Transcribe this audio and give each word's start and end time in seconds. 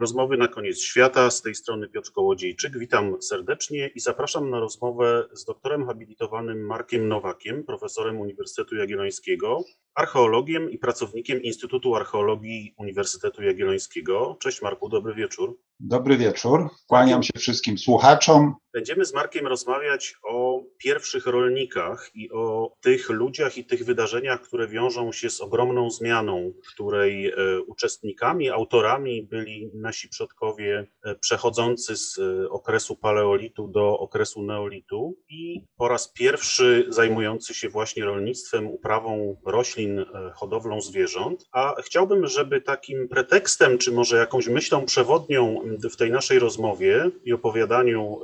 Rozmowy 0.00 0.36
na 0.36 0.48
koniec 0.48 0.80
świata. 0.80 1.30
Z 1.30 1.42
tej 1.42 1.54
strony 1.54 1.88
Piotr 1.88 2.12
Kołodziejczyk. 2.12 2.78
Witam 2.78 3.22
serdecznie 3.22 3.88
i 3.88 4.00
zapraszam 4.00 4.50
na 4.50 4.60
rozmowę 4.60 5.28
z 5.32 5.44
doktorem 5.44 5.86
habilitowanym 5.86 6.66
Markiem 6.66 7.08
Nowakiem, 7.08 7.64
profesorem 7.64 8.20
Uniwersytetu 8.20 8.76
Jagiellońskiego, 8.76 9.64
archeologiem 9.94 10.70
i 10.70 10.78
pracownikiem 10.78 11.42
Instytutu 11.42 11.94
Archeologii 11.94 12.74
Uniwersytetu 12.78 13.42
Jagiellońskiego. 13.42 14.36
Cześć 14.40 14.62
Marku, 14.62 14.88
dobry 14.88 15.14
wieczór. 15.14 15.58
Dobry 15.80 16.16
wieczór. 16.16 16.68
Kłaniam 16.86 17.22
się 17.22 17.38
wszystkim 17.38 17.78
słuchaczom. 17.78 18.54
Będziemy 18.76 19.04
z 19.04 19.14
Markiem 19.14 19.46
rozmawiać 19.46 20.14
o 20.22 20.62
pierwszych 20.78 21.26
rolnikach 21.26 22.10
i 22.14 22.30
o 22.32 22.72
tych 22.80 23.10
ludziach 23.10 23.58
i 23.58 23.64
tych 23.64 23.84
wydarzeniach, 23.84 24.40
które 24.40 24.68
wiążą 24.68 25.12
się 25.12 25.30
z 25.30 25.40
ogromną 25.40 25.90
zmianą, 25.90 26.52
której 26.72 27.30
e, 27.30 27.34
uczestnikami, 27.60 28.50
autorami 28.50 29.22
byli 29.22 29.70
nasi 29.74 30.08
przodkowie 30.08 30.86
e, 31.04 31.14
przechodzący 31.14 31.96
z 31.96 32.18
e, 32.18 32.50
okresu 32.50 32.96
paleolitu 32.96 33.68
do 33.68 33.98
okresu 33.98 34.42
neolitu 34.42 35.16
i 35.28 35.60
po 35.76 35.88
raz 35.88 36.12
pierwszy 36.12 36.86
zajmujący 36.88 37.54
się 37.54 37.68
właśnie 37.68 38.04
rolnictwem, 38.04 38.66
uprawą 38.66 39.36
roślin, 39.46 40.04
hodowlą 40.34 40.80
zwierząt. 40.80 41.44
A 41.52 41.74
chciałbym, 41.82 42.26
żeby 42.26 42.60
takim 42.60 43.08
pretekstem, 43.08 43.78
czy 43.78 43.92
może 43.92 44.16
jakąś 44.16 44.48
myślą 44.48 44.84
przewodnią 44.84 45.65
w 45.92 45.96
tej 45.96 46.10
naszej 46.10 46.38
rozmowie 46.38 47.10
i 47.24 47.32
opowiadaniu 47.32 48.20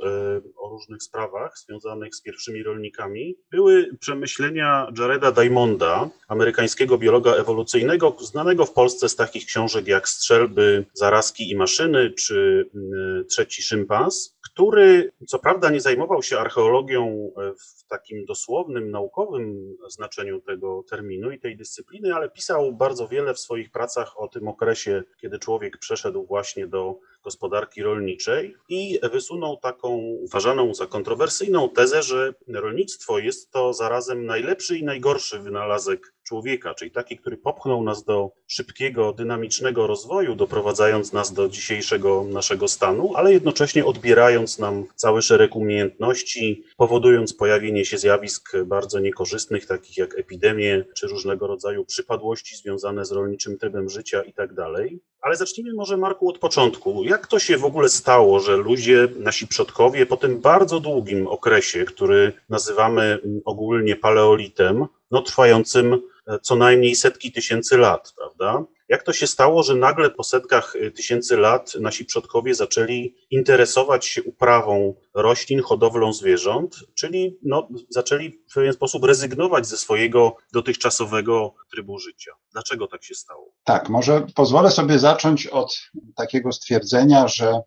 o 0.57 0.69
różnych 0.69 1.03
sprawach 1.03 1.57
związanych 1.57 2.15
z 2.15 2.21
pierwszymi 2.21 2.63
rolnikami, 2.63 3.37
były 3.51 3.97
przemyślenia 3.99 4.87
Jareda 4.99 5.31
Diamonda, 5.31 6.09
amerykańskiego 6.27 6.97
biologa 6.97 7.31
ewolucyjnego, 7.31 8.15
znanego 8.21 8.65
w 8.65 8.73
Polsce 8.73 9.09
z 9.09 9.15
takich 9.15 9.45
książek 9.45 9.87
jak 9.87 10.09
Strzelby, 10.09 10.85
Zarazki 10.93 11.51
i 11.51 11.55
maszyny, 11.55 12.11
czy 12.11 12.69
mm, 12.75 13.25
Trzeci 13.25 13.61
szympans, 13.61 14.37
który 14.43 15.11
co 15.27 15.39
prawda 15.39 15.69
nie 15.69 15.81
zajmował 15.81 16.23
się 16.23 16.39
archeologią 16.39 17.31
w 17.37 17.87
takim 17.87 18.25
dosłownym, 18.25 18.91
naukowym 18.91 19.77
znaczeniu 19.87 20.41
tego 20.41 20.83
terminu 20.89 21.31
i 21.31 21.39
tej 21.39 21.57
dyscypliny, 21.57 22.15
ale 22.15 22.29
pisał 22.29 22.73
bardzo 22.73 23.07
wiele 23.07 23.33
w 23.33 23.39
swoich 23.39 23.71
pracach 23.71 24.19
o 24.19 24.27
tym 24.27 24.47
okresie, 24.47 25.03
kiedy 25.21 25.39
człowiek 25.39 25.77
przeszedł 25.77 26.25
właśnie 26.25 26.67
do 26.67 26.99
gospodarki 27.23 27.83
rolniczej 27.83 28.55
i 28.69 28.99
wysunął 29.11 29.57
taką 29.57 29.89
uważaną 29.97 30.73
za 30.73 30.87
kontrowersyjną 30.87 31.69
tezę, 31.69 32.03
że 32.03 32.33
rolnictwo 32.47 33.19
jest 33.19 33.51
to 33.51 33.73
zarazem 33.73 34.25
najlepszy 34.25 34.77
i 34.77 34.83
najgorszy 34.83 35.39
wynalazek 35.39 36.13
człowieka, 36.23 36.73
czyli 36.73 36.91
taki, 36.91 37.17
który 37.17 37.37
popchnął 37.37 37.83
nas 37.83 38.03
do 38.03 38.31
szybkiego, 38.47 39.13
dynamicznego 39.13 39.87
rozwoju, 39.87 40.35
doprowadzając 40.35 41.13
nas 41.13 41.33
do 41.33 41.49
dzisiejszego 41.49 42.23
naszego 42.23 42.67
stanu, 42.67 43.15
ale 43.15 43.33
jednocześnie 43.33 43.85
odbierając 43.85 44.59
nam 44.59 44.85
cały 44.95 45.21
szereg 45.21 45.55
umiejętności, 45.55 46.63
powodując 46.77 47.33
pojawienie 47.33 47.85
się 47.85 47.97
zjawisk 47.97 48.57
bardzo 48.65 48.99
niekorzystnych, 48.99 49.65
takich 49.65 49.97
jak 49.97 50.19
epidemie 50.19 50.85
czy 50.95 51.07
różnego 51.07 51.47
rodzaju 51.47 51.85
przypadłości 51.85 52.55
związane 52.55 53.05
z 53.05 53.11
rolniczym 53.11 53.57
trybem 53.57 53.89
życia 53.89 54.21
itd. 54.23 54.55
Tak 54.55 55.13
ale 55.23 55.35
zacznijmy 55.35 55.73
może, 55.73 55.97
Marku, 55.97 56.29
od 56.29 56.37
początku. 56.37 57.03
Jak 57.03 57.27
to 57.27 57.39
się 57.39 57.57
w 57.57 57.65
ogóle 57.65 57.89
stało, 57.89 58.39
że 58.39 58.57
ludzie, 58.57 59.07
nasi 59.19 59.47
przodkowie, 59.47 60.05
po 60.05 60.17
tym 60.17 60.41
bardzo 60.41 60.79
długim 60.79 61.27
okresie, 61.27 61.85
który 61.85 62.33
nazywamy 62.49 63.19
ogólnie 63.45 63.95
paleolitem, 63.95 64.85
no 65.13 65.21
trwającym 65.21 65.93
e, 66.27 66.39
co 66.39 66.55
najmniej 66.55 66.95
setki 66.95 67.31
tysięcy 67.31 67.77
lat, 67.77 68.13
prawda? 68.17 68.63
Jak 68.89 69.03
to 69.03 69.13
się 69.13 69.27
stało, 69.27 69.63
że 69.63 69.75
nagle 69.75 70.09
po 70.09 70.23
setkach 70.23 70.75
e, 70.75 70.91
tysięcy 70.91 71.37
lat 71.37 71.73
nasi 71.79 72.05
przodkowie 72.05 72.55
zaczęli 72.55 73.15
interesować 73.29 74.05
się 74.05 74.23
uprawą 74.23 74.95
roślin, 75.13 75.61
hodowlą 75.61 76.13
zwierząt, 76.13 76.75
czyli 76.95 77.37
no, 77.43 77.67
zaczęli 77.89 78.29
w 78.51 78.53
pewien 78.53 78.73
sposób 78.73 79.03
rezygnować 79.03 79.67
ze 79.67 79.77
swojego 79.77 80.35
dotychczasowego 80.53 81.55
trybu 81.71 81.99
życia? 81.99 82.31
Dlaczego 82.51 82.87
tak 82.87 83.03
się 83.03 83.15
stało? 83.15 83.53
Tak, 83.63 83.89
może 83.89 84.25
pozwolę 84.35 84.71
sobie 84.71 84.99
zacząć 84.99 85.47
od 85.47 85.79
takiego 86.15 86.51
stwierdzenia, 86.51 87.27
że 87.27 87.47
e, 87.47 87.61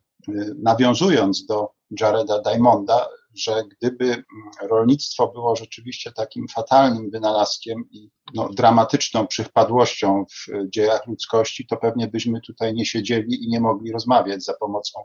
nawiązując 0.62 1.46
do 1.46 1.70
Jareda 2.00 2.42
Diamonda, 2.42 3.08
że 3.36 3.62
gdyby 3.70 4.04
mm, 4.04 4.24
rolnictwo 4.70 5.28
było 5.28 5.56
rzeczywiście 5.56 6.12
takim 6.12 6.48
fatalnym 6.48 7.10
wynalazkiem 7.10 7.84
i 7.91 8.10
no, 8.34 8.48
dramatyczną 8.48 9.26
przypadłością 9.26 10.24
w 10.24 10.70
dziejach 10.70 11.06
ludzkości, 11.06 11.66
to 11.66 11.76
pewnie 11.76 12.08
byśmy 12.08 12.41
tutaj 12.41 12.74
nie 12.74 12.86
siedzieli 12.86 13.44
i 13.44 13.48
nie 13.48 13.60
mogli 13.60 13.92
rozmawiać 13.92 14.44
za 14.44 14.54
pomocą 14.54 15.04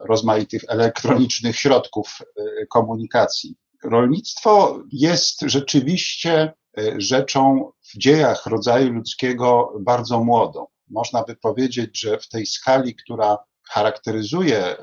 rozmaitych 0.00 0.62
elektronicznych 0.68 1.56
środków 1.56 2.18
e, 2.20 2.66
komunikacji. 2.66 3.56
Rolnictwo 3.84 4.82
jest 4.92 5.40
rzeczywiście 5.40 6.52
e, 6.78 7.00
rzeczą 7.00 7.70
w 7.92 7.98
dziejach 7.98 8.46
rodzaju 8.46 8.92
ludzkiego 8.92 9.72
bardzo 9.80 10.24
młodą. 10.24 10.66
Można 10.90 11.22
by 11.22 11.36
powiedzieć, 11.36 12.00
że 12.00 12.18
w 12.18 12.28
tej 12.28 12.46
skali, 12.46 12.94
która 12.94 13.38
charakteryzuje 13.68 14.58
e, 14.58 14.78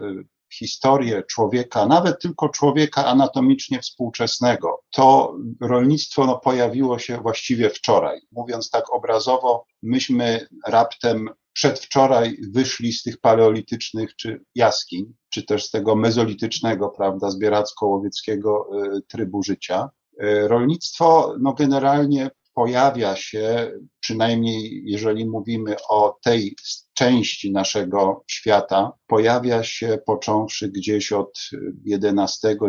historię 0.53 1.23
człowieka, 1.23 1.85
nawet 1.85 2.21
tylko 2.21 2.49
człowieka 2.49 3.05
anatomicznie 3.05 3.79
współczesnego, 3.79 4.81
to 4.89 5.35
rolnictwo 5.61 6.25
no, 6.25 6.37
pojawiło 6.37 6.99
się 6.99 7.17
właściwie 7.17 7.69
wczoraj. 7.69 8.21
Mówiąc 8.31 8.69
tak 8.69 8.93
obrazowo, 8.93 9.65
myśmy 9.83 10.47
raptem 10.67 11.29
przedwczoraj 11.53 12.37
wyszli 12.51 12.93
z 12.93 13.03
tych 13.03 13.17
paleolitycznych 13.17 14.15
czy 14.15 14.41
jaskiń, 14.55 15.13
czy 15.29 15.43
też 15.43 15.65
z 15.65 15.71
tego 15.71 15.95
mezolitycznego, 15.95 16.89
prawda, 16.89 17.29
zbieracko-łowieckiego 17.29 18.67
y, 18.97 19.01
trybu 19.01 19.43
życia. 19.43 19.89
Y, 20.23 20.47
rolnictwo, 20.47 21.35
no 21.39 21.53
generalnie 21.53 22.29
pojawia 22.53 23.15
się, 23.15 23.71
przynajmniej 23.99 24.83
jeżeli 24.85 25.29
mówimy 25.29 25.75
o 25.89 26.19
tej 26.23 26.55
części 26.93 27.51
naszego 27.51 28.23
świata, 28.27 28.91
pojawia 29.07 29.63
się 29.63 29.99
począwszy 30.05 30.69
gdzieś 30.69 31.11
od 31.11 31.39
XI-X 31.87 32.59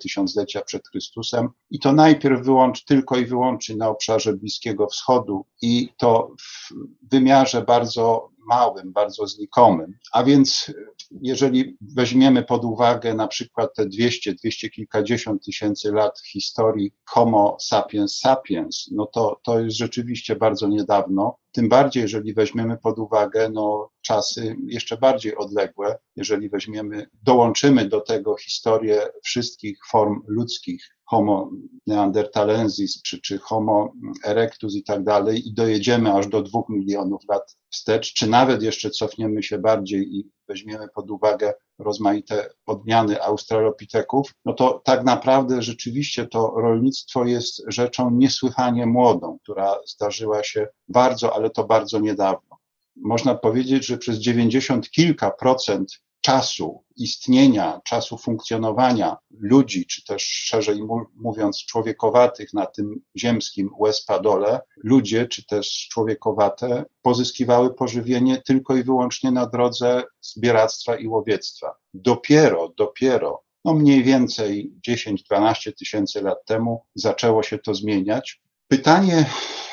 tysiąclecia 0.00 0.62
przed 0.62 0.88
Chrystusem. 0.88 1.48
I 1.70 1.78
to 1.78 1.92
najpierw 1.92 2.44
wyłącz, 2.44 2.84
tylko 2.84 3.16
i 3.16 3.26
wyłącznie 3.26 3.76
na 3.76 3.88
obszarze 3.88 4.36
Bliskiego 4.36 4.86
Wschodu. 4.86 5.46
I 5.62 5.88
to 5.96 6.30
w 6.40 6.74
wymiarze 7.10 7.62
bardzo 7.62 8.33
małym, 8.46 8.92
bardzo 8.92 9.26
znikomym. 9.26 9.94
A 10.12 10.24
więc 10.24 10.72
jeżeli 11.22 11.76
weźmiemy 11.80 12.42
pod 12.42 12.64
uwagę 12.64 13.14
na 13.14 13.28
przykład 13.28 13.74
te 13.76 13.86
200, 13.86 14.34
200 14.34 14.70
kilkadziesiąt 14.70 15.44
tysięcy 15.44 15.92
lat 15.92 16.20
historii 16.20 16.92
Homo 17.04 17.56
sapiens 17.60 18.18
sapiens, 18.18 18.88
no 18.92 19.06
to 19.06 19.40
to 19.42 19.60
jest 19.60 19.76
rzeczywiście 19.76 20.36
bardzo 20.36 20.68
niedawno. 20.68 21.36
Tym 21.52 21.68
bardziej, 21.68 22.02
jeżeli 22.02 22.34
weźmiemy 22.34 22.78
pod 22.78 22.98
uwagę 22.98 23.48
no, 23.52 23.90
czasy 24.00 24.56
jeszcze 24.66 24.96
bardziej 24.96 25.36
odległe, 25.36 25.98
jeżeli 26.16 26.48
weźmiemy, 26.48 27.06
dołączymy 27.22 27.88
do 27.88 28.00
tego 28.00 28.36
historię 28.36 29.06
wszystkich 29.22 29.78
form 29.90 30.22
ludzkich, 30.26 30.93
Homo 31.04 31.50
neanderthalensis 31.86 33.02
czy, 33.02 33.20
czy 33.20 33.38
Homo 33.38 33.92
erectus 34.24 34.74
i 34.74 34.82
tak 34.82 35.04
dalej, 35.04 35.48
i 35.48 35.54
dojedziemy 35.54 36.12
aż 36.12 36.26
do 36.26 36.42
dwóch 36.42 36.68
milionów 36.68 37.22
lat 37.28 37.56
wstecz, 37.70 38.12
czy 38.12 38.26
nawet 38.26 38.62
jeszcze 38.62 38.90
cofniemy 38.90 39.42
się 39.42 39.58
bardziej 39.58 40.16
i 40.16 40.30
weźmiemy 40.48 40.88
pod 40.94 41.10
uwagę 41.10 41.54
rozmaite 41.78 42.48
odmiany 42.66 43.22
australopiteków, 43.22 44.34
no 44.44 44.52
to 44.52 44.82
tak 44.84 45.04
naprawdę 45.04 45.62
rzeczywiście 45.62 46.26
to 46.26 46.54
rolnictwo 46.56 47.24
jest 47.24 47.62
rzeczą 47.68 48.10
niesłychanie 48.10 48.86
młodą, 48.86 49.38
która 49.42 49.76
zdarzyła 49.86 50.44
się 50.44 50.66
bardzo, 50.88 51.34
ale 51.34 51.50
to 51.50 51.64
bardzo 51.64 51.98
niedawno. 51.98 52.56
Można 52.96 53.34
powiedzieć, 53.34 53.86
że 53.86 53.98
przez 53.98 54.18
dziewięćdziesiąt 54.18 54.90
kilka 54.90 55.30
procent 55.30 56.00
czasu 56.24 56.84
istnienia, 56.96 57.80
czasu 57.84 58.18
funkcjonowania 58.18 59.16
ludzi, 59.30 59.86
czy 59.86 60.04
też 60.04 60.22
szerzej 60.22 60.80
mówiąc 61.16 61.58
człowiekowatych 61.58 62.54
na 62.54 62.66
tym 62.66 63.00
ziemskim 63.16 63.70
łez-padole, 63.78 64.60
ludzie, 64.76 65.28
czy 65.28 65.46
też 65.46 65.88
człowiekowate, 65.92 66.84
pozyskiwały 67.02 67.74
pożywienie 67.74 68.42
tylko 68.42 68.76
i 68.76 68.82
wyłącznie 68.82 69.30
na 69.30 69.46
drodze 69.46 70.02
zbieractwa 70.20 70.96
i 70.96 71.06
łowiectwa. 71.08 71.74
Dopiero, 71.94 72.72
dopiero 72.76 73.42
no 73.64 73.74
mniej 73.74 74.02
więcej 74.02 74.72
10-12 74.88 75.72
tysięcy 75.78 76.22
lat 76.22 76.44
temu 76.46 76.84
zaczęło 76.94 77.42
się 77.42 77.58
to 77.58 77.74
zmieniać. 77.74 78.42
Pytanie, 78.68 79.26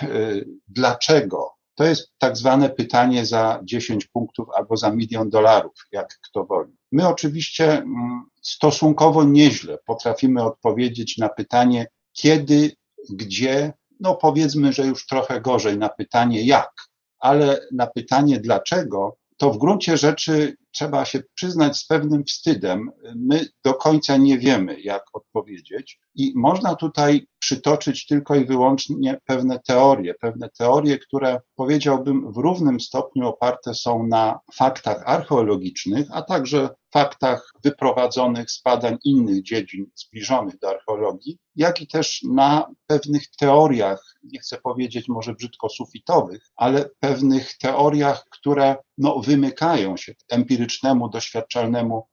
y, 0.03 0.49
dlaczego 0.67 1.60
to 1.75 1.83
jest 1.83 2.11
tak 2.17 2.37
zwane 2.37 2.69
pytanie 2.69 3.25
za 3.25 3.59
10 3.63 4.05
punktów 4.05 4.47
albo 4.55 4.77
za 4.77 4.91
milion 4.91 5.29
dolarów, 5.29 5.73
jak 5.91 6.19
kto 6.29 6.45
woli. 6.45 6.77
My 6.91 7.07
oczywiście 7.07 7.73
mm, 7.73 8.23
stosunkowo 8.41 9.23
nieźle 9.23 9.77
potrafimy 9.85 10.43
odpowiedzieć 10.43 11.17
na 11.17 11.29
pytanie, 11.29 11.87
kiedy, 12.13 12.71
gdzie, 13.09 13.73
no 13.99 14.15
powiedzmy, 14.15 14.73
że 14.73 14.85
już 14.85 15.05
trochę 15.05 15.41
gorzej 15.41 15.77
na 15.77 15.89
pytanie 15.89 16.45
jak, 16.45 16.71
ale 17.19 17.67
na 17.71 17.87
pytanie 17.87 18.39
dlaczego 18.39 19.17
to 19.37 19.51
w 19.51 19.57
gruncie 19.57 19.97
rzeczy 19.97 20.55
trzeba 20.71 21.05
się 21.05 21.23
przyznać 21.35 21.77
z 21.77 21.87
pewnym 21.87 22.23
wstydem. 22.23 22.91
My 23.15 23.45
do 23.63 23.73
końca 23.73 24.17
nie 24.17 24.37
wiemy, 24.37 24.81
jak 24.81 25.03
odpowiedzieć, 25.13 25.99
i 26.15 26.33
można 26.35 26.75
tutaj 26.75 27.27
przytoczyć 27.41 28.05
tylko 28.05 28.35
i 28.35 28.45
wyłącznie 28.45 29.19
pewne 29.25 29.59
teorie, 29.59 30.13
pewne 30.13 30.49
teorie, 30.49 30.99
które 30.99 31.41
powiedziałbym 31.55 32.33
w 32.33 32.37
równym 32.37 32.79
stopniu 32.79 33.27
oparte 33.27 33.73
są 33.73 34.07
na 34.07 34.39
faktach 34.53 35.03
archeologicznych, 35.05 36.07
a 36.11 36.21
także 36.21 36.69
faktach 36.93 37.53
wyprowadzonych 37.63 38.51
z 38.51 38.61
badań 38.61 38.97
innych 39.03 39.43
dziedzin 39.43 39.85
zbliżonych 39.95 40.59
do 40.59 40.69
archeologii, 40.69 41.37
jak 41.55 41.81
i 41.81 41.87
też 41.87 42.21
na 42.23 42.67
pewnych 42.87 43.23
teoriach, 43.39 44.15
nie 44.23 44.39
chcę 44.39 44.57
powiedzieć 44.57 45.07
może 45.07 45.33
brzydko 45.33 45.69
sufitowych, 45.69 46.51
ale 46.55 46.89
pewnych 46.99 47.57
teoriach, 47.57 48.25
które 48.29 48.75
no, 48.97 49.19
wymykają 49.19 49.97
się 49.97 50.13
empirycznemu, 50.29 51.09
doświadczalnemu 51.09 52.07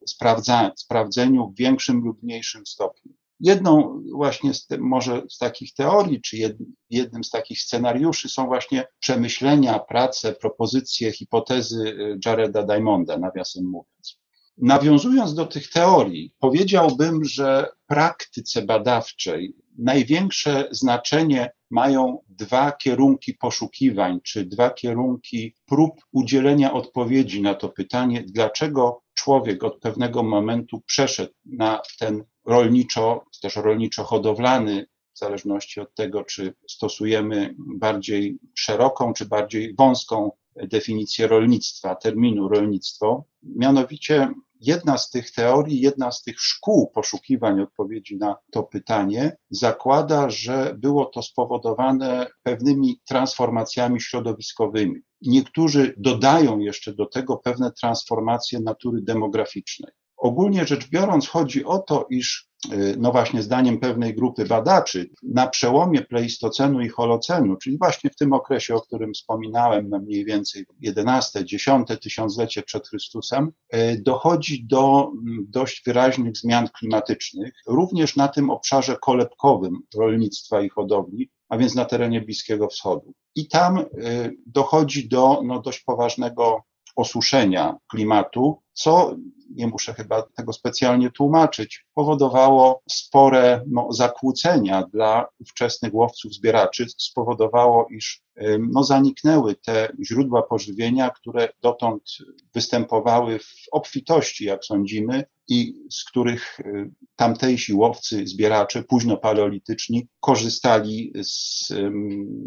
sprawdzeniu 0.77 1.51
w 1.51 1.59
większym 1.59 2.01
lub 2.05 2.23
mniejszym 2.23 2.67
stopniu. 2.67 3.13
Jedną 3.41 4.03
właśnie 4.15 4.55
z 4.55 4.67
te, 4.67 4.79
może 4.79 5.23
z 5.31 5.39
takich 5.39 5.75
teorii, 5.75 6.21
czy 6.21 6.37
jed, 6.37 6.57
jednym 6.91 7.25
z 7.25 7.31
takich 7.31 7.61
scenariuszy 7.61 8.29
są 8.29 8.47
właśnie 8.47 8.87
przemyślenia, 8.99 9.79
prace, 9.79 10.33
propozycje, 10.33 11.13
hipotezy 11.13 11.83
y, 11.89 12.19
Jareda 12.27 12.63
Diamonda, 12.63 13.19
nawiasem 13.19 13.65
mówiąc. 13.65 14.19
Nawiązując 14.59 15.35
do 15.35 15.47
tych 15.47 15.71
teorii, 15.71 16.35
powiedziałbym, 16.39 17.25
że 17.25 17.69
w 17.85 17.87
praktyce 17.87 18.63
badawczej 18.63 19.55
największe 19.79 20.69
znaczenie 20.71 21.51
mają 21.71 22.19
dwa 22.29 22.73
kierunki 22.73 23.35
poszukiwań, 23.35 24.21
czy 24.23 24.45
dwa 24.45 24.71
kierunki 24.71 25.55
prób 25.67 26.01
udzielenia 26.13 26.73
odpowiedzi 26.73 27.43
na 27.43 27.55
to 27.55 27.69
pytanie, 27.69 28.25
dlaczego 28.27 29.03
człowiek 29.15 29.65
od 29.65 29.79
pewnego 29.79 30.23
momentu 30.23 30.81
przeszedł 30.87 31.33
na 31.45 31.81
ten 31.99 32.25
rolniczo, 32.49 33.25
też 33.43 33.57
rolniczo-hodowlany, 33.57 34.87
w 35.15 35.19
zależności 35.19 35.81
od 35.81 35.95
tego, 35.95 36.25
czy 36.25 36.55
stosujemy 36.69 37.55
bardziej 37.59 38.39
szeroką, 38.55 39.13
czy 39.13 39.27
bardziej 39.27 39.75
wąską 39.75 40.31
definicję 40.57 41.27
rolnictwa, 41.27 41.95
terminu 41.95 42.49
rolnictwo. 42.49 43.25
Mianowicie 43.43 44.29
jedna 44.61 44.99
z 44.99 45.11
tych 45.11 45.31
teorii, 45.31 45.81
jedna 45.81 46.13
z 46.13 46.23
tych 46.23 46.41
szkół 46.41 46.91
poszukiwań 46.91 47.61
odpowiedzi 47.61 48.17
na 48.17 48.37
to 48.51 48.63
pytanie 48.63 49.37
zakłada, 49.51 50.31
że 50.31 50.75
było 50.79 51.05
to 51.05 51.23
spowodowane 51.23 52.27
pewnymi 52.43 53.01
transformacjami 53.09 54.01
środowiskowymi. 54.01 55.01
Niektórzy 55.23 55.95
dodają 55.97 56.59
jeszcze 56.59 56.95
do 56.95 57.07
tego 57.07 57.37
pewne 57.37 57.73
transformacje 57.73 58.61
natury 58.61 59.03
demograficznej. 59.03 59.93
Ogólnie 60.19 60.67
rzecz 60.67 60.89
biorąc, 60.89 61.29
chodzi 61.29 61.65
o 61.65 61.79
to, 61.79 62.07
iż, 62.11 62.49
y, 62.73 62.97
no 62.99 63.13
właśnie, 63.13 63.43
zdaniem 63.43 63.79
pewnej 63.79 64.15
grupy 64.15 64.45
badaczy, 64.45 65.11
na 65.23 65.47
przełomie 65.47 66.03
Pleistocenu 66.03 66.81
i 66.81 66.89
Holocenu, 66.89 67.57
czyli 67.57 67.79
właśnie 67.79 68.11
w 68.11 68.17
tym 68.17 68.33
okresie, 68.33 68.75
o 68.75 68.81
którym 68.81 69.15
wspominałem, 69.15 69.89
no 69.89 69.99
mniej 69.99 70.25
więcej 70.25 70.67
XI, 70.85 71.01
X 71.51 71.71
tysiąclecie 72.03 72.63
przed 72.63 72.89
Chrystusem, 72.89 73.53
y, 73.75 74.03
dochodzi 74.03 74.67
do 74.67 75.13
mm, 75.13 75.47
dość 75.49 75.83
wyraźnych 75.87 76.37
zmian 76.37 76.69
klimatycznych, 76.69 77.55
również 77.67 78.17
na 78.17 78.29
tym 78.29 78.51
obszarze 78.51 78.97
kolebkowym 79.03 79.81
rolnictwa 79.97 80.61
i 80.61 80.69
hodowli, 80.69 81.31
a 81.49 81.59
więc 81.59 81.75
na 81.75 81.85
terenie 81.85 82.21
Bliskiego 82.21 82.69
Wschodu. 82.69 83.13
I 83.35 83.49
tam 83.49 83.79
y, 83.79 83.85
dochodzi 84.47 85.09
do 85.09 85.43
no, 85.45 85.61
dość 85.61 85.81
poważnego 85.81 86.63
osuszenia 86.99 87.77
klimatu, 87.91 88.63
co 88.73 89.17
nie 89.51 89.67
muszę 89.67 89.95
chyba 89.95 90.23
tego 90.23 90.53
specjalnie 90.53 91.11
tłumaczyć, 91.11 91.87
powodowało 91.95 92.83
spore 92.91 93.63
no, 93.67 93.93
zakłócenia 93.93 94.83
dla 94.93 95.27
ówczesnych 95.41 95.95
łowców 95.95 96.35
zbieraczy, 96.35 96.87
spowodowało, 96.97 97.87
iż 97.91 98.23
no, 98.61 98.85
zaniknęły 98.85 99.55
te 99.55 99.93
źródła 100.05 100.43
pożywienia, 100.43 101.11
które 101.11 101.49
dotąd 101.63 102.03
występowały 102.55 103.39
w 103.39 103.53
obfitości, 103.73 104.45
jak 104.45 104.65
sądzimy, 104.65 105.25
i 105.49 105.75
z 105.91 106.05
których 106.05 106.61
tamtejsi 107.17 107.75
łowcy, 107.75 108.27
zbieracze, 108.27 108.83
późno 108.83 109.17
paleolityczni, 109.17 110.09
korzystali 110.21 111.13
z, 111.23 111.69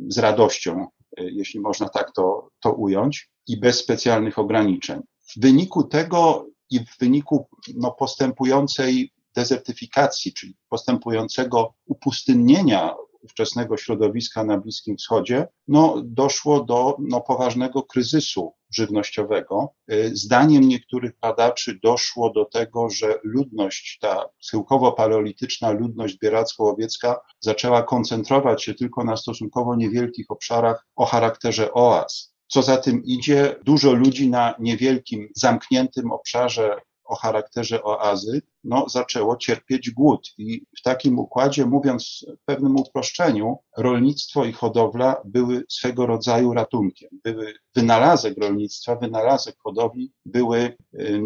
z 0.08 0.18
radością, 0.18 0.88
jeśli 1.18 1.60
można 1.60 1.90
tak 1.90 2.12
to, 2.12 2.50
to 2.60 2.74
ująć, 2.74 3.32
i 3.48 3.60
bez 3.60 3.80
specjalnych 3.80 4.40
ograniczeń. 4.40 5.02
W 5.36 5.40
wyniku 5.40 5.84
tego 5.84 6.48
i 6.70 6.80
w 6.80 6.98
wyniku 7.00 7.48
no, 7.76 7.92
postępującej 7.92 9.14
dezertyfikacji, 9.36 10.34
czyli 10.34 10.56
postępującego 10.70 11.74
upustynnienia 11.86 12.96
ówczesnego 13.22 13.78
środowiska 13.78 14.44
na 14.44 14.58
Bliskim 14.58 14.98
Wschodzie, 14.98 15.48
no, 15.68 16.02
doszło 16.06 16.64
do 16.64 16.98
no, 17.00 17.22
poważnego 17.22 17.84
kryzysu 17.84 18.54
żywnościowego. 18.72 19.74
Y, 19.92 20.12
zdaniem 20.14 20.68
niektórych 20.68 21.12
badaczy 21.22 21.80
doszło 21.84 22.30
do 22.30 22.46
tego, 22.46 22.90
że 22.90 23.20
ludność, 23.24 23.98
ta 24.02 24.26
schyłkowo-paleolityczna 24.40 25.72
ludność 25.72 26.16
zbieracko-łowiecka 26.16 27.20
zaczęła 27.40 27.84
koncentrować 27.84 28.64
się 28.64 28.74
tylko 28.74 29.04
na 29.04 29.18
stosunkowo 29.18 29.76
niewielkich 29.76 30.32
obszarach 30.32 30.88
o 30.96 31.06
charakterze 31.06 31.74
oaz 31.74 32.31
co 32.52 32.62
za 32.62 32.78
tym 32.78 33.04
idzie, 33.04 33.56
dużo 33.64 33.94
ludzi 33.94 34.30
na 34.30 34.56
niewielkim, 34.60 35.30
zamkniętym 35.36 36.12
obszarze 36.12 36.76
o 37.04 37.16
charakterze 37.16 37.84
oazy, 37.84 38.42
no, 38.64 38.86
zaczęło 38.90 39.38
cierpieć 39.38 39.90
głód. 39.90 40.34
I 40.38 40.62
w 40.80 40.82
takim 40.82 41.20
układzie, 41.20 41.66
mówiąc 41.66 42.26
w 42.42 42.46
pewnym 42.46 42.76
uproszczeniu, 42.76 43.58
rolnictwo 43.78 44.46
i 44.46 44.52
hodowla 44.52 45.22
były 45.26 45.64
swego 45.70 46.06
rodzaju 46.06 46.54
ratunkiem. 46.54 47.10
Były 47.24 47.54
wynalazek 47.76 48.38
rolnictwa, 48.38 48.96
wynalazek 48.96 49.56
hodowli 49.64 50.12
były 50.26 50.78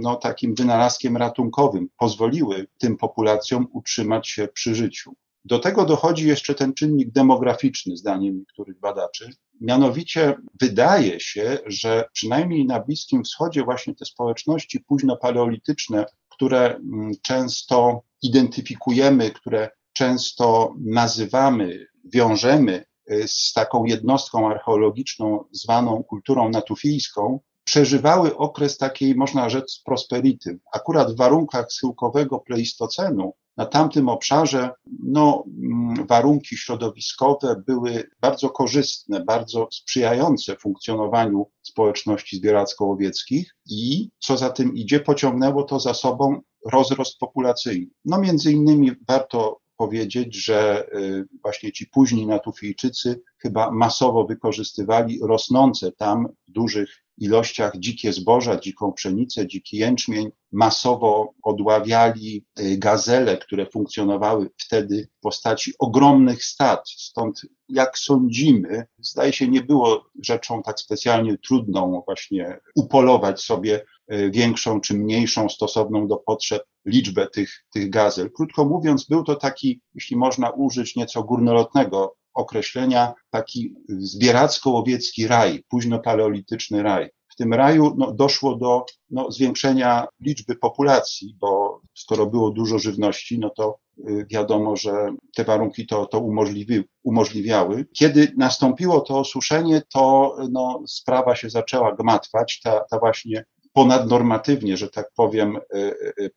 no, 0.01 0.15
takim 0.15 0.55
wynalazkiem 0.55 1.17
ratunkowym. 1.17 1.89
Pozwoliły 1.97 2.67
tym 2.77 2.97
populacjom 2.97 3.67
utrzymać 3.73 4.29
się 4.29 4.47
przy 4.47 4.75
życiu. 4.75 5.13
Do 5.45 5.59
tego 5.59 5.85
dochodzi 5.85 6.27
jeszcze 6.27 6.55
ten 6.55 6.73
czynnik 6.73 7.11
demograficzny, 7.11 7.97
zdaniem 7.97 8.37
niektórych 8.37 8.79
badaczy. 8.79 9.29
Mianowicie 9.61 10.35
wydaje 10.61 11.19
się, 11.19 11.57
że 11.65 12.05
przynajmniej 12.13 12.65
na 12.65 12.79
Bliskim 12.79 13.23
Wschodzie 13.23 13.63
właśnie 13.63 13.95
te 13.95 14.05
społeczności 14.05 14.79
późno-paleolityczne, 14.79 16.05
które 16.29 16.75
mm, 16.75 17.11
często 17.21 18.01
identyfikujemy, 18.21 19.31
które 19.31 19.69
często 19.93 20.73
nazywamy, 20.79 21.87
wiążemy 22.05 22.85
y, 23.11 23.27
z 23.27 23.53
taką 23.53 23.85
jednostką 23.85 24.49
archeologiczną 24.51 25.43
zwaną 25.51 26.03
kulturą 26.03 26.49
natufijską, 26.49 27.39
przeżywały 27.63 28.37
okres 28.37 28.77
takiej, 28.77 29.15
można 29.15 29.49
rzec, 29.49 29.81
prosperity. 29.85 30.59
Akurat 30.73 31.13
w 31.13 31.17
warunkach 31.17 31.71
schyłkowego 31.71 32.39
pleistocenu 32.39 33.33
na 33.57 33.65
tamtym 33.65 34.09
obszarze 34.09 34.69
no, 35.03 35.43
mm, 35.47 36.07
warunki 36.07 36.57
środowiskowe 36.57 37.63
były 37.67 38.09
bardzo 38.21 38.49
korzystne, 38.49 39.23
bardzo 39.23 39.67
sprzyjające 39.71 40.55
funkcjonowaniu 40.55 41.45
społeczności 41.61 42.37
zbieracko-łowieckich 42.37 43.55
i 43.69 44.09
co 44.19 44.37
za 44.37 44.49
tym 44.49 44.75
idzie, 44.75 44.99
pociągnęło 44.99 45.63
to 45.63 45.79
za 45.79 45.93
sobą 45.93 46.41
rozrost 46.71 47.17
populacyjny. 47.19 47.87
No 48.05 48.19
między 48.19 48.51
innymi 48.51 48.91
warto 49.07 49.59
powiedzieć, 49.77 50.45
że 50.45 50.87
y, 50.93 51.25
właśnie 51.41 51.71
ci 51.71 51.87
późni 51.87 52.27
Natufijczycy 52.27 53.21
chyba 53.37 53.71
masowo 53.71 54.25
wykorzystywali 54.25 55.19
rosnące 55.23 55.91
tam 55.91 56.27
w 56.47 56.51
dużych 56.51 57.04
ilościach 57.17 57.73
dzikie 57.77 58.13
zboża, 58.13 58.59
dziką 58.59 58.93
pszenicę, 58.93 59.47
dziki 59.47 59.77
jęczmień, 59.77 60.29
masowo 60.51 61.33
odławiali 61.43 62.45
y, 62.59 62.77
gazele, 62.77 63.37
które 63.37 63.65
funkcjonowały 63.65 64.49
wtedy 64.57 65.07
w 65.17 65.19
postaci 65.19 65.73
ogromnych 65.79 66.45
stad. 66.45 66.89
Stąd, 66.89 67.41
jak 67.69 67.97
sądzimy, 67.97 68.85
zdaje 68.99 69.33
się, 69.33 69.47
nie 69.47 69.61
było 69.61 70.05
rzeczą 70.23 70.63
tak 70.63 70.79
specjalnie 70.79 71.37
trudną 71.37 72.03
właśnie 72.05 72.59
upolować 72.75 73.41
sobie 73.41 73.85
y, 74.13 74.31
większą 74.31 74.81
czy 74.81 74.93
mniejszą, 74.93 75.49
stosowną 75.49 76.07
do 76.07 76.17
potrzeb 76.17 76.63
liczbę 76.85 77.27
tych, 77.27 77.65
tych 77.73 77.89
gazel. 77.89 78.31
Krótko 78.31 78.65
mówiąc, 78.65 79.05
był 79.05 79.23
to 79.23 79.35
taki, 79.35 79.81
jeśli 79.93 80.17
można 80.17 80.49
użyć 80.49 80.95
nieco 80.95 81.23
górnolotnego 81.23 82.15
określenia, 82.35 83.13
taki 83.29 83.73
zbieracko-łowiecki 83.89 85.27
raj, 85.27 85.63
późno-paleolityczny 85.69 86.83
raj. 86.83 87.09
W 87.29 87.37
tym 87.37 87.53
raju 87.53 87.93
no, 87.97 88.11
doszło 88.11 88.55
do 88.55 88.85
no, 89.09 89.31
zwiększenia 89.31 90.07
liczby 90.21 90.55
populacji, 90.55 91.35
bo 91.39 91.81
skoro 91.95 92.25
było 92.25 92.51
dużo 92.51 92.79
żywności, 92.79 93.39
no 93.39 93.49
to 93.49 93.77
y, 93.99 94.25
wiadomo, 94.29 94.75
że 94.75 95.15
te 95.35 95.43
warunki 95.43 95.87
to, 95.87 96.05
to 96.05 96.19
umożliwi, 96.19 96.83
umożliwiały. 97.03 97.85
Kiedy 97.93 98.33
nastąpiło 98.37 99.01
to 99.01 99.19
osuszenie, 99.19 99.81
to 99.93 100.35
no, 100.51 100.81
sprawa 100.87 101.35
się 101.35 101.49
zaczęła 101.49 101.95
gmatwać. 101.95 102.59
Ta, 102.63 102.79
ta 102.91 102.99
właśnie 102.99 103.45
ponadnormatywnie, 103.73 104.77
że 104.77 104.89
tak 104.89 105.11
powiem, 105.15 105.57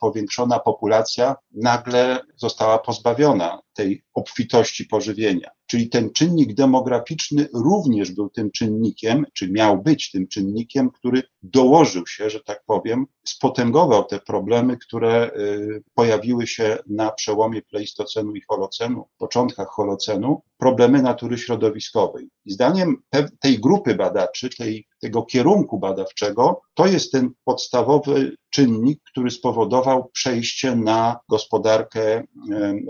powiększona 0.01 0.59
populacja 0.59 1.37
nagle 1.55 2.21
została 2.37 2.79
pozbawiona 2.79 3.61
tej 3.79 4.03
obfitości 4.15 4.85
pożywienia. 4.85 5.51
Czyli 5.67 5.89
ten 5.89 6.13
czynnik 6.13 6.55
demograficzny 6.55 7.49
również 7.55 8.13
był 8.13 8.31
tym 8.31 8.51
czynnikiem, 8.51 9.27
czy 9.35 9.51
miał 9.51 9.83
być 9.83 10.11
tym 10.11 10.29
czynnikiem, 10.29 10.91
który 10.91 11.23
dołożył 11.43 12.07
się, 12.07 12.31
że 12.31 12.41
tak 12.41 12.63
powiem, 12.67 13.07
spotęgował 13.27 14.05
te 14.05 14.19
problemy, 14.19 14.77
które 14.77 15.31
y, 15.37 15.83
pojawiły 15.95 16.47
się 16.47 16.79
na 16.87 17.11
przełomie 17.11 17.63
Pleistocenu 17.63 18.35
i 18.35 18.43
Holocenu, 18.49 19.09
początkach 19.19 19.69
Holocenu, 19.69 20.43
problemy 20.57 21.03
natury 21.03 21.39
środowiskowej. 21.39 22.29
I 22.45 22.53
zdaniem 22.53 22.97
tej 23.41 23.59
grupy 23.61 23.95
badaczy, 23.95 24.51
tej, 24.59 24.87
tego 25.01 25.23
kierunku 25.23 25.79
badawczego, 25.79 26.61
to 26.75 26.87
jest 26.87 27.13
ten 27.13 27.31
podstawowy 27.45 28.37
czynnik, 28.51 29.01
który 29.03 29.31
spowodował 29.31 30.11
przejście 30.13 30.77
na 30.77 31.21
gospodarkę 31.29 32.25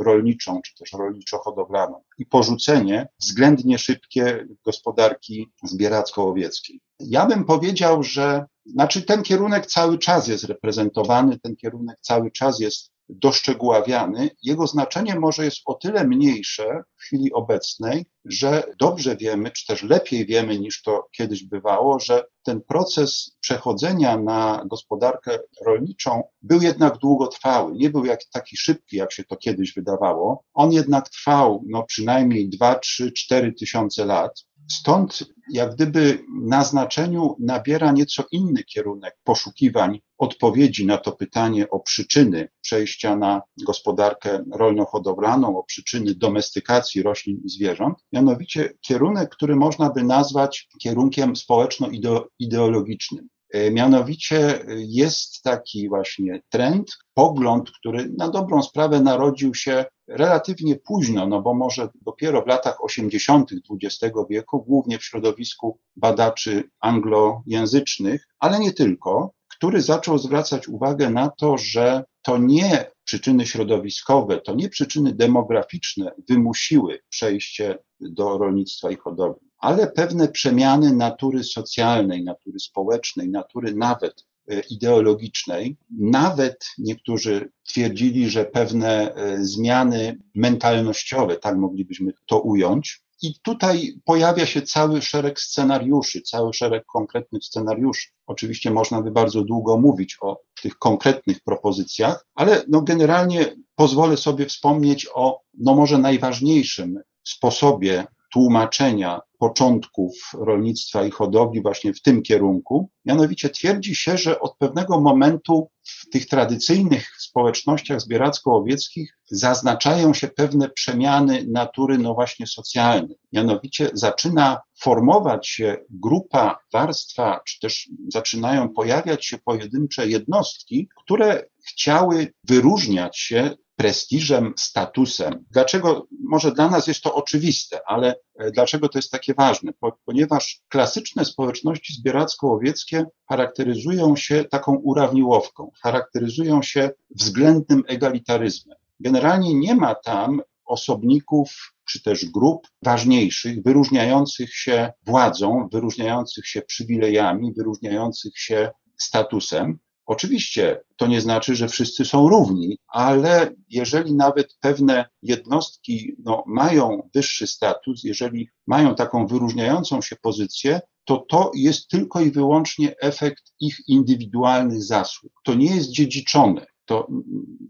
rolniczą, 0.00 0.60
czy 0.62 0.74
też 0.74 0.92
rolniczo-hodowlaną 0.92 2.00
i 2.18 2.26
porzucenie 2.26 3.08
względnie 3.20 3.78
szybkie 3.78 4.46
gospodarki 4.64 5.48
zbieracko-łowieckiej. 5.64 6.80
Ja 7.00 7.26
bym 7.26 7.44
powiedział, 7.44 8.02
że 8.02 8.46
znaczy 8.66 9.02
ten 9.02 9.22
kierunek 9.22 9.66
cały 9.66 9.98
czas 9.98 10.28
jest 10.28 10.44
reprezentowany, 10.44 11.38
ten 11.38 11.56
kierunek 11.56 11.96
cały 12.00 12.30
czas 12.30 12.60
jest 12.60 12.92
doszczegóławiany, 13.08 14.30
jego 14.42 14.66
znaczenie 14.66 15.20
może 15.20 15.44
jest 15.44 15.58
o 15.66 15.74
tyle 15.74 16.06
mniejsze 16.06 16.82
w 16.96 17.02
chwili 17.02 17.32
obecnej, 17.32 18.06
że 18.24 18.62
dobrze 18.80 19.16
wiemy, 19.16 19.50
czy 19.50 19.66
też 19.66 19.82
lepiej 19.82 20.26
wiemy 20.26 20.58
niż 20.58 20.82
to 20.82 21.08
kiedyś 21.16 21.44
bywało, 21.44 22.00
że 22.00 22.24
ten 22.42 22.60
proces 22.60 23.36
przechodzenia 23.40 24.18
na 24.18 24.62
gospodarkę 24.66 25.38
rolniczą 25.66 26.22
był 26.42 26.62
jednak 26.62 26.98
długotrwały. 26.98 27.72
Nie 27.72 27.90
był 27.90 28.04
jak, 28.04 28.20
taki 28.32 28.56
szybki, 28.56 28.96
jak 28.96 29.12
się 29.12 29.24
to 29.24 29.36
kiedyś 29.36 29.74
wydawało. 29.74 30.44
On 30.54 30.72
jednak 30.72 31.08
trwał 31.08 31.64
no, 31.68 31.82
przynajmniej 31.82 32.48
2, 32.48 32.74
3, 32.74 33.12
4 33.12 33.52
tysiące 33.52 34.04
lat. 34.04 34.44
Stąd 34.70 35.24
jak 35.52 35.74
gdyby 35.74 36.24
na 36.42 36.64
znaczeniu 36.64 37.36
nabiera 37.38 37.92
nieco 37.92 38.24
inny 38.32 38.64
kierunek 38.64 39.18
poszukiwań 39.24 40.00
odpowiedzi 40.18 40.86
na 40.86 40.98
to 40.98 41.12
pytanie 41.12 41.70
o 41.70 41.80
przyczyny 41.80 42.48
przejścia 42.60 43.16
na 43.16 43.42
gospodarkę 43.66 44.44
rolno-hodowlaną, 44.52 45.58
o 45.58 45.62
przyczyny 45.62 46.14
domestykacji 46.14 47.02
roślin 47.02 47.40
i 47.44 47.48
zwierząt, 47.48 47.98
mianowicie 48.12 48.72
kierunek, 48.80 49.30
który 49.30 49.56
można 49.56 49.90
by 49.90 50.04
nazwać 50.04 50.68
kierunkiem 50.82 51.36
społeczno-ideologicznym. 51.36 53.28
E, 53.50 53.70
mianowicie 53.70 54.64
jest 54.76 55.42
taki 55.42 55.88
właśnie 55.88 56.42
trend, 56.48 56.98
pogląd, 57.14 57.70
który 57.70 58.12
na 58.18 58.28
dobrą 58.28 58.62
sprawę 58.62 59.00
narodził 59.00 59.54
się 59.54 59.84
relatywnie 60.08 60.76
późno, 60.76 61.26
no 61.26 61.42
bo 61.42 61.54
może 61.54 61.88
dopiero 62.02 62.42
w 62.42 62.46
latach 62.46 62.84
80. 62.84 63.50
XX 63.70 64.16
wieku, 64.30 64.64
głównie 64.64 64.98
w 64.98 65.04
środowisku 65.04 65.78
badaczy 65.96 66.70
anglojęzycznych, 66.80 68.28
ale 68.38 68.60
nie 68.60 68.72
tylko, 68.72 69.32
który 69.48 69.82
zaczął 69.82 70.18
zwracać 70.18 70.68
uwagę 70.68 71.10
na 71.10 71.28
to, 71.28 71.58
że 71.58 72.04
to 72.22 72.38
nie 72.38 72.90
przyczyny 73.04 73.46
środowiskowe, 73.46 74.40
to 74.40 74.54
nie 74.54 74.68
przyczyny 74.68 75.14
demograficzne 75.14 76.12
wymusiły 76.28 76.98
przejście 77.08 77.78
do 78.00 78.38
rolnictwa 78.38 78.90
i 78.90 78.96
hodowli, 78.96 79.47
ale 79.58 79.86
pewne 79.86 80.28
przemiany 80.28 80.94
natury 80.94 81.44
socjalnej, 81.44 82.24
natury 82.24 82.60
społecznej, 82.60 83.28
natury 83.28 83.74
nawet 83.74 84.24
e, 84.48 84.60
ideologicznej. 84.60 85.76
Nawet 86.00 86.66
niektórzy 86.78 87.52
twierdzili, 87.68 88.30
że 88.30 88.44
pewne 88.44 89.14
e, 89.14 89.44
zmiany 89.44 90.18
mentalnościowe, 90.34 91.36
tak 91.36 91.56
moglibyśmy 91.56 92.12
to 92.26 92.40
ująć, 92.40 93.02
i 93.22 93.34
tutaj 93.42 94.00
pojawia 94.04 94.46
się 94.46 94.62
cały 94.62 95.02
szereg 95.02 95.40
scenariuszy, 95.40 96.22
cały 96.22 96.54
szereg 96.54 96.84
konkretnych 96.86 97.44
scenariuszy. 97.44 98.08
Oczywiście 98.26 98.70
można 98.70 99.02
by 99.02 99.10
bardzo 99.10 99.42
długo 99.42 99.78
mówić 99.78 100.16
o 100.20 100.40
tych 100.62 100.78
konkretnych 100.78 101.40
propozycjach, 101.40 102.26
ale 102.34 102.62
no 102.68 102.82
generalnie 102.82 103.56
pozwolę 103.74 104.16
sobie 104.16 104.46
wspomnieć 104.46 105.06
o 105.14 105.40
no 105.58 105.74
może 105.74 105.98
najważniejszym 105.98 107.00
sposobie 107.24 108.06
tłumaczenia 108.32 109.20
początków 109.38 110.12
rolnictwa 110.34 111.04
i 111.04 111.10
hodowli 111.10 111.62
właśnie 111.62 111.94
w 111.94 112.02
tym 112.02 112.22
kierunku. 112.22 112.90
Mianowicie 113.04 113.48
twierdzi 113.50 113.94
się, 113.94 114.18
że 114.18 114.40
od 114.40 114.56
pewnego 114.56 115.00
momentu 115.00 115.68
w 115.82 116.10
tych 116.10 116.26
tradycyjnych 116.26 117.10
społecznościach 117.18 118.00
zbieracko-łowieckich 118.00 119.18
zaznaczają 119.30 120.14
się 120.14 120.28
pewne 120.28 120.68
przemiany 120.68 121.46
natury, 121.50 121.98
no 121.98 122.14
właśnie 122.14 122.46
socjalnej. 122.46 123.18
Mianowicie 123.32 123.90
zaczyna 123.92 124.60
formować 124.80 125.48
się 125.48 125.76
grupa, 125.90 126.58
warstwa, 126.72 127.40
czy 127.46 127.60
też 127.60 127.90
zaczynają 128.08 128.68
pojawiać 128.68 129.26
się 129.26 129.38
pojedyncze 129.38 130.08
jednostki, 130.08 130.88
które 131.04 131.44
chciały 131.68 132.34
wyróżniać 132.44 133.18
się 133.18 133.56
prestiżem, 133.78 134.54
statusem. 134.56 135.44
Dlaczego? 135.50 136.06
Może 136.24 136.52
dla 136.52 136.68
nas 136.68 136.86
jest 136.86 137.02
to 137.02 137.14
oczywiste, 137.14 137.80
ale 137.86 138.14
e, 138.38 138.50
dlaczego 138.50 138.88
to 138.88 138.98
jest 138.98 139.10
takie 139.10 139.34
ważne? 139.34 139.72
ponieważ 140.04 140.60
klasyczne 140.68 141.24
społeczności 141.24 141.94
zbieracko-łowieckie 141.94 143.06
charakteryzują 143.28 144.16
się 144.16 144.44
taką 144.44 144.74
urawniłowką, 144.74 145.70
charakteryzują 145.82 146.62
się 146.62 146.90
względnym 147.10 147.82
egalitaryzmem. 147.86 148.78
Generalnie 149.00 149.54
nie 149.54 149.74
ma 149.74 149.94
tam 149.94 150.42
osobników 150.64 151.74
czy 151.84 152.02
też 152.02 152.24
grup 152.24 152.68
ważniejszych, 152.82 153.62
wyróżniających 153.62 154.54
się 154.54 154.92
władzą, 155.06 155.68
wyróżniających 155.72 156.46
się 156.46 156.62
przywilejami, 156.62 157.52
wyróżniających 157.54 158.38
się 158.38 158.70
statusem. 158.96 159.78
Oczywiście 160.08 160.80
to 160.96 161.06
nie 161.06 161.20
znaczy, 161.20 161.56
że 161.56 161.68
wszyscy 161.68 162.04
są 162.04 162.28
równi, 162.28 162.78
ale 162.88 163.54
jeżeli 163.68 164.14
nawet 164.14 164.56
pewne 164.60 165.06
jednostki 165.22 166.16
no, 166.24 166.44
mają 166.46 167.08
wyższy 167.14 167.46
status, 167.46 168.04
jeżeli 168.04 168.48
mają 168.66 168.94
taką 168.94 169.26
wyróżniającą 169.26 170.02
się 170.02 170.16
pozycję, 170.16 170.80
to 171.04 171.16
to 171.28 171.50
jest 171.54 171.88
tylko 171.88 172.20
i 172.20 172.30
wyłącznie 172.30 172.96
efekt 173.00 173.52
ich 173.60 173.76
indywidualnych 173.88 174.82
zasług. 174.82 175.32
To 175.44 175.54
nie 175.54 175.76
jest 175.76 175.90
dziedziczone. 175.90 176.66
To 176.84 177.06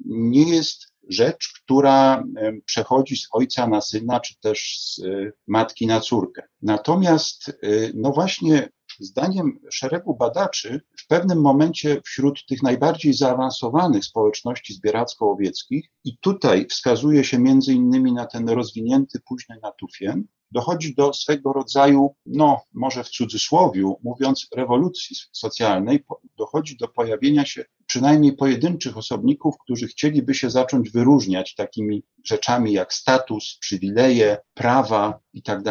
nie 0.07 0.51
jest 0.51 0.93
rzecz, 1.09 1.53
która 1.65 2.25
przechodzi 2.65 3.17
z 3.17 3.29
ojca 3.33 3.67
na 3.67 3.81
syna, 3.81 4.21
czy 4.21 4.41
też 4.41 4.79
z 4.81 4.99
e, 4.99 5.33
matki 5.47 5.87
na 5.87 6.01
córkę. 6.01 6.43
Natomiast, 6.63 7.49
e, 7.49 7.55
no 7.95 8.13
właśnie, 8.13 8.69
zdaniem 9.01 9.59
szeregu 9.71 10.17
badaczy, 10.17 10.81
pewnym 11.09 11.41
momencie 11.41 12.01
wśród 12.05 12.47
tych 12.47 12.63
najbardziej 12.63 13.15
zaawansowanych 13.15 14.05
społeczności 14.05 14.75
zbieracko-łowieckich, 14.75 15.91
i 16.05 16.19
tutaj 16.19 16.67
wskazuje 16.67 17.25
się 17.25 17.39
między 17.39 17.73
innymi 17.73 18.13
na 18.13 18.27
ten 18.27 18.49
rozwinięty 18.49 19.21
późny 19.21 19.59
natufien, 19.63 20.25
dochodzi 20.51 20.95
do 20.95 21.13
swego 21.13 21.53
rodzaju, 21.53 22.15
no 22.27 22.61
może 22.75 23.05
w 23.05 23.09
cudzysłowiu 23.09 23.97
mówiąc, 24.03 24.49
rewolucji 24.57 25.17
socjalnej, 25.33 26.05
dochodzi 26.39 26.77
do 26.77 26.89
pojawienia 26.89 27.45
się 27.47 27.65
przynajmniej 27.87 28.33
pojedynczych 28.33 28.97
osobników, 28.97 29.55
którzy 29.59 29.87
chcieliby 29.87 30.35
się 30.35 30.51
zacząć 30.51 30.91
wyróżniać 30.91 31.55
takimi 31.55 32.03
rzeczami 32.25 32.73
jak 32.73 32.95
status, 32.95 33.59
przywileje, 33.61 34.39
prawa 34.55 35.21
i 35.33 35.43
tak 35.43 35.63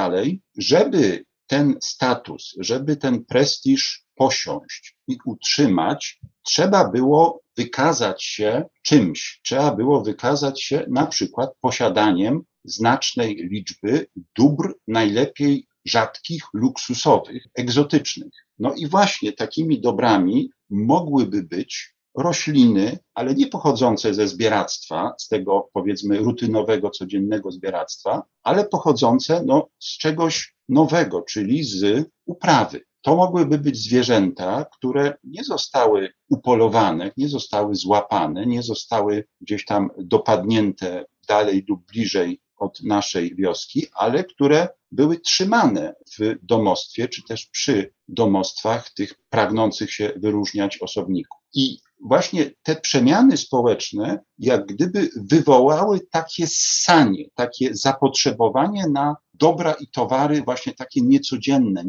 żeby 0.58 1.26
ten 1.48 1.78
status, 1.82 2.56
żeby 2.60 2.98
ten 2.98 3.26
prestiż 3.26 4.07
posiąść 4.18 4.98
i 5.08 5.18
utrzymać, 5.26 6.20
trzeba 6.44 6.90
było 6.90 7.42
wykazać 7.58 8.24
się 8.24 8.66
czymś. 8.84 9.40
Trzeba 9.44 9.76
było 9.76 10.02
wykazać 10.02 10.64
się 10.64 10.86
na 10.90 11.06
przykład 11.06 11.50
posiadaniem 11.62 12.42
znacznej 12.64 13.36
liczby 13.36 14.08
dóbr, 14.36 14.74
najlepiej 14.88 15.68
rzadkich, 15.86 16.44
luksusowych, 16.54 17.48
egzotycznych. 17.56 18.34
No 18.60 18.74
i 18.74 18.88
właśnie 18.88 19.34
takimi 19.34 19.82
dobrami 19.82 20.50
mogłyby 20.70 21.44
być 21.44 21.98
rośliny, 22.18 23.00
ale 23.14 23.36
nie 23.36 23.48
pochodzące 23.48 24.14
ze 24.14 24.28
zbieractwa, 24.28 25.14
z 25.18 25.28
tego 25.28 25.70
powiedzmy 25.74 26.18
rutynowego, 26.18 26.90
codziennego 26.90 27.52
zbieractwa, 27.52 28.24
ale 28.44 28.66
pochodzące 28.66 29.44
no, 29.46 29.68
z 29.80 29.98
czegoś 29.98 30.56
nowego, 30.70 31.22
czyli 31.22 31.64
z 31.64 32.06
uprawy. 32.26 32.82
To 33.08 33.16
mogłyby 33.16 33.58
być 33.58 33.78
zwierzęta, 33.78 34.66
które 34.74 35.18
nie 35.24 35.44
zostały 35.44 36.10
upolowane, 36.30 37.12
nie 37.18 37.30
zostały 37.30 37.76
złapane, 37.76 38.46
nie 38.46 38.64
zostały 38.64 39.28
gdzieś 39.42 39.66
tam 39.66 39.90
dopadnięte 39.98 41.06
dalej 41.28 41.66
lub 41.70 41.86
bliżej 41.86 42.42
od 42.58 42.84
naszej 42.84 43.36
wioski, 43.36 43.86
ale 43.94 44.24
które 44.24 44.68
były 44.92 45.20
trzymane 45.20 45.96
w 46.20 46.36
domostwie, 46.44 47.08
czy 47.08 47.24
też 47.24 47.46
przy 47.46 47.94
domostwach 48.08 48.94
tych 48.94 49.14
pragnących 49.30 49.94
się 49.94 50.14
wyróżniać 50.16 50.78
osobników. 50.78 51.40
I 51.54 51.78
właśnie 52.06 52.52
te 52.64 52.76
przemiany 52.76 53.38
społeczne, 53.38 54.20
jak 54.38 54.66
gdyby 54.66 55.10
wywołały 55.16 56.00
takie 56.12 56.48
ssanie, 56.48 57.26
takie 57.36 57.76
zapotrzebowanie 57.76 58.84
na 58.94 59.16
dobra 59.34 59.74
i 59.74 59.88
towary, 59.88 60.42
właśnie 60.42 60.74
takie 60.74 61.02
niecodzienne, 61.02 61.84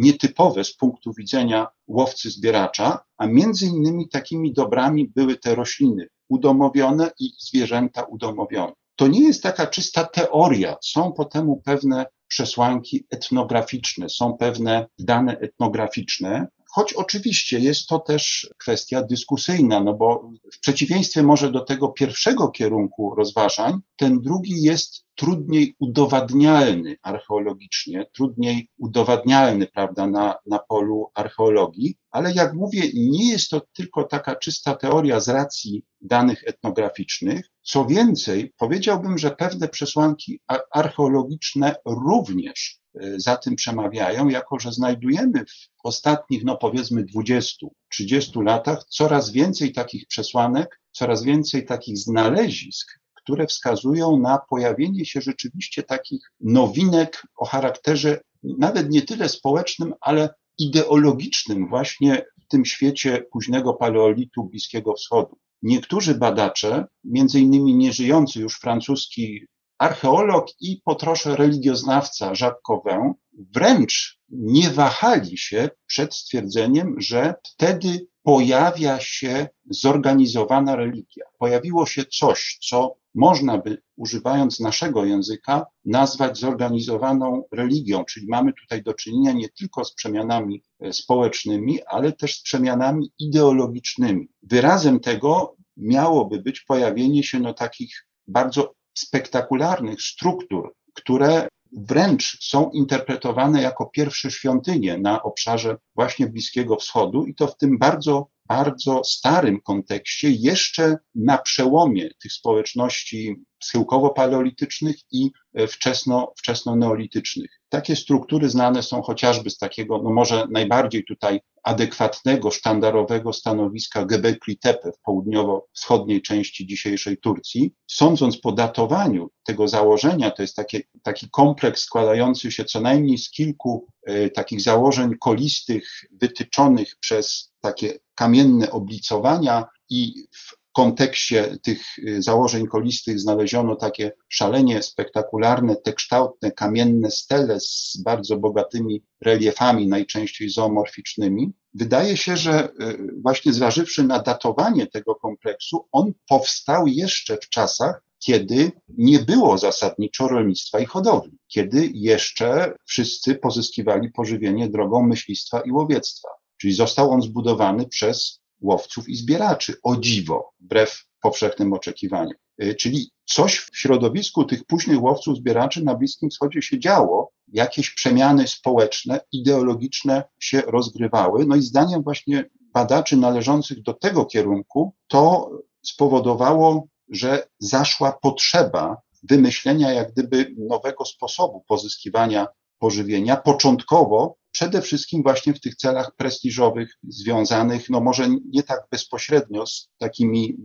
nietypowe 0.00 0.64
z 0.64 0.76
punktu 0.76 1.12
widzenia 1.12 1.66
łowcy 1.88 2.30
zbieracza, 2.30 2.98
a 3.18 3.26
między 3.26 3.66
innymi 3.66 4.08
takimi 4.08 4.52
dobrami 4.52 5.08
były 5.16 5.36
te 5.36 5.54
rośliny 5.54 6.08
udomowione 6.28 7.10
i 7.20 7.30
zwierzęta 7.38 8.02
udomowione. 8.02 8.72
To 8.96 9.08
nie 9.08 9.20
jest 9.20 9.42
taka 9.42 9.66
czysta 9.66 10.04
teoria, 10.04 10.76
są 10.82 11.12
po 11.12 11.24
temu 11.24 11.62
pewne 11.64 12.06
przesłanki 12.28 13.06
etnograficzne, 13.10 14.08
są 14.08 14.36
pewne 14.36 14.86
dane 14.98 15.38
etnograficzne, 15.38 16.48
choć 16.70 16.92
oczywiście 16.92 17.58
jest 17.58 17.86
to 17.86 17.98
też 17.98 18.50
kwestia 18.58 19.02
dyskusyjna, 19.02 19.80
no 19.80 19.94
bo 19.94 20.30
w 20.54 20.60
przeciwieństwie 20.60 21.22
może 21.22 21.52
do 21.52 21.60
tego 21.60 21.88
pierwszego 21.88 22.48
kierunku 22.48 23.14
rozważań, 23.14 23.80
ten 23.96 24.20
drugi 24.20 24.62
jest 24.62 25.04
trudniej 25.14 25.74
udowadnialny 25.78 26.96
archeologicznie, 27.02 28.06
trudniej 28.12 28.68
udowadnialny, 28.78 29.66
prawda, 29.66 30.06
na, 30.06 30.34
na 30.46 30.58
polu 30.58 31.10
archeologii, 31.14 31.96
ale 32.10 32.32
jak 32.32 32.54
mówię, 32.54 32.82
nie 32.94 33.30
jest 33.30 33.50
to 33.50 33.62
tylko 33.72 34.04
taka 34.04 34.36
czysta 34.36 34.74
teoria 34.74 35.20
z 35.20 35.28
racji 35.28 35.82
danych 36.00 36.42
etnograficznych. 36.46 37.50
Co 37.62 37.84
więcej, 37.84 38.52
powiedziałbym, 38.56 39.18
że 39.18 39.30
pewne 39.30 39.68
przesłanki 39.68 40.40
archeologiczne 40.72 41.74
również 41.86 42.79
za 43.16 43.36
tym 43.36 43.56
przemawiają, 43.56 44.28
jako 44.28 44.58
że 44.58 44.72
znajdujemy 44.72 45.44
w 45.46 45.84
ostatnich, 45.84 46.44
no 46.44 46.56
powiedzmy 46.56 47.04
20-30 47.04 48.44
latach 48.44 48.84
coraz 48.84 49.30
więcej 49.30 49.72
takich 49.72 50.06
przesłanek, 50.06 50.80
coraz 50.92 51.22
więcej 51.22 51.66
takich 51.66 51.98
znalezisk, 51.98 53.00
które 53.14 53.46
wskazują 53.46 54.18
na 54.18 54.38
pojawienie 54.50 55.04
się 55.04 55.20
rzeczywiście 55.20 55.82
takich 55.82 56.32
nowinek 56.40 57.22
o 57.36 57.44
charakterze 57.44 58.20
nawet 58.42 58.90
nie 58.90 59.02
tyle 59.02 59.28
społecznym, 59.28 59.94
ale 60.00 60.34
ideologicznym 60.58 61.68
właśnie 61.68 62.24
w 62.44 62.46
tym 62.48 62.64
świecie 62.64 63.24
późnego 63.32 63.74
paleolitu 63.74 64.44
Bliskiego 64.44 64.94
Wschodu. 64.94 65.38
Niektórzy 65.62 66.14
badacze, 66.14 66.84
między 67.04 67.40
innymi 67.40 67.74
nieżyjący 67.74 68.40
już 68.40 68.58
francuski 68.58 69.46
archeolog 69.80 70.46
i 70.60 70.80
po 70.84 70.94
trosze 70.94 71.36
religioznawca 71.36 72.32
Jacques 72.40 73.14
wręcz 73.32 74.20
nie 74.28 74.70
wahali 74.70 75.38
się 75.38 75.70
przed 75.86 76.14
stwierdzeniem, 76.14 76.94
że 76.98 77.34
wtedy 77.44 78.06
pojawia 78.22 79.00
się 79.00 79.48
zorganizowana 79.70 80.76
religia. 80.76 81.24
Pojawiło 81.38 81.86
się 81.86 82.04
coś, 82.04 82.58
co 82.68 82.94
można 83.14 83.58
by, 83.58 83.82
używając 83.96 84.60
naszego 84.60 85.04
języka, 85.04 85.66
nazwać 85.84 86.38
zorganizowaną 86.38 87.42
religią, 87.52 88.04
czyli 88.04 88.26
mamy 88.28 88.52
tutaj 88.52 88.82
do 88.82 88.94
czynienia 88.94 89.32
nie 89.32 89.48
tylko 89.48 89.84
z 89.84 89.94
przemianami 89.94 90.62
e, 90.80 90.92
społecznymi, 90.92 91.78
ale 91.86 92.12
też 92.12 92.38
z 92.38 92.42
przemianami 92.42 93.12
ideologicznymi. 93.18 94.28
Wyrazem 94.42 95.00
tego 95.00 95.56
miałoby 95.76 96.42
być 96.42 96.60
pojawienie 96.60 97.22
się 97.22 97.40
no, 97.40 97.54
takich 97.54 98.06
bardzo 98.26 98.79
spektakularnych 98.94 100.02
struktur, 100.02 100.74
które 100.94 101.48
wręcz 101.72 102.38
są 102.40 102.70
interpretowane 102.70 103.62
jako 103.62 103.86
pierwsze 103.86 104.30
świątynie 104.30 104.98
na 104.98 105.22
obszarze 105.22 105.76
właśnie 105.94 106.26
Bliskiego 106.26 106.76
Wschodu 106.76 107.24
i 107.26 107.34
to 107.34 107.46
w 107.46 107.56
tym 107.56 107.78
bardzo 107.78 108.28
bardzo 108.50 109.04
starym 109.04 109.60
kontekście, 109.60 110.30
jeszcze 110.30 110.96
na 111.14 111.38
przełomie 111.38 112.08
tych 112.22 112.32
społeczności 112.32 113.36
schyłkowo-paleolitycznych 113.64 114.96
i 115.12 115.30
e, 115.54 115.66
wczesno, 115.66 116.32
wczesno-neolitycznych. 116.38 117.60
Takie 117.68 117.96
struktury 117.96 118.50
znane 118.50 118.82
są 118.82 119.02
chociażby 119.02 119.50
z 119.50 119.58
takiego, 119.58 120.00
no 120.02 120.10
może 120.10 120.46
najbardziej 120.50 121.04
tutaj 121.04 121.40
adekwatnego, 121.62 122.50
sztandarowego 122.50 123.32
stanowiska 123.32 124.06
Göbekli 124.06 124.58
Tepe 124.60 124.92
w 124.92 125.00
południowo-wschodniej 125.00 126.22
części 126.22 126.66
dzisiejszej 126.66 127.18
Turcji. 127.18 127.74
Sądząc 127.86 128.40
po 128.40 128.52
datowaniu 128.52 129.30
tego 129.46 129.68
założenia, 129.68 130.30
to 130.30 130.42
jest 130.42 130.56
takie, 130.56 130.80
taki 131.02 131.30
kompleks 131.30 131.82
składający 131.82 132.52
się 132.52 132.64
co 132.64 132.80
najmniej 132.80 133.18
z 133.18 133.30
kilku 133.30 133.86
e, 134.06 134.30
takich 134.30 134.60
założeń 134.60 135.10
kolistych, 135.20 136.04
wytyczonych 136.10 136.96
przez 137.00 137.52
takie 137.60 137.98
kamienne 138.20 138.70
oblicowania 138.70 139.64
i 139.90 140.14
w 140.32 140.56
kontekście 140.72 141.58
tych 141.62 141.98
y, 141.98 142.22
założeń 142.22 142.66
kolistych 142.66 143.20
znaleziono 143.20 143.76
takie 143.76 144.12
szalenie 144.28 144.82
spektakularne, 144.82 145.76
te 145.76 145.92
kształtne, 145.92 146.52
kamienne 146.52 147.10
stele 147.10 147.60
z 147.60 148.02
bardzo 148.04 148.36
bogatymi 148.36 149.02
reliefami, 149.20 149.86
najczęściej 149.86 150.50
zoomorficznymi. 150.50 151.52
Wydaje 151.74 152.16
się, 152.16 152.36
że 152.36 152.68
y, 152.68 152.98
właśnie 153.22 153.52
zważywszy 153.52 154.02
na 154.02 154.22
datowanie 154.22 154.86
tego 154.86 155.14
kompleksu, 155.14 155.86
on 155.92 156.12
powstał 156.28 156.86
jeszcze 156.86 157.36
w 157.36 157.48
czasach, 157.48 158.02
kiedy 158.18 158.72
nie 158.88 159.18
było 159.18 159.58
zasadniczo 159.58 160.28
rolnictwa 160.28 160.80
i 160.80 160.86
hodowli, 160.86 161.38
kiedy 161.48 161.90
jeszcze 161.94 162.74
wszyscy 162.84 163.34
pozyskiwali 163.34 164.10
pożywienie 164.10 164.68
drogą 164.68 165.06
myślistwa 165.06 165.60
i 165.60 165.70
łowiectwa. 165.72 166.39
Czyli 166.60 166.72
został 166.72 167.10
on 167.10 167.22
zbudowany 167.22 167.86
przez 167.86 168.40
łowców 168.60 169.08
i 169.08 169.16
zbieraczy, 169.16 169.74
o 169.82 169.96
dziwo, 169.96 170.52
wbrew 170.60 171.04
powszechnym 171.22 171.72
oczekiwaniom. 171.72 172.34
Y, 172.62 172.74
czyli 172.74 173.10
coś 173.24 173.58
w 173.58 173.78
środowisku 173.78 174.44
tych 174.44 174.64
późnych 174.64 175.02
łowców, 175.02 175.36
zbieraczy 175.36 175.84
na 175.84 175.94
Bliskim 175.94 176.30
Wschodzie 176.30 176.62
się 176.62 176.78
działo, 176.78 177.30
jakieś 177.48 177.90
przemiany 177.90 178.48
społeczne, 178.48 179.20
ideologiczne 179.32 180.24
się 180.40 180.60
rozgrywały. 180.60 181.46
No 181.46 181.56
i 181.56 181.62
zdaniem 181.62 182.02
właśnie 182.02 182.44
badaczy 182.74 183.16
należących 183.16 183.82
do 183.82 183.94
tego 183.94 184.24
kierunku, 184.24 184.94
to 185.06 185.50
spowodowało, 185.82 186.86
że 187.10 187.48
zaszła 187.58 188.18
potrzeba 188.22 188.96
wymyślenia 189.22 189.92
jak 189.92 190.12
gdyby 190.12 190.54
nowego 190.58 191.04
sposobu 191.04 191.64
pozyskiwania 191.68 192.46
pożywienia. 192.78 193.36
Początkowo 193.36 194.36
przede 194.52 194.82
wszystkim 194.82 195.22
właśnie 195.22 195.54
w 195.54 195.60
tych 195.60 195.76
celach 195.76 196.16
prestiżowych, 196.16 196.98
związanych, 197.02 197.90
no 197.90 198.00
może 198.00 198.28
nie 198.52 198.62
tak 198.62 198.80
bezpośrednio 198.90 199.66
z 199.66 199.88
takimi 199.98 200.56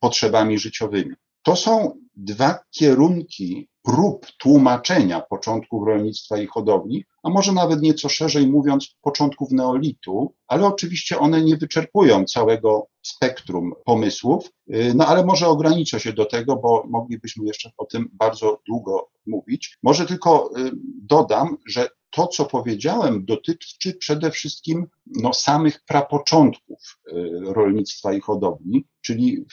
potrzebami 0.00 0.58
życiowymi. 0.58 1.14
To 1.42 1.56
są 1.56 1.98
dwa 2.16 2.58
kierunki 2.70 3.68
prób 3.82 4.26
tłumaczenia 4.38 5.20
początków 5.20 5.86
rolnictwa 5.86 6.38
i 6.38 6.46
hodowli, 6.46 7.04
a 7.22 7.30
może 7.30 7.52
nawet 7.52 7.82
nieco 7.82 8.08
szerzej 8.08 8.46
mówiąc, 8.46 8.96
początków 9.02 9.50
neolitu, 9.50 10.34
ale 10.46 10.66
oczywiście 10.66 11.18
one 11.18 11.42
nie 11.42 11.56
wyczerpują 11.56 12.24
całego 12.24 12.86
spektrum 13.02 13.72
pomysłów, 13.84 14.50
y, 14.74 14.92
no 14.94 15.06
ale 15.06 15.24
może 15.24 15.48
ograniczę 15.48 16.00
się 16.00 16.12
do 16.12 16.24
tego, 16.24 16.56
bo 16.56 16.84
moglibyśmy 16.88 17.46
jeszcze 17.46 17.70
o 17.76 17.84
tym 17.84 18.08
bardzo 18.12 18.60
długo 18.68 19.08
mówić. 19.26 19.78
Może 19.82 20.06
tylko 20.06 20.50
y, 20.58 20.70
dodam, 21.02 21.56
że 21.66 21.88
to, 22.14 22.26
co 22.26 22.44
powiedziałem, 22.44 23.24
dotyczy 23.24 23.94
przede 23.94 24.30
wszystkim 24.30 24.86
no, 25.06 25.32
samych 25.32 25.80
prapoczątków 25.84 26.78
y, 27.08 27.12
rolnictwa 27.42 28.12
i 28.12 28.20
hodowli, 28.20 28.86
czyli 29.04 29.44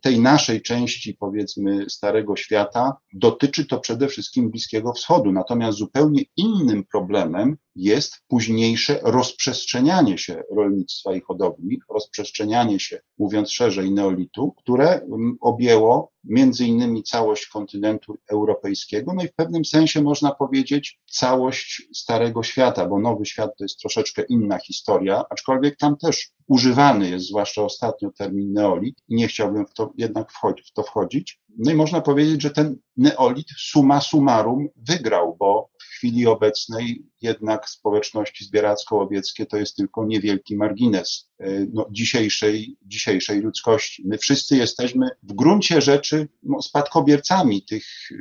tej 0.00 0.20
naszej 0.20 0.62
części, 0.62 1.16
powiedzmy, 1.20 1.90
Starego 1.90 2.36
Świata, 2.36 2.96
dotyczy 3.12 3.66
to 3.66 3.80
przede 3.80 4.08
wszystkim 4.08 4.50
Bliskiego 4.50 4.92
Wschodu. 4.92 5.32
Natomiast 5.32 5.78
zupełnie 5.78 6.22
innym 6.36 6.84
problemem 6.92 7.56
jest 7.76 8.22
późniejsze 8.28 9.00
rozprzestrzenianie 9.02 10.18
się 10.18 10.42
rolnictwa 10.56 11.14
i 11.14 11.20
hodowli, 11.20 11.80
rozprzestrzenianie 11.94 12.80
się, 12.80 13.00
mówiąc 13.18 13.52
szerzej, 13.52 13.92
neolitu, 13.92 14.54
które 14.56 14.88
mm, 14.88 15.36
objęło 15.40 16.12
między 16.24 16.66
innymi 16.66 17.02
całość 17.02 17.46
kontynentu 17.46 18.18
europejskiego, 18.32 19.12
no 19.14 19.24
i 19.24 19.28
w 19.28 19.34
pewnym 19.34 19.64
sensie 19.64 20.02
można 20.02 20.34
powiedzieć 20.34 21.00
całość 21.10 21.82
Starego 21.94 22.42
Świata, 22.42 22.86
bo 22.86 22.98
Nowy 22.98 23.26
Świat 23.26 23.50
to 23.58 23.64
jest 23.64 23.78
troszeczkę 23.78 24.22
inna 24.28 24.58
historia, 24.58 24.99
historia, 25.00 25.24
aczkolwiek 25.30 25.76
tam 25.76 25.96
też 25.96 26.30
używany 26.46 27.10
jest, 27.10 27.26
zwłaszcza 27.26 27.62
ostatnio, 27.62 28.10
termin 28.18 28.52
neolit 28.52 28.96
nie 29.08 29.28
chciałbym 29.28 29.66
w 29.66 29.74
to 29.74 29.92
jednak 29.96 30.32
wchodzi, 30.32 30.62
w 30.62 30.72
to 30.72 30.82
wchodzić. 30.82 31.40
No 31.58 31.72
i 31.72 31.74
można 31.74 32.00
powiedzieć, 32.00 32.42
że 32.42 32.50
ten 32.50 32.76
neolit 32.96 33.46
summa 33.58 34.00
summarum 34.00 34.68
wygrał, 34.76 35.36
bo 35.38 35.70
w 35.78 35.84
chwili 35.84 36.26
obecnej 36.26 37.04
jednak 37.22 37.68
społeczności 37.68 38.44
zbieracko-łowieckie 38.44 39.46
to 39.46 39.56
jest 39.56 39.76
tylko 39.76 40.06
niewielki 40.06 40.56
margines 40.56 41.30
e, 41.38 41.66
no, 41.72 41.86
dzisiejszej, 41.90 42.76
dzisiejszej 42.82 43.40
ludzkości. 43.40 44.02
My 44.06 44.18
wszyscy 44.18 44.56
jesteśmy 44.56 45.08
w 45.22 45.32
gruncie 45.32 45.80
rzeczy 45.80 46.28
no, 46.42 46.62
spadkobiercami 46.62 47.64
tych 47.64 47.84
e, 48.12 48.14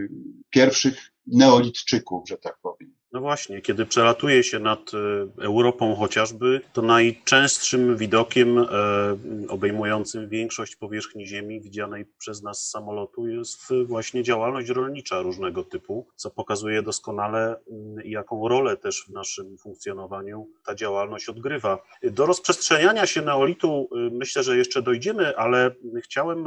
pierwszych 0.50 1.12
neolitczyków, 1.28 2.30
że 2.30 2.38
tak 2.38 2.58
powiem. 2.62 2.89
No 3.12 3.20
właśnie, 3.20 3.62
kiedy 3.62 3.86
przelatuje 3.86 4.44
się 4.44 4.60
nad 4.60 4.92
e, 4.94 5.44
Europą 5.44 5.96
chociażby, 5.96 6.62
to 6.74 6.82
najczęstszym 6.82 7.98
widokiem 7.98 8.58
e, 8.58 8.66
obejmującym 9.48 10.30
większość 10.30 10.76
powierzchni 10.76 11.28
Ziemi 11.28 11.62
widzianej 11.62 12.06
przez 12.18 12.44
nas 12.44 12.66
z 12.66 12.70
samolotu 12.70 13.28
jest 13.28 13.74
właśnie 13.86 14.24
działalność 14.24 14.70
rolnicza 14.70 15.22
różnego 15.22 15.64
typu, 15.64 16.08
co 16.16 16.30
pokazuje 16.30 16.82
doskonale, 16.82 17.56
mm, 17.72 18.06
jaką 18.06 18.48
rolę 18.48 18.78
też 18.78 19.06
w 19.08 19.10
naszym 19.10 19.58
funkcjonowaniu 19.58 20.48
ta 20.66 20.76
działalność 20.76 21.30
odgrywa. 21.30 21.80
Do 22.04 22.26
rozprzestrzeniania 22.26 23.06
się 23.06 23.22
neolitu 23.22 23.90
e, 23.92 23.96
myślę, 24.12 24.44
że 24.44 24.58
jeszcze 24.58 24.82
dojdziemy, 24.82 25.38
ale 25.38 25.72
chciałem 26.04 26.46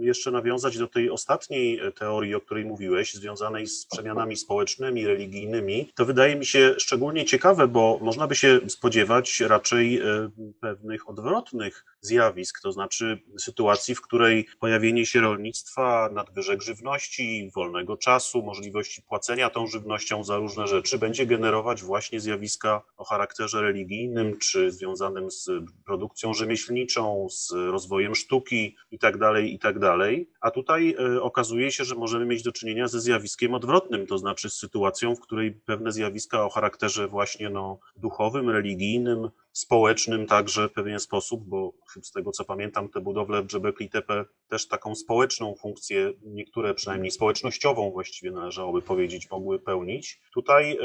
jeszcze 0.00 0.30
nawiązać 0.30 0.78
do 0.78 0.86
tej 0.86 1.10
ostatniej 1.10 1.80
teorii, 1.98 2.34
o 2.34 2.40
której 2.40 2.64
mówiłeś, 2.64 3.14
związanej 3.14 3.66
z 3.66 3.86
przemianami 3.86 4.36
społecznymi, 4.36 5.06
religijnymi 5.06 5.87
to 5.94 6.06
wydaje 6.06 6.36
mi 6.36 6.46
się 6.46 6.74
szczególnie 6.78 7.24
ciekawe, 7.24 7.68
bo 7.68 7.98
można 8.02 8.26
by 8.26 8.34
się 8.34 8.60
spodziewać 8.68 9.40
raczej 9.40 10.00
e, 10.00 10.30
pewnych 10.60 11.08
odwrotnych 11.08 11.84
zjawisk, 12.00 12.60
to 12.62 12.72
znaczy 12.72 13.22
sytuacji, 13.38 13.94
w 13.94 14.00
której 14.00 14.46
pojawienie 14.60 15.06
się 15.06 15.20
rolnictwa, 15.20 16.10
nadwyżek 16.12 16.62
żywności, 16.62 17.50
wolnego 17.54 17.96
czasu, 17.96 18.42
możliwości 18.42 19.02
płacenia 19.02 19.50
tą 19.50 19.66
żywnością 19.66 20.24
za 20.24 20.36
różne 20.36 20.66
rzeczy 20.66 20.98
będzie 20.98 21.26
generować 21.26 21.82
właśnie 21.82 22.20
zjawiska 22.20 22.82
o 22.96 23.04
charakterze 23.04 23.62
religijnym, 23.62 24.38
czy 24.38 24.70
związanym 24.70 25.30
z 25.30 25.50
produkcją 25.84 26.34
rzemieślniczą, 26.34 27.26
z 27.30 27.50
rozwojem 27.52 28.14
sztuki 28.14 28.76
itd., 28.90 29.18
tak 29.18 29.44
itd. 29.44 29.80
Tak 29.80 30.26
A 30.40 30.50
tutaj 30.50 30.96
e, 30.98 31.22
okazuje 31.22 31.72
się, 31.72 31.84
że 31.84 31.94
możemy 31.94 32.26
mieć 32.26 32.42
do 32.42 32.52
czynienia 32.52 32.88
ze 32.88 33.00
zjawiskiem 33.00 33.54
odwrotnym, 33.54 34.06
to 34.06 34.18
znaczy 34.18 34.50
z 34.50 34.54
sytuacją, 34.54 35.14
w 35.14 35.20
której 35.20 35.52
pewne 35.52 35.92
zjawiska 35.92 36.44
o 36.44 36.50
charakterze 36.50 37.08
właśnie 37.08 37.50
no, 37.50 37.78
duchowym, 37.96 38.50
religijnym, 38.50 39.30
społecznym 39.58 40.26
także 40.26 40.68
w 40.68 40.72
pewien 40.72 41.00
sposób, 41.00 41.44
bo 41.44 41.72
z 42.02 42.12
tego 42.12 42.32
co 42.32 42.44
pamiętam, 42.44 42.88
te 42.88 43.00
budowle 43.00 43.42
w 43.42 43.46
Dżebekli 43.46 43.90
Tepe 43.90 44.24
też 44.48 44.68
taką 44.68 44.94
społeczną 44.94 45.54
funkcję, 45.54 46.12
niektóre 46.22 46.74
przynajmniej 46.74 47.10
społecznościową 47.10 47.90
właściwie 47.90 48.30
należałoby 48.30 48.82
powiedzieć, 48.82 49.30
mogły 49.30 49.58
pełnić. 49.58 50.20
Tutaj 50.34 50.72
e, 50.72 50.78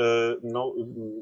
no, 0.43 0.73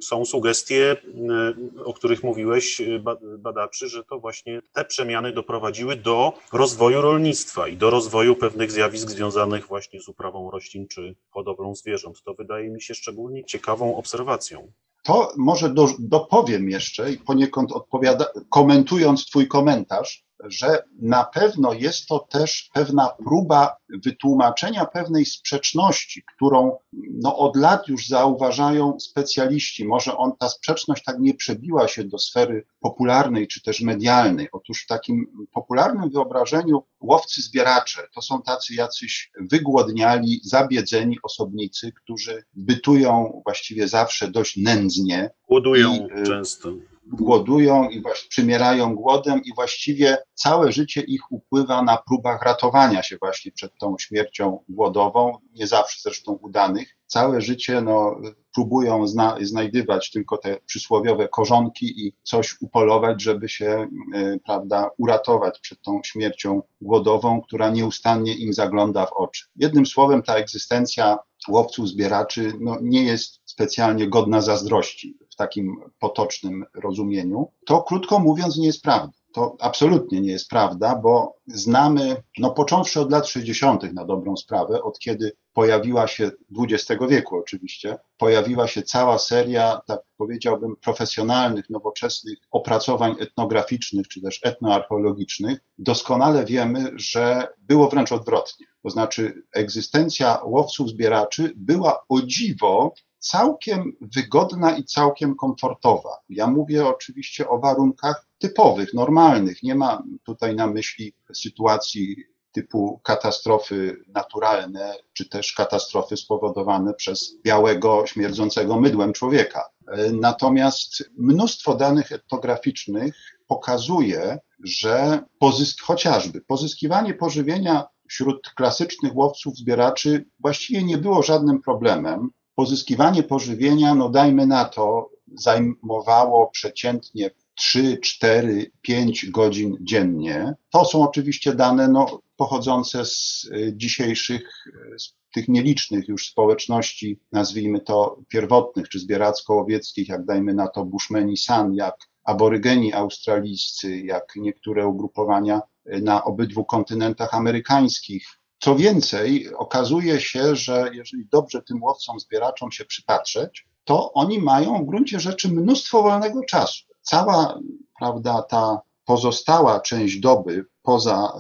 są 0.02 0.26
sugestie, 0.26 0.92
e, 0.92 1.84
o 1.84 1.94
których 1.94 2.24
mówiłeś, 2.24 2.82
e, 2.82 3.04
badaczy, 3.38 3.88
że 3.88 4.04
to 4.04 4.20
właśnie 4.20 4.62
te 4.74 4.86
przemiany 4.86 5.32
doprowadziły 5.32 5.96
do 5.96 6.34
rozwoju 6.54 7.02
rolnictwa 7.02 7.68
i 7.68 7.78
do 7.78 7.90
rozwoju 7.90 8.36
pewnych 8.36 8.72
zjawisk 8.72 9.10
związanych 9.10 9.68
właśnie 9.68 10.02
z 10.02 10.08
uprawą 10.08 10.52
roślin 10.52 10.88
czy 10.88 11.16
hodowlą 11.30 11.76
zwierząt. 11.76 12.24
To 12.24 12.34
wydaje 12.34 12.70
mi 12.70 12.82
się 12.82 12.96
szczególnie 12.96 13.44
ciekawą 13.46 13.96
obserwacją. 13.96 14.72
To 15.04 15.32
może 15.38 15.74
do, 15.74 15.88
dopowiem 16.00 16.70
jeszcze 16.70 17.12
i 17.12 17.18
poniekąd 17.18 17.72
odpowiada, 17.72 18.26
komentując 18.50 19.26
Twój 19.26 19.48
komentarz, 19.48 20.24
że 20.44 20.84
na 21.02 21.24
pewno 21.24 21.74
jest 21.74 22.08
to 22.08 22.20
też 22.20 22.70
pewna 22.74 23.10
próba 23.10 23.76
wytłumaczenia 24.04 24.86
pewnej 24.86 25.26
sprzeczności, 25.26 26.24
którą 26.36 26.78
no, 26.94 27.38
od 27.38 27.56
lat 27.56 27.88
już 27.88 28.08
zauważają 28.08 29.00
specjaliści. 29.00 29.86
Może 29.86 30.18
on, 30.18 30.32
ta 30.40 30.50
sprzeczność 30.50 31.04
tak 31.04 31.20
nie 31.20 31.34
przebiła 31.34 31.88
się 31.88 32.04
do 32.04 32.18
sfery 32.18 32.66
popularnej 32.80 33.48
czy 33.48 33.62
też 33.62 33.82
medialnej. 33.82 34.48
Otóż 34.52 34.84
w 34.84 34.88
takim 34.88 35.48
popularnym 35.54 36.10
wyobrażeniu 36.10 36.84
łowcy 37.02 37.42
zbieracze 37.42 38.02
to 38.14 38.22
są 38.22 38.42
tacy 38.42 38.74
jacyś 38.74 39.32
wygłodniali, 39.40 40.42
zabiedzeni 40.44 41.18
osobnicy, 41.24 41.92
którzy 41.92 42.44
bytują 42.54 43.42
właściwie 43.46 43.88
zawsze 43.88 44.32
dość 44.32 44.58
nędznie. 44.58 45.30
Głodują 45.48 46.08
y, 46.18 46.24
często 46.24 46.70
głodują 47.08 47.90
i 47.90 48.02
właśnie 48.02 48.30
przymierają 48.30 48.96
głodem 48.96 49.42
i 49.44 49.54
właściwie 49.56 50.18
całe 50.34 50.72
życie 50.72 51.02
ich 51.02 51.32
upływa 51.32 51.82
na 51.84 51.98
próbach 51.98 52.42
ratowania 52.42 53.04
się 53.04 53.18
właśnie 53.18 53.52
przed 53.52 53.78
tą 53.78 53.96
śmiercią 54.00 54.64
głodową, 54.70 55.38
nie 55.54 55.68
zawsze 55.68 56.00
zresztą 56.04 56.32
udanych. 56.32 56.98
Całe 57.08 57.42
życie 57.42 57.82
no, 57.82 58.16
próbują 58.54 59.08
zna 59.08 59.38
znajdywać 59.42 60.12
tylko 60.12 60.38
te 60.38 60.58
przysłowiowe 60.66 61.28
korzonki 61.28 62.08
i 62.08 62.14
coś 62.24 62.62
upolować, 62.62 63.22
żeby 63.22 63.50
się, 63.50 63.88
y, 64.16 64.40
prawda, 64.46 64.90
uratować 64.98 65.60
przed 65.60 65.82
tą 65.82 66.02
śmiercią 66.04 66.62
głodową, 66.82 67.42
która 67.42 67.70
nieustannie 67.70 68.36
im 68.36 68.54
zagląda 68.54 69.06
w 69.06 69.14
oczy. 69.14 69.46
Jednym 69.56 69.86
słowem, 69.86 70.24
ta 70.24 70.36
egzystencja 70.36 71.18
łowców, 71.48 71.88
zbieraczy 71.88 72.54
no, 72.60 72.78
nie 72.82 73.04
jest 73.04 73.42
specjalnie 73.46 74.08
godna 74.08 74.42
zazdrości 74.42 75.18
takim 75.42 75.82
potocznym 76.00 76.66
rozumieniu. 76.74 77.48
To 77.66 77.84
krótko 77.84 78.20
mówiąc 78.20 78.58
nie 78.58 78.68
jest 78.68 78.82
prawda. 78.82 79.22
To 79.34 79.56
absolutnie 79.60 80.22
nie 80.22 80.32
jest 80.32 80.50
prawda, 80.50 80.96
bo 80.96 81.38
znamy, 81.48 82.24
no 82.38 82.52
począwszy 82.52 83.00
od 83.00 83.12
lat 83.12 83.28
60. 83.28 83.94
na 83.94 84.06
dobrą 84.06 84.38
sprawę, 84.38 84.84
od 84.84 85.00
kiedy 85.00 85.32
pojawiła 85.54 86.08
się 86.08 86.32
XX 86.58 87.02
wieku 87.10 87.38
oczywiście, 87.38 87.98
pojawiła 88.18 88.68
się 88.68 88.82
cała 88.84 89.20
seria, 89.20 89.82
tak 89.88 90.00
powiedziałbym, 90.18 90.76
profesjonalnych, 90.76 91.70
nowoczesnych 91.70 92.38
opracowań 92.52 93.16
etnograficznych 93.20 94.08
czy 94.08 94.22
też 94.22 94.40
etnoarcheologicznych, 94.44 95.60
doskonale 95.78 96.46
wiemy, 96.46 96.92
że 96.96 97.48
było 97.58 97.90
wręcz 97.90 98.12
odwrotnie. 98.12 98.66
To 98.84 98.90
znaczy 98.90 99.44
egzystencja 99.54 100.40
łowców 100.44 100.90
zbieraczy 100.90 101.54
była 101.56 102.04
o 102.10 102.22
dziwo 102.22 102.94
całkiem 103.22 103.98
wygodna 104.02 104.78
i 104.78 104.84
całkiem 104.84 105.36
komfortowa. 105.36 106.18
Ja 106.30 106.48
mówię 106.48 106.88
oczywiście 106.88 107.50
o 107.50 107.60
warunkach 107.60 108.28
typowych, 108.38 108.94
normalnych. 108.94 109.64
Nie 109.64 109.76
ma 109.76 110.04
tutaj 110.24 110.56
na 110.56 110.68
myśli 110.68 111.14
sytuacji 111.34 112.16
typu 112.52 113.00
katastrofy 113.04 113.98
naturalne, 114.08 114.96
czy 115.14 115.30
też 115.30 115.54
katastrofy 115.54 116.18
spowodowane 116.18 116.94
przez 116.94 117.42
białego, 117.44 118.04
śmierdzącego 118.08 118.80
mydłem 118.80 119.14
człowieka. 119.14 119.70
Natomiast 120.14 121.10
mnóstwo 121.18 121.76
danych 121.76 122.12
etnograficznych 122.12 123.16
pokazuje, 123.48 124.40
że 124.64 125.24
pozysk, 125.40 125.82
chociażby 125.82 126.42
pozyskiwanie 126.42 127.14
pożywienia 127.14 127.88
wśród 128.10 128.50
klasycznych 128.56 129.16
łowców 129.16 129.56
zbieraczy 129.58 130.26
właściwie 130.40 130.84
nie 130.84 130.98
było 130.98 131.24
żadnym 131.24 131.62
problemem 131.62 132.30
pozyskiwanie 132.56 133.24
pożywienia, 133.24 133.96
no 133.96 134.10
dajmy 134.10 134.48
na 134.48 134.66
to, 134.66 135.10
zajmowało 135.36 136.48
przeciętnie 136.48 137.32
3, 137.56 137.98
4, 137.98 138.72
5 138.82 139.30
godzin 139.30 139.78
dziennie. 139.82 140.54
To 140.70 140.86
są 140.86 141.04
oczywiście 141.04 141.56
dane 141.56 141.88
no, 141.88 142.22
pochodzące 142.36 143.06
z 143.06 143.44
y, 143.56 143.74
dzisiejszych, 143.76 144.66
z 144.98 145.14
tych 145.34 145.48
nielicznych 145.48 146.08
już 146.08 146.28
społeczności, 146.28 147.20
nazwijmy 147.32 147.80
to 147.80 148.20
pierwotnych 148.28 148.90
czy 148.90 149.00
zbieracko-łowieckich, 149.00 150.10
jak 150.10 150.26
dajmy 150.26 150.54
na 150.54 150.68
to 150.68 150.86
Bushmeni 150.86 151.38
San, 151.38 151.74
jak 151.74 151.96
aborygeni 152.24 152.94
australijscy, 152.94 154.02
jak 154.02 154.34
niektóre 154.36 154.88
ugrupowania 154.88 155.62
y, 155.86 156.02
na 156.02 156.24
obydwu 156.24 156.66
kontynentach 156.66 157.34
amerykańskich, 157.34 158.28
co 158.62 158.76
więcej, 158.76 159.54
okazuje 159.56 160.20
się, 160.20 160.56
że 160.56 160.92
jeżeli 160.94 161.26
dobrze 161.32 161.62
tym 161.62 161.84
łowcom, 161.84 162.20
zbieraczom 162.20 162.72
się 162.72 162.86
przypatrzeć, 162.86 163.68
to 163.84 164.14
oni 164.14 164.40
mają 164.40 164.84
w 164.84 164.88
gruncie 164.88 165.20
rzeczy 165.20 165.50
mnóstwo 165.50 166.04
wolnego 166.04 166.44
czasu. 166.44 166.84
Cała, 167.02 167.60
prawda, 168.00 168.42
ta 168.42 168.82
pozostała 169.06 169.80
część 169.80 170.20
doby, 170.20 170.66
poza 170.82 171.34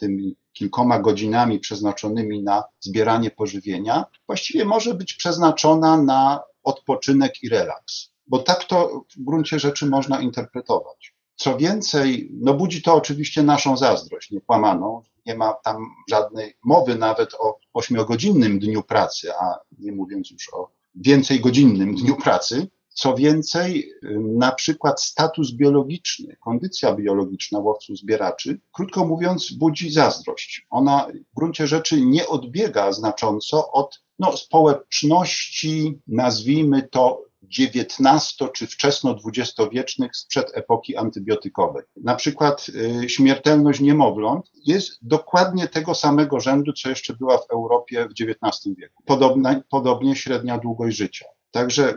tymi 0.00 0.36
kilkoma 0.52 0.98
godzinami 0.98 1.58
przeznaczonymi 1.58 2.42
na 2.42 2.64
zbieranie 2.80 3.30
pożywienia, 3.30 4.04
właściwie 4.26 4.64
może 4.64 4.94
być 4.94 5.14
przeznaczona 5.14 6.02
na 6.02 6.40
odpoczynek 6.62 7.42
i 7.42 7.48
relaks. 7.48 8.10
Bo 8.26 8.38
tak 8.38 8.64
to 8.64 9.04
w 9.16 9.24
gruncie 9.24 9.58
rzeczy 9.58 9.86
można 9.86 10.20
interpretować. 10.20 11.14
Co 11.40 11.56
więcej, 11.56 12.30
no 12.32 12.54
budzi 12.54 12.82
to 12.82 12.94
oczywiście 12.94 13.42
naszą 13.42 13.76
zazdrość, 13.76 14.30
niekłamaną, 14.30 15.02
nie 15.26 15.34
ma 15.34 15.54
tam 15.54 15.86
żadnej 16.10 16.54
mowy 16.64 16.94
nawet 16.94 17.34
o 17.34 17.58
ośmiogodzinnym 17.74 18.58
dniu 18.58 18.82
pracy, 18.82 19.32
a 19.34 19.58
nie 19.78 19.92
mówiąc 19.92 20.30
już 20.30 20.54
o 20.54 20.70
więcej 20.94 21.40
godzinnym 21.40 21.94
dniu 21.94 22.16
pracy. 22.16 22.68
Co 22.88 23.14
więcej, 23.14 23.92
na 24.18 24.52
przykład 24.52 25.02
status 25.02 25.52
biologiczny, 25.52 26.36
kondycja 26.40 26.94
biologiczna 26.94 27.58
łowców 27.58 27.98
zbieraczy, 27.98 28.60
krótko 28.72 29.04
mówiąc, 29.04 29.52
budzi 29.52 29.90
zazdrość. 29.90 30.66
Ona 30.70 31.06
w 31.32 31.36
gruncie 31.36 31.66
rzeczy 31.66 32.00
nie 32.00 32.28
odbiega 32.28 32.92
znacząco 32.92 33.72
od 33.72 34.02
no, 34.18 34.36
społeczności, 34.36 35.98
nazwijmy 36.06 36.82
to 36.82 37.29
XIX 37.44 38.36
czy 38.52 38.66
wczesno-dwudziestowiecznych 38.66 40.16
sprzed 40.16 40.50
epoki 40.54 40.96
antybiotykowej. 40.96 41.84
Na 41.96 42.14
przykład 42.14 42.66
y, 43.04 43.08
śmiertelność 43.08 43.80
niemowląt 43.80 44.50
jest 44.66 44.98
dokładnie 45.02 45.68
tego 45.68 45.94
samego 45.94 46.40
rzędu, 46.40 46.72
co 46.72 46.88
jeszcze 46.88 47.14
była 47.14 47.38
w 47.38 47.50
Europie 47.50 48.08
w 48.08 48.22
XIX 48.22 48.76
wieku. 48.76 49.02
Podobna, 49.06 49.62
podobnie 49.70 50.16
średnia 50.16 50.58
długość 50.58 50.96
życia. 50.96 51.26
Także 51.50 51.94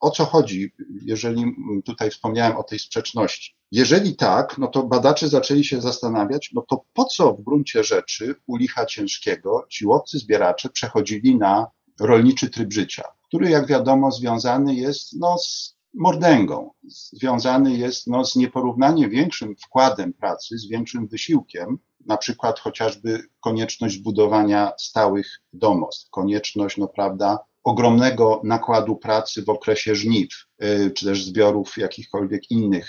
o 0.00 0.10
co 0.10 0.24
chodzi, 0.24 0.72
jeżeli 1.02 1.44
tutaj 1.84 2.10
wspomniałem 2.10 2.56
o 2.56 2.62
tej 2.62 2.78
sprzeczności? 2.78 3.56
Jeżeli 3.72 4.16
tak, 4.16 4.58
no 4.58 4.66
to 4.66 4.82
badacze 4.82 5.28
zaczęli 5.28 5.64
się 5.64 5.80
zastanawiać, 5.80 6.50
no 6.54 6.64
to 6.68 6.84
po 6.92 7.04
co 7.04 7.32
w 7.32 7.42
gruncie 7.42 7.84
rzeczy 7.84 8.34
u 8.46 8.56
licha 8.56 8.86
ciężkiego 8.86 9.66
ci 9.68 9.86
łowcy 9.86 10.18
zbieracze 10.18 10.68
przechodzili 10.68 11.36
na 11.36 11.66
rolniczy 12.00 12.50
tryb 12.50 12.72
życia, 12.72 13.02
który 13.28 13.50
jak 13.50 13.66
wiadomo 13.66 14.10
związany 14.10 14.74
jest 14.74 15.12
no, 15.20 15.38
z 15.38 15.76
mordęgą, 15.94 16.70
związany 17.12 17.76
jest 17.76 18.06
no, 18.06 18.24
z 18.24 18.36
nieporównanie 18.36 19.08
większym 19.08 19.56
wkładem 19.56 20.12
pracy, 20.12 20.58
z 20.58 20.68
większym 20.68 21.06
wysiłkiem, 21.06 21.78
na 22.06 22.16
przykład 22.16 22.60
chociażby 22.60 23.22
konieczność 23.40 23.98
budowania 23.98 24.72
stałych 24.78 25.26
domostw, 25.52 26.10
konieczność, 26.10 26.76
no 26.76 26.88
prawda, 26.88 27.38
ogromnego 27.64 28.40
nakładu 28.44 28.96
pracy 28.96 29.42
w 29.42 29.48
okresie 29.48 29.94
żniw, 29.94 30.28
y, 30.62 30.90
czy 30.90 31.06
też 31.06 31.24
zbiorów 31.24 31.76
jakichkolwiek 31.76 32.50
innych 32.50 32.88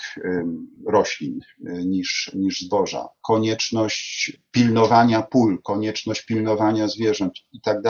roślin 0.86 1.40
y, 1.40 1.86
niż, 1.86 2.30
niż 2.34 2.60
zboża, 2.60 3.08
konieczność 3.22 4.40
pilnowania 4.50 5.22
pól, 5.22 5.62
konieczność 5.62 6.22
pilnowania 6.22 6.88
zwierząt 6.88 7.32
i 7.52 7.60
tak 7.60 7.82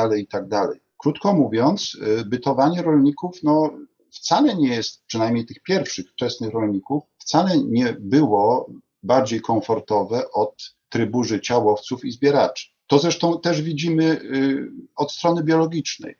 Krótko 0.99 1.33
mówiąc, 1.33 1.95
y, 2.21 2.25
bytowanie 2.25 2.83
rolników 2.83 3.43
no, 3.43 3.71
wcale 4.11 4.55
nie 4.55 4.69
jest, 4.69 5.05
przynajmniej 5.07 5.47
tych 5.47 5.63
pierwszych 5.63 6.11
wczesnych 6.11 6.51
rolników, 6.51 7.03
wcale 7.19 7.59
nie 7.59 7.97
było 8.01 8.71
bardziej 9.03 9.41
komfortowe 9.41 10.31
od 10.31 10.75
trybu 10.89 11.25
życia 11.25 11.59
łowców 11.59 12.05
i 12.05 12.11
zbieraczy. 12.11 12.78
To 12.89 12.99
zresztą 12.99 13.41
też 13.41 13.63
widzimy 13.63 14.05
y, 14.05 14.71
od 14.97 15.13
strony 15.13 15.45
biologicznej. 15.45 16.17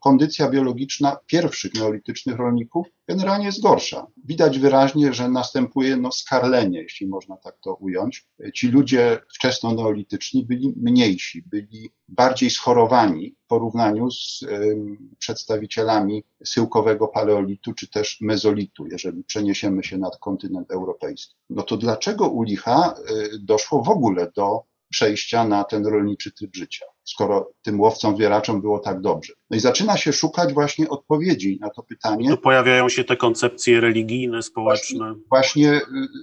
Kondycja 0.00 0.50
biologiczna 0.50 1.16
pierwszych 1.26 1.74
neolitycznych 1.74 2.36
rolników 2.36 2.86
generalnie 3.08 3.46
jest 3.46 3.62
gorsza. 3.62 4.06
Widać 4.24 4.58
wyraźnie, 4.58 5.12
że 5.12 5.28
następuje 5.28 5.96
no, 5.96 6.12
skarlenie, 6.12 6.82
jeśli 6.82 7.06
można 7.06 7.36
tak 7.36 7.58
to 7.60 7.74
ująć. 7.74 8.26
Ci 8.54 8.68
ludzie 8.68 9.18
wczesno-neolityczni 9.34 10.46
byli 10.46 10.74
mniejsi, 10.76 11.42
byli 11.42 11.90
bardziej 12.08 12.50
schorowani 12.50 13.34
w 13.44 13.46
porównaniu 13.46 14.10
z 14.10 14.44
przedstawicielami 15.18 16.24
syłkowego 16.44 17.08
paleolitu 17.08 17.72
czy 17.72 17.90
też 17.90 18.20
mezolitu, 18.20 18.86
jeżeli 18.86 19.24
przeniesiemy 19.24 19.84
się 19.84 19.98
nad 19.98 20.18
kontynent 20.18 20.70
europejski. 20.70 21.34
No 21.50 21.62
to 21.62 21.76
dlaczego 21.76 22.28
u 22.28 22.42
licha 22.42 22.94
y, 23.34 23.38
doszło 23.38 23.82
w 23.82 23.88
ogóle 23.88 24.32
do 24.36 24.62
przejścia 24.90 25.44
na 25.44 25.64
ten 25.64 25.86
rolniczy 25.86 26.32
tryb 26.32 26.56
życia, 26.56 26.86
skoro 27.04 27.52
tym 27.62 27.80
łowcom 27.80 28.16
zbieraczom 28.16 28.60
było 28.60 28.78
tak 28.78 29.00
dobrze. 29.00 29.32
No 29.50 29.56
i 29.56 29.60
zaczyna 29.60 29.96
się 29.96 30.12
szukać 30.12 30.52
właśnie 30.52 30.88
odpowiedzi 30.88 31.58
na 31.60 31.70
to 31.70 31.82
pytanie. 31.82 32.30
Tu 32.30 32.38
pojawiają 32.38 32.88
się 32.88 33.04
te 33.04 33.16
koncepcje 33.16 33.80
religijne, 33.80 34.42
społeczne. 34.42 34.98
Właśnie, 34.98 35.24
właśnie 35.30 35.72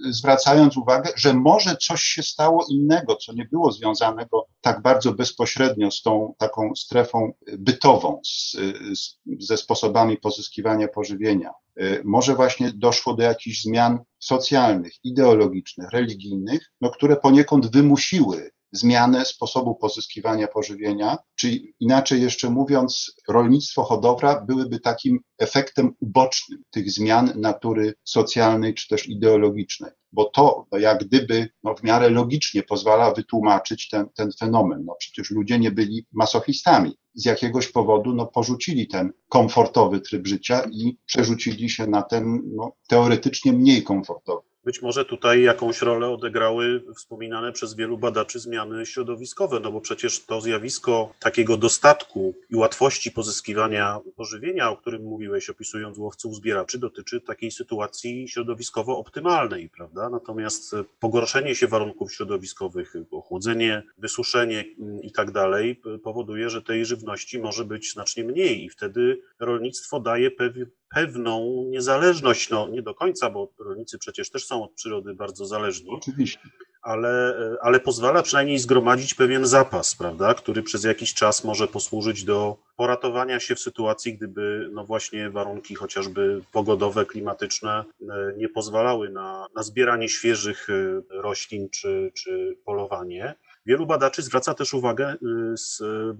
y, 0.08 0.12
zwracając 0.12 0.76
uwagę, 0.76 1.10
że 1.16 1.34
może 1.34 1.76
coś 1.76 2.02
się 2.02 2.22
stało 2.22 2.66
innego, 2.70 3.16
co 3.16 3.32
nie 3.32 3.44
było 3.52 3.72
związanego 3.72 4.46
tak 4.60 4.82
bardzo 4.82 5.12
bezpośrednio 5.12 5.90
z 5.90 6.02
tą 6.02 6.34
taką 6.38 6.74
strefą 6.76 7.32
bytową, 7.58 8.20
z, 8.24 8.56
z, 8.98 9.18
ze 9.40 9.56
sposobami 9.56 10.16
pozyskiwania 10.16 10.88
pożywienia. 10.88 11.50
Y, 11.80 12.02
może 12.04 12.34
właśnie 12.34 12.72
doszło 12.72 13.14
do 13.14 13.22
jakichś 13.22 13.62
zmian 13.62 13.98
socjalnych, 14.18 14.92
ideologicznych, 15.04 15.90
religijnych, 15.90 16.72
no, 16.80 16.90
które 16.90 17.16
poniekąd 17.16 17.72
wymusiły 17.72 18.50
zmianę 18.74 19.24
sposobu 19.24 19.74
pozyskiwania 19.74 20.48
pożywienia, 20.48 21.18
czyli 21.34 21.74
inaczej 21.80 22.22
jeszcze 22.22 22.50
mówiąc, 22.50 23.16
rolnictwo, 23.28 23.84
hodowla 23.84 24.40
byłyby 24.40 24.80
takim 24.80 25.20
efektem 25.38 25.94
ubocznym 26.00 26.62
tych 26.70 26.90
zmian 26.90 27.32
natury 27.36 27.94
socjalnej 28.04 28.74
czy 28.74 28.88
też 28.88 29.08
ideologicznej, 29.08 29.90
bo 30.12 30.24
to 30.24 30.66
no 30.72 30.78
jak 30.78 31.04
gdyby 31.04 31.48
no, 31.62 31.74
w 31.74 31.82
miarę 31.82 32.10
logicznie 32.10 32.62
pozwala 32.62 33.14
wytłumaczyć 33.14 33.88
ten, 33.88 34.06
ten 34.16 34.30
fenomen. 34.40 34.84
No 34.84 34.96
przecież 34.98 35.30
ludzie 35.30 35.58
nie 35.58 35.70
byli 35.70 36.06
masochistami. 36.12 36.98
Z 37.14 37.24
jakiegoś 37.24 37.68
powodu 37.68 38.14
no, 38.14 38.26
porzucili 38.26 38.88
ten 38.88 39.12
komfortowy 39.28 40.00
tryb 40.00 40.26
życia 40.26 40.62
i 40.72 40.98
przerzucili 41.06 41.70
się 41.70 41.86
na 41.86 42.02
ten 42.02 42.42
no, 42.56 42.72
teoretycznie 42.88 43.52
mniej 43.52 43.82
komfortowy. 43.82 44.53
Być 44.64 44.82
może 44.82 45.04
tutaj 45.04 45.42
jakąś 45.42 45.82
rolę 45.82 46.08
odegrały 46.08 46.82
wspominane 46.96 47.52
przez 47.52 47.74
wielu 47.74 47.98
badaczy 47.98 48.38
zmiany 48.38 48.86
środowiskowe, 48.86 49.60
no 49.60 49.72
bo 49.72 49.80
przecież 49.80 50.24
to 50.24 50.40
zjawisko 50.40 51.14
takiego 51.20 51.56
dostatku 51.56 52.34
i 52.50 52.56
łatwości 52.56 53.10
pozyskiwania 53.10 54.00
pożywienia, 54.16 54.70
o 54.70 54.76
którym 54.76 55.02
mówiłeś, 55.02 55.50
opisując 55.50 55.98
łowców 55.98 56.36
zbieraczy, 56.36 56.78
dotyczy 56.78 57.20
takiej 57.20 57.50
sytuacji 57.50 58.28
środowiskowo 58.28 58.98
optymalnej, 58.98 59.68
prawda? 59.68 60.08
Natomiast 60.08 60.76
pogorszenie 61.00 61.54
się 61.54 61.66
warunków 61.66 62.14
środowiskowych, 62.14 62.94
ochłodzenie, 63.10 63.82
wysuszenie 63.98 64.64
i 65.02 65.12
tak 65.12 65.30
dalej 65.30 65.80
powoduje, 66.02 66.50
że 66.50 66.62
tej 66.62 66.86
żywności 66.86 67.38
może 67.38 67.64
być 67.64 67.92
znacznie 67.92 68.24
mniej 68.24 68.64
i 68.64 68.70
wtedy 68.70 69.20
rolnictwo 69.38 70.00
daje 70.00 70.30
pewną 70.94 71.64
niezależność, 71.68 72.50
no 72.50 72.68
nie 72.68 72.82
do 72.82 72.94
końca, 72.94 73.30
bo 73.30 73.52
rolnicy 73.58 73.98
przecież 73.98 74.30
też 74.30 74.46
są 74.46 74.64
od 74.64 74.72
przyrody 74.72 75.14
bardzo 75.14 75.46
zależni. 75.46 75.90
Oczywiście. 75.90 76.40
Ale, 76.82 77.34
ale 77.62 77.80
pozwala 77.80 78.22
przynajmniej 78.22 78.58
zgromadzić 78.58 79.14
pewien 79.14 79.46
zapas, 79.46 79.94
prawda, 79.94 80.34
który 80.34 80.62
przez 80.62 80.84
jakiś 80.84 81.14
czas 81.14 81.44
może 81.44 81.68
posłużyć 81.68 82.24
do 82.24 82.56
poratowania 82.76 83.40
się 83.40 83.54
w 83.54 83.60
sytuacji, 83.60 84.14
gdyby 84.14 84.68
no 84.72 84.84
właśnie 84.84 85.30
warunki 85.30 85.74
chociażby 85.74 86.42
pogodowe, 86.52 87.06
klimatyczne 87.06 87.84
e, 88.00 88.32
nie 88.36 88.48
pozwalały 88.48 89.10
na, 89.10 89.46
na 89.54 89.62
zbieranie 89.62 90.08
świeżych 90.08 90.68
e, 90.70 91.02
roślin 91.10 91.68
czy, 91.70 92.12
czy 92.14 92.56
polowanie. 92.64 93.34
Wielu 93.66 93.86
badaczy 93.86 94.22
zwraca 94.22 94.54
też 94.54 94.74
uwagę 94.74 95.14
y, 95.14 95.16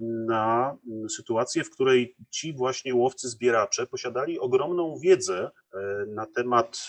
na 0.01 0.75
sytuację, 1.09 1.63
w 1.63 1.69
której 1.69 2.15
ci 2.29 2.53
właśnie 2.53 2.95
łowcy 2.95 3.29
zbieracze 3.29 3.87
posiadali 3.87 4.39
ogromną 4.39 4.97
wiedzę 4.99 5.51
E, 5.75 6.05
na 6.05 6.25
temat 6.25 6.87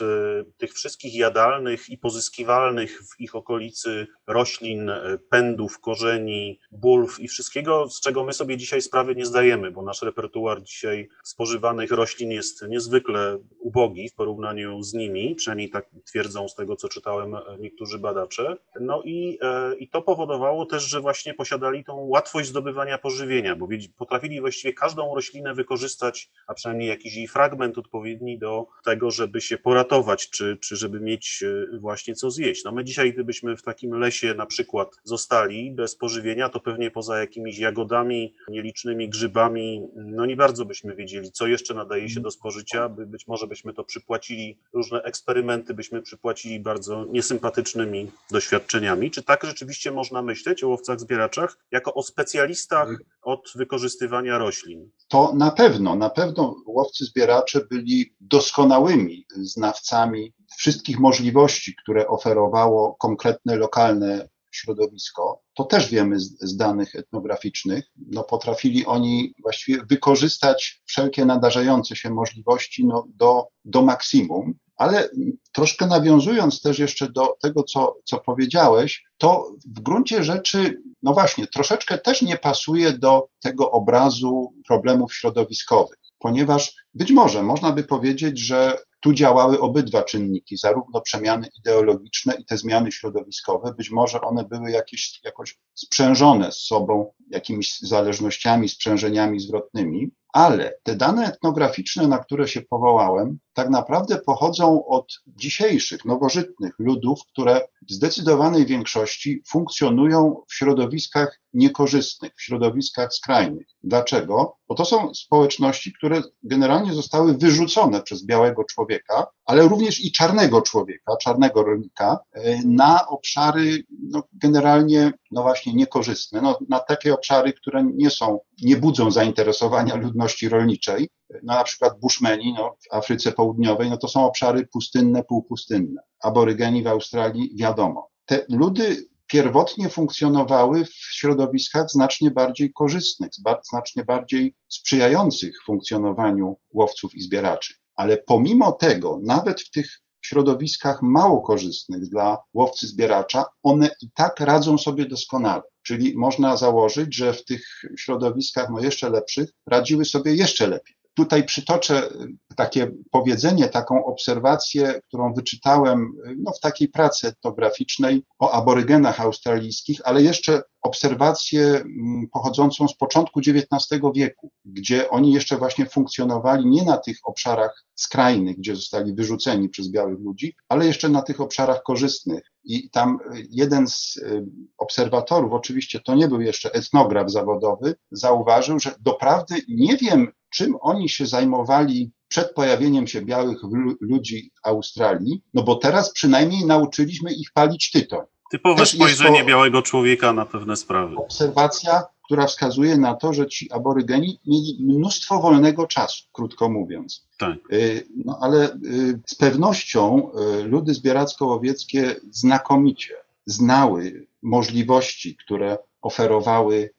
tych 0.56 0.72
wszystkich 0.72 1.14
jadalnych 1.14 1.88
i 1.88 1.98
pozyskiwalnych 1.98 3.02
w 3.02 3.20
ich 3.20 3.34
okolicy 3.34 4.06
roślin, 4.26 4.90
pędów, 5.30 5.80
korzeni, 5.80 6.60
bulw 6.72 7.20
i 7.20 7.28
wszystkiego, 7.28 7.88
z 7.88 8.00
czego 8.00 8.24
my 8.24 8.32
sobie 8.32 8.56
dzisiaj 8.56 8.82
sprawy 8.82 9.14
nie 9.14 9.26
zdajemy, 9.26 9.70
bo 9.70 9.82
nasz 9.82 10.02
repertuar 10.02 10.62
dzisiaj 10.62 11.08
spożywanych 11.24 11.90
roślin 11.90 12.30
jest 12.30 12.68
niezwykle 12.68 13.38
ubogi 13.58 14.08
w 14.08 14.14
porównaniu 14.14 14.82
z 14.82 14.94
nimi, 14.94 15.34
przynajmniej 15.34 15.70
tak 15.70 15.86
twierdzą 16.04 16.48
z 16.48 16.54
tego, 16.54 16.76
co 16.76 16.88
czytałem 16.88 17.36
niektórzy 17.58 17.98
badacze. 17.98 18.56
No 18.80 19.02
i, 19.04 19.38
i 19.78 19.88
to 19.88 20.02
powodowało 20.02 20.45
też, 20.70 20.82
że 20.82 21.00
właśnie 21.00 21.34
posiadali 21.34 21.84
tą 21.84 21.94
łatwość 21.96 22.48
zdobywania 22.48 22.98
pożywienia, 22.98 23.56
bo 23.56 23.68
potrafili 23.96 24.40
właściwie 24.40 24.74
każdą 24.74 25.14
roślinę 25.14 25.54
wykorzystać, 25.54 26.30
a 26.46 26.54
przynajmniej 26.54 26.88
jakiś 26.88 27.16
jej 27.16 27.28
fragment 27.28 27.78
odpowiedni 27.78 28.38
do 28.38 28.66
tego, 28.84 29.10
żeby 29.10 29.40
się 29.40 29.58
poratować, 29.58 30.30
czy, 30.30 30.56
czy 30.60 30.76
żeby 30.76 31.00
mieć 31.00 31.44
e, 31.72 31.78
właśnie 31.78 32.14
co 32.14 32.30
zjeść. 32.30 32.64
No 32.64 32.72
my 32.72 32.84
dzisiaj, 32.84 33.12
gdybyśmy 33.12 33.56
w 33.56 33.62
takim 33.62 33.94
lesie 33.98 34.34
na 34.34 34.46
przykład 34.46 34.88
zostali 35.04 35.70
bez 35.72 35.96
pożywienia, 35.96 36.48
to 36.48 36.60
pewnie 36.60 36.90
poza 36.90 37.18
jakimiś 37.18 37.58
jagodami, 37.58 38.34
nielicznymi 38.48 39.08
grzybami, 39.08 39.88
no 39.96 40.26
nie 40.26 40.36
bardzo 40.36 40.64
byśmy 40.64 40.94
wiedzieli, 40.94 41.32
co 41.32 41.46
jeszcze 41.46 41.74
nadaje 41.74 42.08
się 42.08 42.20
do 42.20 42.30
spożycia, 42.30 42.88
by, 42.88 43.06
być 43.06 43.26
może 43.26 43.46
byśmy 43.46 43.74
to 43.74 43.84
przypłacili, 43.84 44.58
różne 44.72 45.02
eksperymenty 45.02 45.74
byśmy 45.74 46.02
przypłacili 46.02 46.60
bardzo 46.60 47.04
niesympatycznymi 47.04 48.10
doświadczeniami. 48.30 49.10
Czy 49.10 49.22
tak 49.22 49.44
rzeczywiście 49.44 49.90
można 49.90 50.22
myśleć 50.22 50.35
o 50.64 50.68
łowcach 50.68 51.00
zbieraczach 51.00 51.58
jako 51.70 51.94
o 51.94 52.02
specjalistach 52.02 52.88
od 53.22 53.52
wykorzystywania 53.54 54.38
roślin? 54.38 54.90
To 55.08 55.32
na 55.34 55.50
pewno, 55.50 55.94
na 55.94 56.10
pewno 56.10 56.56
łowcy 56.66 57.04
zbieracze 57.04 57.60
byli 57.70 58.14
doskonałymi 58.20 59.26
znawcami 59.36 60.34
wszystkich 60.58 60.98
możliwości, 60.98 61.74
które 61.82 62.08
oferowało 62.08 62.94
konkretne 62.94 63.56
lokalne 63.56 64.28
środowisko, 64.56 65.42
to 65.54 65.64
też 65.64 65.90
wiemy 65.90 66.20
z, 66.20 66.38
z, 66.40 66.56
danych 66.56 66.94
etnograficznych, 66.94 67.84
no 67.96 68.24
potrafili 68.24 68.86
oni 68.86 69.34
właściwie 69.42 69.82
wykorzystać 69.90 70.82
wszelkie 70.86 71.24
nadarzające 71.24 71.96
się 71.96 72.10
możliwości 72.10 72.86
no, 72.86 73.06
do, 73.14 73.48
do 73.64 73.82
maksimum. 73.82 74.54
Ale 74.76 75.08
troszkę 75.52 75.86
nawiązując 75.86 76.62
też 76.62 76.78
jeszcze 76.78 77.12
do 77.12 77.36
tego, 77.42 77.62
co, 77.62 77.96
co 78.04 78.18
powiedziałeś, 78.18 79.04
to 79.18 79.50
w 79.76 79.80
gruncie 79.80 80.24
rzeczy, 80.24 80.82
no 81.02 81.14
właśnie, 81.14 81.46
troszeczkę 81.46 81.98
też 81.98 82.22
nie 82.22 82.36
pasuje 82.36 82.92
do 82.92 83.28
tego 83.42 83.70
obrazu 83.70 84.52
problemów 84.66 85.14
środowiskowych, 85.14 85.98
ponieważ 86.18 86.74
być 86.94 87.12
może 87.12 87.42
można 87.42 87.72
by 87.72 87.84
powiedzieć, 87.84 88.38
że 88.38 88.78
tu 89.00 89.12
działały 89.12 89.60
obydwa 89.60 90.02
czynniki, 90.02 90.56
zarówno 90.56 91.00
przemiany 91.00 91.48
ideologiczne 91.58 92.34
i 92.34 92.44
te 92.44 92.58
zmiany 92.58 92.92
środowiskowe. 92.92 93.74
Być 93.78 93.90
może 93.90 94.20
one 94.20 94.44
były 94.44 94.70
jakieś, 94.70 95.20
jakoś 95.24 95.58
sprzężone 95.74 96.52
z 96.52 96.58
sobą 96.58 97.12
jakimiś 97.30 97.80
zależnościami, 97.80 98.68
sprzężeniami 98.68 99.40
zwrotnymi, 99.40 100.10
ale 100.32 100.74
te 100.82 100.96
dane 100.96 101.26
etnograficzne, 101.26 102.08
na 102.08 102.18
które 102.18 102.48
się 102.48 102.60
powołałem, 102.60 103.38
tak 103.56 103.70
naprawdę 103.70 104.18
pochodzą 104.18 104.86
od 104.86 105.12
dzisiejszych, 105.26 106.04
nowożytnych 106.04 106.74
ludów, 106.78 107.20
które 107.32 107.60
w 107.88 107.92
zdecydowanej 107.92 108.66
większości 108.66 109.42
funkcjonują 109.48 110.42
w 110.48 110.54
środowiskach 110.54 111.40
niekorzystnych, 111.54 112.32
w 112.36 112.42
środowiskach 112.42 113.14
skrajnych. 113.14 113.66
Dlaczego? 113.82 114.56
Bo 114.68 114.74
to 114.74 114.84
są 114.84 115.14
społeczności, 115.14 115.92
które 115.92 116.22
generalnie 116.42 116.92
zostały 116.92 117.36
wyrzucone 117.36 118.02
przez 118.02 118.26
białego 118.26 118.64
człowieka, 118.64 119.26
ale 119.44 119.62
również 119.68 120.04
i 120.04 120.12
czarnego 120.12 120.62
człowieka, 120.62 121.16
czarnego 121.16 121.62
rolnika, 121.62 122.18
e, 122.32 122.58
na 122.64 123.08
obszary 123.08 123.84
no, 124.08 124.22
generalnie, 124.32 125.12
no 125.30 125.42
właśnie, 125.42 125.74
niekorzystne, 125.74 126.40
no, 126.40 126.58
na 126.68 126.80
takie 126.80 127.14
obszary, 127.14 127.52
które 127.52 127.84
nie 127.84 128.10
są, 128.10 128.40
nie 128.62 128.76
budzą 128.76 129.10
zainteresowania 129.10 129.94
ludności 129.94 130.48
rolniczej, 130.48 131.08
no, 131.30 131.54
na 131.54 131.64
przykład 131.64 132.00
Bushmeni 132.00 132.54
no, 132.58 132.76
w 132.80 132.94
Afryce 132.94 133.32
Południowej, 133.32 133.90
no 133.90 133.96
to 133.96 134.08
są 134.08 134.24
obszary 134.24 134.66
pustynne, 134.66 135.24
półpustynne. 135.24 136.02
Aborygeni 136.22 136.82
w 136.82 136.86
Australii, 136.86 137.56
wiadomo. 137.56 138.08
Te 138.26 138.46
ludy 138.48 139.06
pierwotnie 139.26 139.88
funkcjonowały 139.88 140.84
w 140.84 140.94
środowiskach 140.94 141.90
znacznie 141.90 142.30
bardziej 142.30 142.72
korzystnych, 142.72 143.30
znacznie 143.70 144.04
bardziej 144.04 144.54
sprzyjających 144.68 145.64
funkcjonowaniu 145.64 146.56
łowców 146.72 147.14
i 147.14 147.20
zbieraczy. 147.20 147.74
Ale 147.94 148.16
pomimo 148.16 148.72
tego, 148.72 149.20
nawet 149.22 149.60
w 149.60 149.70
tych 149.70 150.00
środowiskach 150.20 151.02
mało 151.02 151.40
korzystnych 151.40 152.08
dla 152.08 152.38
łowcy 152.54 152.86
zbieracza, 152.86 153.44
one 153.62 153.90
i 154.02 154.10
tak 154.14 154.40
radzą 154.40 154.78
sobie 154.78 155.06
doskonale. 155.06 155.62
Czyli 155.82 156.16
można 156.16 156.56
założyć, 156.56 157.14
że 157.14 157.32
w 157.32 157.44
tych 157.44 157.82
środowiskach 157.98 158.70
no 158.70 158.80
jeszcze 158.80 159.10
lepszych 159.10 159.50
radziły 159.66 160.04
sobie 160.04 160.34
jeszcze 160.34 160.66
lepiej. 160.66 160.96
Tutaj 161.16 161.44
przytoczę 161.44 162.08
takie 162.56 162.90
powiedzenie, 163.10 163.68
taką 163.68 164.04
obserwację, 164.04 165.00
którą 165.08 165.34
wyczytałem 165.34 166.12
no, 166.38 166.52
w 166.52 166.60
takiej 166.60 166.88
pracy 166.88 167.28
etnograficznej 167.28 168.22
o 168.38 168.50
aborygenach 168.50 169.20
australijskich, 169.20 170.00
ale 170.04 170.22
jeszcze 170.22 170.62
obserwację 170.82 171.62
mm, 171.66 172.26
pochodzącą 172.32 172.88
z 172.88 172.96
początku 172.96 173.40
XIX 173.40 174.02
wieku, 174.14 174.50
gdzie 174.64 175.10
oni 175.10 175.32
jeszcze 175.32 175.56
właśnie 175.56 175.86
funkcjonowali 175.86 176.66
nie 176.66 176.84
na 176.84 176.96
tych 176.96 177.18
obszarach 177.24 177.84
skrajnych, 177.94 178.58
gdzie 178.58 178.76
zostali 178.76 179.14
wyrzuceni 179.14 179.68
przez 179.68 179.90
białych 179.90 180.18
ludzi, 180.18 180.54
ale 180.68 180.86
jeszcze 180.86 181.08
na 181.08 181.22
tych 181.22 181.40
obszarach 181.40 181.82
korzystnych. 181.82 182.42
I 182.64 182.90
tam 182.90 183.18
jeden 183.50 183.88
z 183.88 184.16
y, 184.16 184.46
obserwatorów, 184.78 185.52
oczywiście 185.52 186.00
to 186.00 186.14
nie 186.14 186.28
był 186.28 186.40
jeszcze 186.40 186.72
etnograf 186.72 187.30
zawodowy, 187.30 187.94
zauważył, 188.10 188.78
że 188.78 188.94
doprawdy 189.00 189.54
nie 189.68 189.96
wiem, 189.96 190.32
czym 190.56 190.76
oni 190.80 191.08
się 191.08 191.26
zajmowali 191.26 192.10
przed 192.28 192.54
pojawieniem 192.54 193.06
się 193.06 193.22
białych 193.22 193.58
ludzi 194.00 194.50
w 194.54 194.66
Australii, 194.66 195.42
no 195.54 195.62
bo 195.62 195.74
teraz 195.74 196.12
przynajmniej 196.12 196.66
nauczyliśmy 196.66 197.32
ich 197.32 197.52
palić 197.52 197.90
tytoń. 197.90 198.24
Typowe 198.50 198.76
Też 198.76 198.92
spojrzenie 198.92 199.44
białego 199.44 199.82
człowieka 199.82 200.32
na 200.32 200.46
pewne 200.46 200.76
sprawy. 200.76 201.16
Obserwacja, 201.16 202.02
która 202.24 202.46
wskazuje 202.46 202.96
na 202.96 203.14
to, 203.14 203.32
że 203.32 203.46
ci 203.46 203.72
aborygeni 203.72 204.40
mieli 204.46 204.78
mnóstwo 204.80 205.40
wolnego 205.40 205.86
czasu, 205.86 206.24
krótko 206.32 206.68
mówiąc. 206.68 207.28
Tak. 207.38 207.56
Y, 207.72 208.06
no 208.24 208.38
ale 208.40 208.74
y, 208.74 209.20
z 209.26 209.34
pewnością 209.34 210.30
y, 210.60 210.62
ludy 210.62 210.94
zbieracko-łowieckie 210.94 212.16
znakomicie 212.30 213.14
znały 213.46 214.26
możliwości, 214.42 215.36
które 215.36 215.78
oferowały 216.02 216.90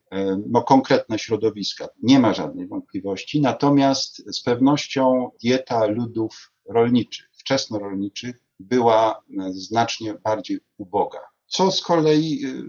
no, 0.47 0.63
konkretne 0.63 1.19
środowiska. 1.19 1.87
Nie 2.03 2.19
ma 2.19 2.33
żadnej 2.33 2.67
wątpliwości. 2.67 3.41
Natomiast 3.41 4.35
z 4.35 4.43
pewnością 4.43 5.31
dieta 5.43 5.85
ludów 5.85 6.51
rolniczych, 6.69 7.29
wczesnorolniczych, 7.37 8.35
była 8.59 9.23
e, 9.39 9.51
znacznie 9.51 10.13
bardziej 10.13 10.59
uboga. 10.77 11.19
Co 11.47 11.71
z 11.71 11.81
kolei 11.81 12.45
e, 12.45 12.63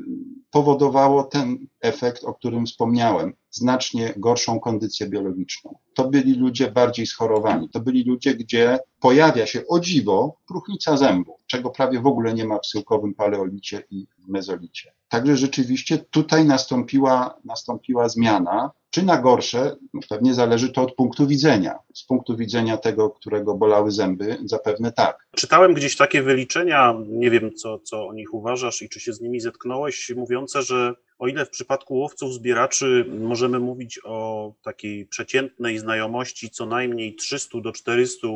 powodowało 0.51 1.25
ten 1.25 1.67
efekt, 1.81 2.25
o 2.25 2.35
którym 2.35 2.67
wspomniałem, 2.67 3.33
znacznie 3.51 4.15
gorszą 4.17 4.61
kondycję 4.61 5.07
biologiczną. 5.07 5.79
To 5.95 6.09
byli 6.09 6.35
ludzie 6.35 6.71
bardziej 6.71 7.07
schorowani. 7.07 7.69
To 7.69 7.81
byli 7.81 8.05
ludzie, 8.05 8.35
gdzie 8.35 8.79
pojawia 9.01 9.47
się 9.47 9.63
o 9.69 9.81
dziwo 9.81 10.37
próchnica 10.49 10.97
zębu, 10.97 11.37
czego 11.47 11.71
prawie 11.71 12.01
w 12.01 12.07
ogóle 12.07 12.35
nie 12.35 12.45
ma 12.45 12.59
w 12.59 12.67
syłkowym 12.67 13.15
paleolicie 13.15 13.83
i 13.91 14.07
w 14.19 14.29
mezolicie. 14.29 14.93
Także 15.09 15.37
rzeczywiście 15.37 15.99
tutaj 15.99 16.45
nastąpiła, 16.45 17.35
nastąpiła 17.45 18.09
zmiana. 18.09 18.71
Czy 18.91 19.05
na 19.05 19.17
gorsze? 19.17 19.77
No 19.95 20.01
pewnie 20.09 20.35
zależy 20.35 20.73
to 20.73 20.83
od 20.83 20.95
punktu 20.95 21.27
widzenia. 21.27 21.79
Z 21.95 22.05
punktu 22.05 22.37
widzenia 22.37 22.77
tego, 22.77 23.11
którego 23.11 23.55
bolały 23.55 23.91
zęby, 23.91 24.39
zapewne 24.45 24.93
tak. 24.93 25.27
Czytałem 25.37 25.75
gdzieś 25.75 25.97
takie 25.97 26.23
wyliczenia, 26.23 26.95
nie 27.09 27.31
wiem 27.31 27.55
co, 27.55 27.79
co 27.79 28.07
o 28.07 28.13
nich 28.13 28.35
uważasz 28.35 28.83
i 28.83 28.89
czy 28.89 29.01
się 29.01 29.13
z 29.13 29.21
nimi 29.21 29.41
zetknąłeś, 29.41 30.13
mówiące, 30.17 30.63
że 30.63 30.95
o 31.19 31.29
ile 31.29 31.47
w 31.47 31.51
przypadku 31.51 31.95
łowców 31.95 32.35
zbieraczy 32.35 33.07
możemy 33.19 33.59
mówić 33.59 34.01
o 34.05 34.53
takiej 34.63 35.07
przeciętnej 35.07 35.79
znajomości 35.79 36.51
co 36.51 36.67
najmniej 36.67 37.15
300 37.15 37.61
do 37.61 37.73
400 37.73 38.29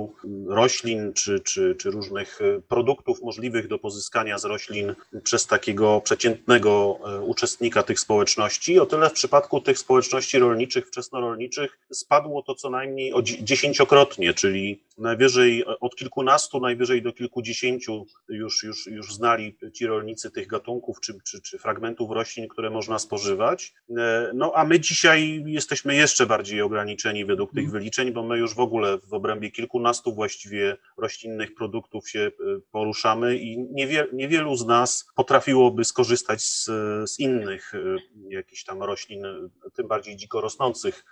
roślin 0.47 1.13
czy, 1.13 1.41
czy, 1.41 1.77
czy 1.79 1.91
różnych 1.91 2.39
produktów 2.69 3.23
możliwych 3.23 3.69
do 3.69 3.79
pozyskania 3.79 4.39
z 4.39 4.45
roślin 4.45 4.95
przez 5.25 5.47
takiego 5.47 6.01
przeciętnego 6.01 6.99
e, 7.07 7.21
uczestnika 7.21 7.83
tych 7.83 8.01
społeczności, 8.01 8.81
o 8.81 8.87
tyle 8.87 9.11
w 9.11 9.13
przypadku 9.13 9.61
tych 9.61 9.79
społeczności 9.79 10.39
rolniczych, 10.39 10.87
wczesnorolniczych 10.87 11.79
spadło 11.93 12.43
to 12.43 12.55
co 12.55 12.71
najmniej 12.71 13.13
o 13.13 13.23
dziesięciokrotnie, 13.23 14.35
czyli 14.35 14.83
najwyżej 14.99 15.65
od 15.67 15.97
kilkunastu, 15.97 16.61
najwyżej 16.61 17.03
do 17.03 17.13
kilkudziesięciu 17.13 18.07
już, 18.29 18.63
już, 18.63 18.87
już 18.87 19.15
znali 19.15 19.57
ci 19.75 19.87
rolnicy 19.87 20.31
tych 20.31 20.47
gatunków 20.47 21.01
czy, 21.01 21.15
czy, 21.25 21.41
czy 21.43 21.59
fragmentów 21.59 22.11
roślin, 22.11 22.49
które 22.49 22.71
można 22.73 22.99
spożywać. 22.99 23.75
E, 23.99 24.31
no 24.35 24.53
a 24.55 24.65
my 24.65 24.81
dzisiaj 24.81 25.45
jesteśmy 25.47 25.95
jeszcze 25.95 26.27
bardziej 26.27 26.63
ograniczeni 26.63 27.25
według 27.25 27.51
tych 27.51 27.65
mhm. 27.65 27.73
wyliczeń, 27.73 28.13
bo 28.13 28.23
my 28.23 28.39
już 28.39 28.55
w 28.55 28.61
ogóle 28.61 28.99
w 28.99 29.15
obrębie 29.15 29.51
kilkunastu 29.51 30.15
właściwie 30.15 30.77
roślinnych 30.97 31.55
produktów 31.55 32.11
się 32.11 32.21
e, 32.21 32.31
poruszamy 32.73 33.37
i 33.37 33.59
niewie, 33.59 34.07
niewielu 34.13 34.57
z 34.57 34.67
nas 34.67 35.09
potrafiłoby 35.15 35.85
skorzystać 35.85 36.43
z, 36.43 36.65
z 37.11 37.21
innych 37.21 37.75
e, 37.75 37.79
jakichś 38.29 38.65
tam 38.65 38.83
roślin, 38.83 39.27
tym 39.75 39.89
bardziej 39.89 40.17
dziko 40.17 40.41
rosnących. 40.41 41.05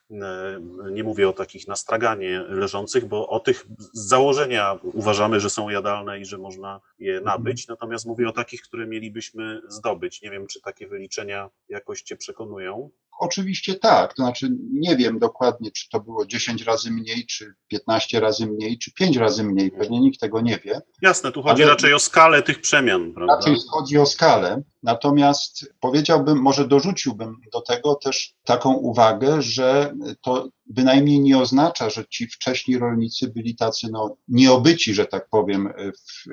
Nie 0.93 1.05
mówię 1.05 1.29
o 1.29 1.33
takich 1.33 1.69
na 1.69 1.77
straganie 1.77 2.45
leżących, 2.49 3.05
bo 3.05 3.29
o 3.29 3.41
tych 3.41 3.67
z 3.79 4.09
założenia 4.09 4.79
uważamy, 4.83 5.41
że 5.41 5.51
są 5.51 5.69
jadalne 5.69 6.21
i 6.21 6.25
że 6.25 6.39
można 6.39 6.81
je 6.99 7.19
mhm. 7.19 7.25
nabyć, 7.25 7.69
natomiast 7.69 8.07
mówię 8.07 8.29
o 8.29 8.33
takich, 8.33 8.63
które 8.63 8.87
mielibyśmy 8.87 9.61
zdobyć. 9.69 10.23
Nie 10.23 10.31
wiem, 10.31 10.47
czy 10.47 10.61
takie 10.61 10.87
wyliczenia 10.87 11.50
jakoś 11.69 12.03
Cię 12.03 12.17
przekonują? 12.17 12.91
Oczywiście 13.21 13.75
tak, 13.75 14.15
to 14.15 14.23
znaczy 14.23 14.49
nie 14.73 14.97
wiem 14.97 15.19
dokładnie, 15.19 15.71
czy 15.71 15.89
to 15.89 16.01
było 16.01 16.27
10 16.27 16.65
razy 16.65 16.91
mniej, 16.91 17.27
czy 17.27 17.55
15 17.69 18.21
razy 18.21 18.47
mniej, 18.47 18.79
czy 18.79 18.93
5 18.93 19.17
razy 19.17 19.45
mniej, 19.45 19.71
pewnie 19.71 20.01
nikt 20.01 20.21
tego 20.21 20.41
nie 20.41 20.59
wie. 20.59 20.81
Jasne, 21.03 21.33
tu 21.33 21.43
chodzi 21.43 21.65
raczej 21.65 21.95
o 21.95 21.99
skalę 21.99 22.43
tych 22.43 22.61
przemian, 22.61 23.13
prawda? 23.13 23.35
Raczej 23.35 23.57
chodzi 23.71 23.99
o 23.99 24.07
skalę, 24.07 24.63
natomiast 24.83 25.75
powiedziałbym, 25.81 26.39
może 26.39 26.69
dorzuciłbym 26.69 27.37
do 27.53 27.61
tego 27.61 27.95
też 27.95 28.35
taką 28.45 28.75
uwagę, 28.75 29.43
że 29.43 29.95
to 30.23 30.49
bynajmniej 30.67 31.21
nie 31.21 31.39
oznacza, 31.39 31.91
że 31.91 32.05
ci 32.07 32.27
wcześni 32.27 32.79
rolnicy 32.79 33.29
byli 33.29 33.57
tacy 33.57 33.89
no, 33.91 34.17
nieobyci, 34.29 34.95
że 34.95 35.07
tak 35.07 35.29
powiem, 35.29 35.73
w 35.93 36.25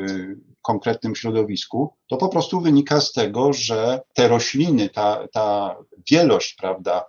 konkretnym 0.61 1.15
środowisku, 1.15 1.93
to 2.07 2.17
po 2.17 2.29
prostu 2.29 2.61
wynika 2.61 3.01
z 3.01 3.13
tego, 3.13 3.53
że 3.53 4.01
te 4.13 4.27
rośliny, 4.27 4.89
ta, 4.89 5.27
ta 5.31 5.75
wielość, 6.11 6.55
prawda, 6.55 7.05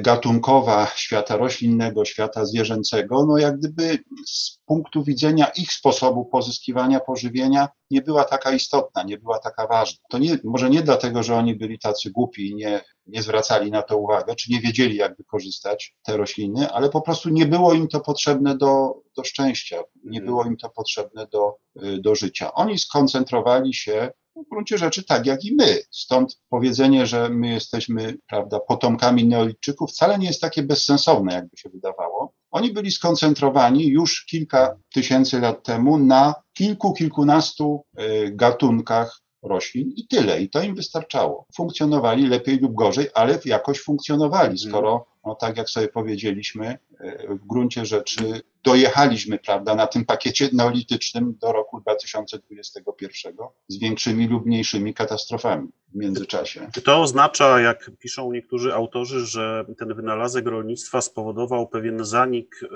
gatunkowa 0.00 0.86
świata 0.96 1.36
roślinnego, 1.36 2.04
świata 2.04 2.44
zwierzęcego, 2.44 3.26
no 3.26 3.38
jak 3.38 3.58
gdyby 3.58 3.98
z 4.26 4.58
punktu 4.66 5.04
widzenia 5.04 5.46
ich 5.46 5.72
sposobu 5.72 6.24
pozyskiwania 6.24 7.00
pożywienia 7.00 7.68
nie 7.90 8.02
była 8.02 8.24
taka 8.24 8.52
istotna, 8.52 9.02
nie 9.02 9.18
była 9.18 9.38
taka 9.38 9.66
ważna. 9.66 9.98
To 10.10 10.18
nie, 10.18 10.38
może 10.44 10.70
nie 10.70 10.82
dlatego, 10.82 11.22
że 11.22 11.36
oni 11.36 11.54
byli 11.54 11.78
tacy 11.78 12.10
głupi 12.10 12.50
i 12.50 12.54
nie, 12.54 12.80
nie 13.06 13.22
zwracali 13.22 13.70
na 13.70 13.82
to 13.82 13.96
uwagę, 13.98 14.34
czy 14.34 14.52
nie 14.52 14.60
wiedzieli, 14.60 14.96
jak 14.96 15.16
wykorzystać 15.16 15.94
te 16.02 16.16
rośliny, 16.16 16.70
ale 16.70 16.88
po 16.90 17.00
prostu 17.00 17.28
nie 17.28 17.46
było 17.46 17.74
im 17.74 17.88
to 17.88 18.00
potrzebne 18.00 18.56
do, 18.56 18.94
do 19.16 19.24
szczęścia, 19.24 19.76
nie 20.04 20.18
Mhm. 20.18 20.26
było 20.26 20.44
im 20.44 20.56
to 20.56 20.70
potrzebne 20.70 21.26
do, 21.26 21.56
y, 21.82 21.98
do 22.00 22.14
życia. 22.14 22.54
Oni 22.54 22.78
skoncentrowali 22.78 23.74
się 23.74 24.10
w 24.36 24.50
gruncie 24.50 24.78
rzeczy 24.78 25.04
tak 25.04 25.26
jak 25.26 25.44
i 25.44 25.54
my. 25.54 25.78
Stąd 25.90 26.40
powiedzenie, 26.48 27.06
że 27.06 27.28
my 27.28 27.48
jesteśmy, 27.48 28.18
prawda, 28.28 28.60
potomkami 28.60 29.28
neolitczyków, 29.28 29.90
wcale 29.90 30.18
nie 30.18 30.26
jest 30.26 30.40
takie 30.40 30.62
bezsensowne, 30.62 31.34
jakby 31.34 31.56
się 31.56 31.68
wydawało. 31.68 32.32
Oni 32.50 32.72
byli 32.72 32.90
skoncentrowani 32.90 33.86
już 33.86 34.24
kilka 34.24 34.76
tysięcy 34.94 35.40
lat 35.40 35.64
temu 35.64 35.98
na 35.98 36.34
kilku, 36.52 36.92
kilkunastu 36.92 37.84
y, 38.00 38.30
gatunkach 38.34 39.21
roślin 39.42 39.92
i 39.96 40.06
tyle. 40.06 40.40
I 40.40 40.48
to 40.48 40.62
im 40.62 40.74
wystarczało. 40.74 41.46
Funkcjonowali 41.56 42.26
lepiej 42.26 42.58
lub 42.58 42.74
gorzej, 42.74 43.08
ale 43.14 43.38
jakoś 43.44 43.80
funkcjonowali, 43.80 44.58
skoro, 44.58 45.06
no, 45.24 45.34
tak 45.34 45.56
jak 45.56 45.70
sobie 45.70 45.88
powiedzieliśmy, 45.88 46.78
y, 47.00 47.28
w 47.28 47.46
gruncie 47.46 47.86
rzeczy 47.86 48.42
dojechaliśmy, 48.64 49.38
prawda, 49.38 49.74
na 49.74 49.86
tym 49.86 50.04
pakiecie 50.04 50.48
neolitycznym 50.52 51.38
do 51.40 51.52
roku 51.52 51.80
2021 51.80 53.34
z 53.68 53.78
większymi 53.78 54.28
lub 54.28 54.46
mniejszymi 54.46 54.94
katastrofami 54.94 55.68
w 55.92 55.96
międzyczasie. 55.96 56.70
Czy 56.74 56.82
to 56.82 57.00
oznacza, 57.00 57.60
jak 57.60 57.90
piszą 57.98 58.32
niektórzy 58.32 58.74
autorzy, 58.74 59.26
że 59.26 59.64
ten 59.78 59.94
wynalazek 59.94 60.46
rolnictwa 60.46 61.00
spowodował 61.00 61.68
pewien 61.68 62.04
zanik 62.04 62.60
e, 62.62 62.68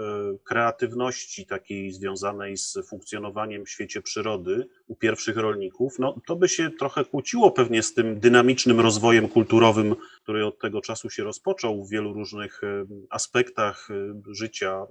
kreatywności 0.44 1.46
takiej 1.46 1.92
związanej 1.92 2.56
z 2.56 2.78
funkcjonowaniem 2.88 3.64
w 3.64 3.70
świecie 3.70 4.02
przyrody 4.02 4.68
u 4.86 4.96
pierwszych 4.96 5.36
rolników? 5.36 5.98
No 5.98 6.14
to 6.26 6.36
by 6.36 6.48
się 6.48 6.70
trochę 6.70 7.04
kłóciło 7.04 7.50
pewnie 7.50 7.82
z 7.82 7.94
tym 7.94 8.20
dynamicznym 8.20 8.80
rozwojem 8.80 9.28
kulturowym, 9.28 9.94
który 10.22 10.46
od 10.46 10.58
tego 10.58 10.80
czasu 10.80 11.10
się 11.10 11.24
rozpoczął 11.24 11.84
w 11.84 11.90
wielu 11.90 12.12
różnych 12.12 12.64
e, 12.64 12.86
aspektach 13.10 13.88
e, 13.90 14.34
życia 14.34 14.86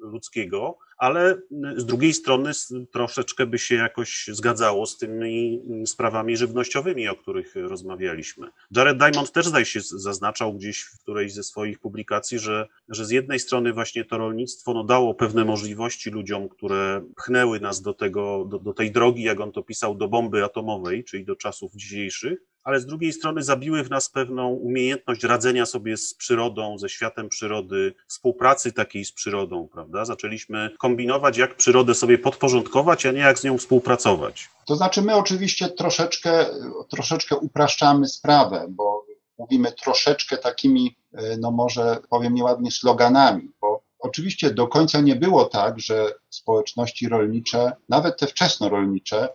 ludzkiego, 0.00 0.78
ale 0.96 1.38
z 1.76 1.84
drugiej 1.84 2.12
strony 2.12 2.50
troszeczkę 2.92 3.46
by 3.46 3.58
się 3.58 3.74
jakoś 3.74 4.30
zgadzało 4.32 4.86
z 4.86 4.98
tymi 4.98 5.62
mm, 5.68 5.86
sprawami 5.86 6.36
żywnościowymi, 6.36 7.08
o 7.08 7.16
których 7.16 7.54
rozmawialiśmy. 7.54 8.48
Jared 8.70 8.98
Diamond 8.98 9.32
też 9.32 9.46
zdaje 9.46 9.64
się 9.64 9.80
zaznaczał 9.80 10.54
gdzieś 10.54 10.82
w 10.82 10.98
którejś 11.02 11.32
ze 11.32 11.42
swoich 11.42 11.78
publikacji, 11.78 12.38
że, 12.38 12.68
że 12.88 13.04
z 13.04 13.10
jednej 13.10 13.38
strony 13.38 13.72
właśnie 13.72 14.04
to 14.04 14.18
rolnictwo 14.18 14.74
no, 14.74 14.84
dało 14.84 15.14
pewne 15.14 15.44
możliwości 15.44 16.10
ludziom, 16.10 16.48
które 16.48 17.04
pchnęły 17.16 17.60
nas 17.60 17.82
do, 17.82 17.94
tego, 17.94 18.44
do, 18.44 18.58
do 18.58 18.72
tej 18.72 18.92
drogi, 18.92 19.22
jak 19.22 19.40
on 19.40 19.52
to 19.52 19.62
pisał, 19.62 19.94
do 19.94 20.08
bomby 20.08 20.44
atomowej, 20.44 21.04
czyli 21.04 21.24
do 21.24 21.36
czasów 21.36 21.72
dzisiejszych, 21.74 22.38
ale 22.66 22.80
z 22.80 22.86
drugiej 22.86 23.12
strony 23.12 23.42
zabiły 23.42 23.84
w 23.84 23.90
nas 23.90 24.10
pewną 24.10 24.48
umiejętność 24.48 25.24
radzenia 25.24 25.66
sobie 25.66 25.96
z 25.96 26.14
przyrodą, 26.14 26.78
ze 26.78 26.88
światem 26.88 27.28
przyrody, 27.28 27.94
współpracy 28.08 28.72
takiej 28.72 29.04
z 29.04 29.12
przyrodą, 29.12 29.68
prawda? 29.72 30.04
Zaczęliśmy 30.04 30.70
kombinować, 30.78 31.36
jak 31.36 31.56
przyrodę 31.56 31.94
sobie 31.94 32.18
podporządkować, 32.18 33.06
a 33.06 33.12
nie 33.12 33.18
jak 33.18 33.38
z 33.38 33.44
nią 33.44 33.58
współpracować. 33.58 34.48
To 34.66 34.76
znaczy, 34.76 35.02
my 35.02 35.14
oczywiście 35.14 35.68
troszeczkę, 35.68 36.46
troszeczkę 36.90 37.36
upraszczamy 37.36 38.08
sprawę, 38.08 38.66
bo 38.68 39.06
mówimy 39.38 39.72
troszeczkę 39.72 40.36
takimi, 40.36 40.96
e, 41.12 41.36
no 41.36 41.50
może 41.50 41.98
powiem 42.10 42.34
nieładnie, 42.34 42.70
sloganami, 42.70 43.50
bo 43.60 43.85
oczywiście 44.06 44.50
do 44.50 44.66
końca 44.66 45.00
nie 45.00 45.16
było 45.16 45.44
tak, 45.44 45.80
że 45.80 46.12
społeczności 46.30 47.08
rolnicze, 47.08 47.72
nawet 47.88 48.18
te 48.18 48.26
wczesnorolnicze, 48.26 49.28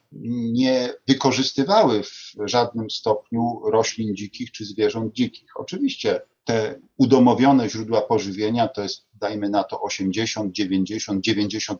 nie 0.52 0.94
wykorzystywały 1.08 2.04
w 2.04 2.34
żadnym 2.46 2.90
stopniu 2.90 3.62
roślin 3.66 4.16
dzikich 4.16 4.52
czy 4.52 4.66
zwierząt 4.66 5.14
dzikich. 5.14 5.50
Oczywiście 5.56 6.22
te 6.44 6.80
udomowione 6.98 7.70
źródła 7.70 8.02
pożywienia 8.02 8.68
to 8.68 8.82
jest, 8.82 9.08
dajmy 9.14 9.50
na 9.50 9.64
to 9.64 9.82
80, 9.82 10.52
90, 10.52 11.26
95% 11.26 11.76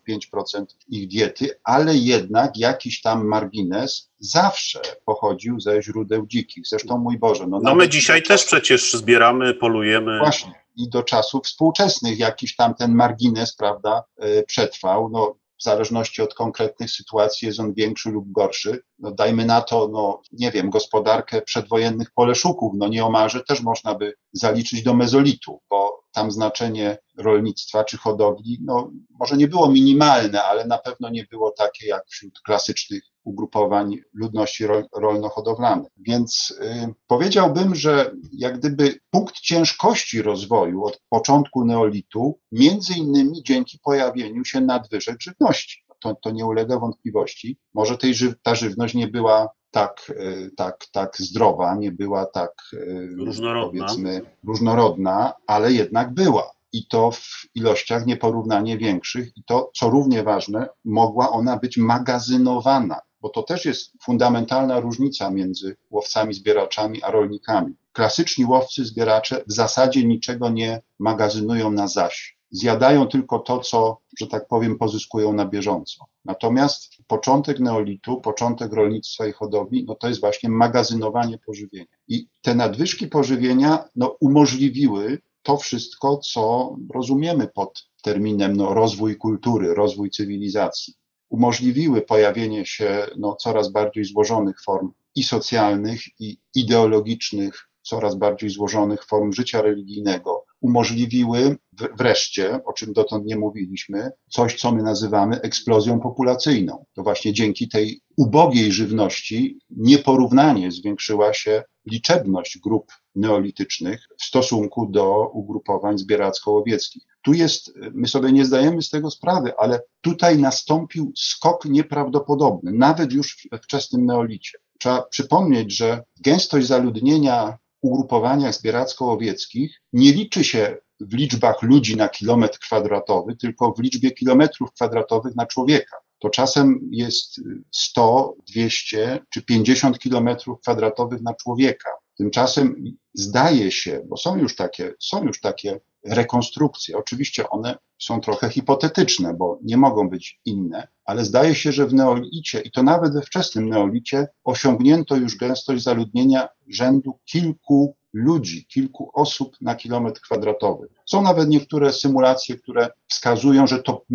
ich 0.88 1.08
diety, 1.08 1.50
ale 1.64 1.96
jednak 1.96 2.58
jakiś 2.58 3.02
tam 3.02 3.28
margines 3.28 4.12
zawsze 4.20 4.80
pochodził 5.06 5.60
ze 5.60 5.82
źródeł 5.82 6.28
dzikich. 6.28 6.68
Zresztą 6.68 6.98
mój 6.98 7.18
Boże, 7.18 7.48
no, 7.48 7.60
No 7.64 7.76
my 7.76 7.90
dzisiaj 7.90 8.24
też 8.24 8.46
przecież 8.46 8.94
zbieramy, 8.94 9.54
polujemy. 9.54 10.20
Właśnie. 10.20 10.61
I 10.76 10.90
do 10.90 11.04
czasów 11.04 11.44
współczesnych 11.46 12.20
jakiś 12.20 12.56
tam 12.56 12.76
ten 12.76 12.96
margines, 12.96 13.56
prawda, 13.56 14.04
e, 14.18 14.44
przetrwał. 14.44 15.10
No, 15.10 15.36
w 15.62 15.64
zależności 15.64 16.22
od 16.22 16.34
konkretnych 16.34 16.92
sytuacji 16.92 17.48
jest 17.48 17.60
on 17.60 17.74
większy 17.74 18.10
lub 18.10 18.32
gorszy. 18.32 18.84
No, 19.00 19.12
dajmy 19.12 19.46
na 19.46 19.62
to, 19.62 19.88
no, 19.88 20.22
nie 20.32 20.52
wiem, 20.52 20.70
gospodarkę 20.70 21.42
przedwojennych 21.42 22.12
poleszuków, 22.12 22.74
no 22.78 22.88
nieomalże 22.88 23.44
też 23.44 23.62
można 23.62 23.96
by 23.96 24.14
zaliczyć 24.34 24.84
do 24.84 24.94
mezolitu, 24.94 25.62
bo 25.70 26.02
tam 26.12 26.32
znaczenie 26.32 26.98
rolnictwa 27.18 27.84
czy 27.84 27.98
hodowli, 27.98 28.60
no, 28.66 28.92
może 29.20 29.38
nie 29.38 29.48
było 29.48 29.72
minimalne, 29.72 30.44
ale 30.44 30.66
na 30.66 30.78
pewno 30.78 31.10
nie 31.10 31.26
było 31.32 31.52
takie 31.52 31.88
jak 31.88 32.04
wśród 32.08 32.40
klasycznych 32.46 33.04
ugrupowań 33.24 33.98
ludności 34.14 34.66
rol, 34.68 34.86
rolno-hodowlanej. 34.96 35.88
Więc 35.98 36.58
y, 36.62 36.94
powiedziałbym, 37.08 37.76
że 37.76 38.12
jak 38.34 38.60
gdyby 38.60 39.00
punkt 39.12 39.36
ciężkości 39.36 40.22
rozwoju 40.22 40.86
od 40.86 41.02
początku 41.10 41.66
neolitu, 41.66 42.40
między 42.52 42.94
innymi 42.94 43.44
dzięki 43.44 43.80
pojawieniu 43.84 44.46
się 44.46 44.62
nadwyżek 44.62 45.22
żywności. 45.22 45.84
To, 46.00 46.16
to 46.16 46.32
nie 46.32 46.46
ulega 46.46 46.80
wątpliwości. 46.80 47.58
Może 47.74 47.98
tej, 47.98 48.14
ży- 48.14 48.36
ta 48.44 48.56
żywność 48.56 48.94
nie 48.94 49.08
była 49.08 49.50
tak, 49.72 50.10
y, 50.10 50.52
tak, 50.58 50.86
tak 50.92 51.18
zdrowa, 51.18 51.76
nie 51.76 51.92
była 51.92 52.26
tak, 52.26 52.52
y, 52.74 53.08
Różnorodna. 53.18 53.86
powiedzmy, 53.86 54.22
różnorodna, 54.48 55.34
ale 55.48 55.72
jednak 55.74 56.14
była. 56.14 56.52
I 56.74 56.88
to 56.88 57.12
w 57.12 57.22
ilościach 57.56 58.06
nieporównanie 58.06 58.78
większych, 58.78 59.38
i 59.38 59.44
to, 59.44 59.72
co 59.76 59.90
równie 59.90 60.24
ważne, 60.24 60.70
mogła 60.86 61.30
ona 61.30 61.58
być 61.58 61.78
magazynowana, 61.78 63.00
bo 63.22 63.30
to 63.30 63.44
też 63.44 63.66
jest 63.66 63.92
fundamentalna 64.04 64.80
różnica 64.80 65.30
między 65.30 65.76
łowcami, 65.90 66.34
zbieraczami 66.34 67.04
a 67.04 67.12
rolnikami. 67.12 67.74
Klasyczni 67.94 68.46
łowcy, 68.46 68.86
zbieracze 68.86 69.44
w 69.48 69.54
zasadzie 69.54 70.04
niczego 70.04 70.50
nie 70.50 70.82
magazynują 71.00 71.72
na 71.72 71.88
zaś. 71.88 72.38
Zjadają 72.52 73.08
tylko 73.08 73.40
to, 73.40 73.60
co, 73.60 73.98
że 74.20 74.28
tak 74.28 74.48
powiem, 74.48 74.78
pozyskują 74.78 75.34
na 75.34 75.46
bieżąco. 75.46 76.06
Natomiast 76.26 76.98
początek 77.08 77.60
neolitu, 77.60 78.22
początek 78.22 78.74
rolnictwa 78.74 79.28
i 79.28 79.32
hodowli, 79.32 79.86
no 79.88 79.96
to 79.96 80.08
jest 80.08 80.22
właśnie 80.22 80.50
magazynowanie 80.50 81.38
pożywienia. 81.38 81.96
I 82.08 82.28
te 82.42 82.56
nadwyżki 82.56 83.08
pożywienia 83.08 83.84
no, 83.96 84.18
umożliwiły 84.20 85.22
to 85.44 85.58
wszystko, 85.58 86.18
co 86.18 86.76
rozumiemy 86.94 87.48
pod 87.48 87.84
terminem 88.04 88.56
no, 88.56 88.74
rozwój 88.74 89.18
kultury, 89.18 89.74
rozwój 89.74 90.10
cywilizacji. 90.10 90.94
Umożliwiły 91.32 92.02
pojawienie 92.02 92.66
się 92.66 93.08
no, 93.18 93.36
coraz 93.36 93.72
bardziej 93.72 94.06
złożonych 94.06 94.62
form 94.66 94.92
i 95.16 95.24
socjalnych, 95.24 96.02
i 96.20 96.38
ideologicznych, 96.56 97.70
coraz 97.82 98.16
bardziej 98.16 98.50
złożonych 98.50 99.06
form 99.06 99.34
życia 99.34 99.62
religijnego. 99.62 100.46
Umożliwiły 100.62 101.58
wreszcie, 101.98 102.64
o 102.66 102.74
czym 102.74 102.94
dotąd 102.94 103.26
nie 103.26 103.38
mówiliśmy, 103.38 104.12
coś, 104.30 104.60
co 104.60 104.72
my 104.72 104.84
nazywamy 104.84 105.42
eksplozją 105.42 106.00
populacyjną. 106.00 106.86
To 106.94 107.04
właśnie 107.04 107.34
dzięki 107.34 107.70
tej 107.70 108.02
ubogiej 108.18 108.72
żywności 108.72 109.60
nieporównanie 109.70 110.72
zwiększyła 110.72 111.34
się 111.34 111.64
liczebność 111.86 112.58
grup 112.58 112.92
neolitycznych 113.16 114.08
w 114.20 114.24
stosunku 114.24 114.86
do 114.86 115.30
ugrupowań 115.34 115.98
zbieracko-łowieckich. 115.98 117.11
Tu 117.22 117.34
jest, 117.34 117.72
my 117.94 118.08
sobie 118.08 118.32
nie 118.32 118.46
zdajemy 118.46 118.82
z 118.82 118.90
tego 118.90 119.12
sprawy, 119.12 119.54
ale 119.58 119.82
tutaj 120.02 120.38
nastąpił 120.38 121.12
skok 121.16 121.66
nieprawdopodobny, 121.66 122.72
nawet 122.72 123.14
już 123.14 123.48
we 123.52 123.60
wczesnym 123.60 124.06
neolicie. 124.06 124.58
Trzeba 124.80 125.02
przypomnieć, 125.02 125.78
że 125.78 126.04
gęstość 126.22 126.68
zaludnienia 126.68 127.58
w 127.84 127.88
ugrupowaniach 127.88 128.54
zbieracko-łowieckich 128.54 129.82
nie 129.94 130.12
liczy 130.12 130.44
się 130.44 130.78
w 131.00 131.14
liczbach 131.14 131.62
ludzi 131.62 131.98
na 131.98 132.10
kilometr 132.10 132.60
kwadratowy, 132.60 133.36
tylko 133.36 133.74
w 133.74 133.80
liczbie 133.80 134.12
kilometrów 134.12 134.72
kwadratowych 134.72 135.36
na 135.36 135.46
człowieka. 135.46 135.98
To 136.20 136.30
czasem 136.30 136.80
jest 136.92 137.42
100, 137.72 138.36
200 138.50 139.20
czy 139.30 139.42
50 139.42 140.00
kilometrów 140.00 140.60
kwadratowych 140.62 141.22
na 141.22 141.34
człowieka. 141.34 141.90
Tymczasem 142.18 142.84
zdaje 143.14 143.72
się, 143.72 144.02
bo 144.10 144.18
są 144.18 144.38
już 144.38 144.56
takie, 144.56 144.94
są 145.00 145.24
już 145.24 145.42
takie 145.42 145.80
rekonstrukcje, 146.06 146.98
oczywiście 146.98 147.50
one 147.50 147.78
są 148.00 148.22
trochę 148.22 148.50
hipotetyczne, 148.50 149.34
bo 149.34 149.60
nie 149.64 149.78
mogą 149.78 150.10
być 150.10 150.40
inne, 150.46 150.88
ale 151.06 151.26
zdaje 151.26 151.56
się, 151.56 151.72
że 151.72 151.88
w 151.88 151.94
neolicie, 151.94 152.60
i 152.60 152.72
to 152.72 152.84
nawet 152.84 153.14
we 153.14 153.22
wczesnym 153.22 153.70
neolicie, 153.70 154.28
osiągnięto 154.44 155.16
już 155.16 155.38
gęstość 155.38 155.84
zaludnienia 155.84 156.48
rzędu 156.68 157.20
kilku 157.26 157.96
ludzi, 158.14 158.66
kilku 158.66 159.12
osób 159.14 159.58
na 159.62 159.76
kilometr 159.76 160.22
kwadratowy. 160.22 160.88
Są 161.06 161.22
nawet 161.22 161.50
niektóre 161.50 161.94
symulacje, 161.94 162.56
które 162.56 162.90
wskazują, 163.08 163.68
że 163.68 163.84
to 163.84 164.06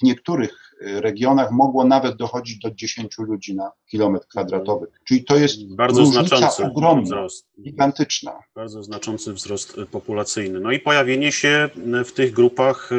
w 0.00 0.02
niektórych 0.02 0.67
regionach 0.80 1.50
mogło 1.52 1.84
nawet 1.84 2.16
dochodzić 2.16 2.58
do 2.58 2.70
10 2.70 3.18
ludzi 3.18 3.54
na 3.54 3.70
kilometr 3.90 4.26
kwadratowy. 4.26 4.86
Czyli 5.04 5.24
to 5.24 5.36
jest 5.36 5.74
bardzo 5.74 6.06
znaczący 6.06 6.64
ogromna, 6.64 7.02
wzrost. 7.02 7.46
gigantyczna. 7.62 8.32
Bardzo 8.54 8.82
znaczący 8.82 9.32
wzrost 9.32 9.76
populacyjny. 9.90 10.60
No 10.60 10.72
i 10.72 10.78
pojawienie 10.80 11.32
się 11.32 11.68
w 12.04 12.12
tych 12.12 12.32
grupach 12.32 12.90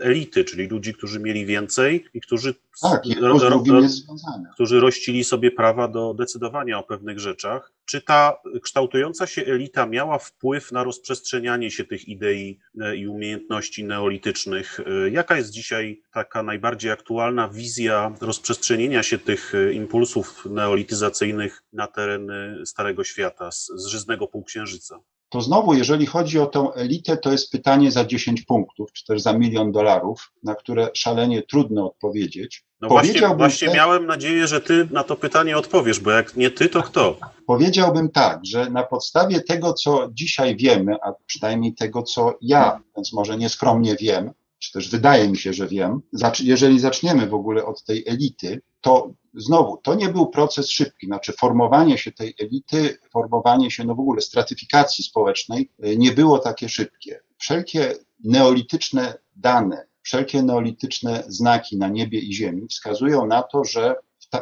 elity, 0.00 0.44
czyli 0.44 0.66
ludzi, 0.66 0.94
którzy 0.94 1.20
mieli 1.20 1.46
więcej 1.46 2.04
i 2.14 2.20
którzy, 2.20 2.54
Tak, 2.82 3.02
drugim 3.40 3.76
jest 3.76 3.94
związane. 3.94 4.50
którzy 4.54 4.80
rościli 4.80 5.24
sobie 5.24 5.50
prawa 5.50 5.88
do 5.88 6.14
decydowania 6.14 6.78
o 6.78 6.82
pewnych 6.82 7.20
rzeczach. 7.20 7.72
Czy 7.86 8.02
ta 8.02 8.36
kształtująca 8.62 9.26
się 9.26 9.42
elita 9.42 9.86
miała 9.86 10.18
wpływ 10.18 10.72
na 10.72 10.84
rozprzestrzenianie 10.84 11.70
się 11.70 11.84
tych 11.84 12.08
idei 12.08 12.60
i 12.96 13.06
umiejętności 13.06 13.84
neolitycznych? 13.84 14.80
Jaka 15.10 15.36
jest 15.36 15.50
dzisiaj 15.50 16.02
taka 16.12 16.42
najbardziej 16.42 16.90
aktualna 16.90 17.48
wizja 17.48 18.14
rozprzestrzenienia 18.20 19.02
się 19.02 19.18
tych 19.18 19.52
impulsów 19.72 20.46
neolityzacyjnych 20.50 21.62
na 21.72 21.86
tereny 21.86 22.66
Starego 22.66 23.04
Świata, 23.04 23.50
z, 23.50 23.66
z 23.66 23.86
żyznego 23.86 24.26
półksiężyca? 24.26 25.00
To 25.34 25.40
znowu, 25.40 25.74
jeżeli 25.74 26.06
chodzi 26.06 26.38
o 26.38 26.46
tę 26.46 26.68
elitę, 26.74 27.16
to 27.16 27.32
jest 27.32 27.52
pytanie 27.52 27.92
za 27.92 28.04
10 28.04 28.42
punktów, 28.42 28.92
czy 28.92 29.04
też 29.04 29.22
za 29.22 29.32
milion 29.32 29.72
dolarów, 29.72 30.32
na 30.42 30.54
które 30.54 30.88
szalenie 30.94 31.42
trudno 31.42 31.86
odpowiedzieć. 31.86 32.64
No 32.80 32.88
właśnie, 32.88 33.28
właśnie 33.28 33.68
te... 33.68 33.74
miałem 33.74 34.06
nadzieję, 34.06 34.46
że 34.46 34.60
ty 34.60 34.88
na 34.90 35.04
to 35.04 35.16
pytanie 35.16 35.58
odpowiesz, 35.58 36.00
bo 36.00 36.10
jak 36.10 36.36
nie 36.36 36.50
ty, 36.50 36.68
to 36.68 36.82
kto? 36.82 37.18
Powiedziałbym 37.46 38.10
tak, 38.10 38.40
że 38.46 38.70
na 38.70 38.82
podstawie 38.82 39.40
tego, 39.40 39.72
co 39.72 40.08
dzisiaj 40.12 40.56
wiemy, 40.56 40.96
a 41.02 41.12
przynajmniej 41.26 41.74
tego, 41.74 42.02
co 42.02 42.38
ja, 42.40 42.80
więc 42.96 43.12
może 43.12 43.36
nieskromnie 43.36 43.96
wiem, 44.00 44.30
czy 44.58 44.72
też 44.72 44.90
wydaje 44.90 45.28
mi 45.28 45.36
się, 45.36 45.52
że 45.52 45.68
wiem, 45.68 46.00
jeżeli 46.40 46.80
zaczniemy 46.80 47.26
w 47.26 47.34
ogóle 47.34 47.64
od 47.64 47.84
tej 47.84 48.04
elity, 48.06 48.60
to 48.84 49.10
znowu, 49.34 49.76
to 49.76 49.94
nie 49.94 50.08
był 50.08 50.26
proces 50.26 50.70
szybki, 50.70 51.06
znaczy 51.06 51.32
formowanie 51.32 51.98
się 51.98 52.12
tej 52.12 52.34
elity, 52.40 52.98
formowanie 53.12 53.70
się 53.70 53.84
no 53.84 53.94
w 53.94 54.00
ogóle 54.00 54.20
stratyfikacji 54.20 55.04
społecznej 55.04 55.70
nie 55.96 56.12
było 56.12 56.38
takie 56.38 56.68
szybkie. 56.68 57.20
Wszelkie 57.38 57.94
neolityczne 58.24 59.18
dane, 59.36 59.86
wszelkie 60.02 60.42
neolityczne 60.42 61.24
znaki 61.28 61.78
na 61.78 61.88
niebie 61.88 62.18
i 62.18 62.34
ziemi 62.34 62.66
wskazują 62.68 63.26
na 63.26 63.42
to, 63.42 63.64
że 63.64 63.96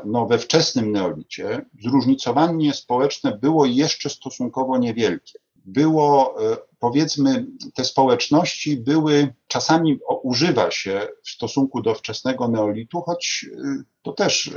no, 0.05 0.27
we 0.27 0.39
wczesnym 0.39 0.93
neolicie 0.93 1.65
zróżnicowanie 1.83 2.73
społeczne 2.75 3.39
było 3.39 3.67
jeszcze 3.67 4.11
stosunkowo 4.11 4.79
niewielkie. 4.79 5.39
Było, 5.65 6.35
powiedzmy, 6.83 7.47
te 7.75 7.85
społeczności 7.85 8.77
były, 8.77 9.35
czasami 9.47 9.99
używa 10.23 10.71
się 10.71 11.09
w 11.25 11.31
stosunku 11.31 11.83
do 11.83 11.95
wczesnego 11.95 12.49
neolitu, 12.49 13.01
choć 13.01 13.47
to 14.03 14.13
też 14.13 14.51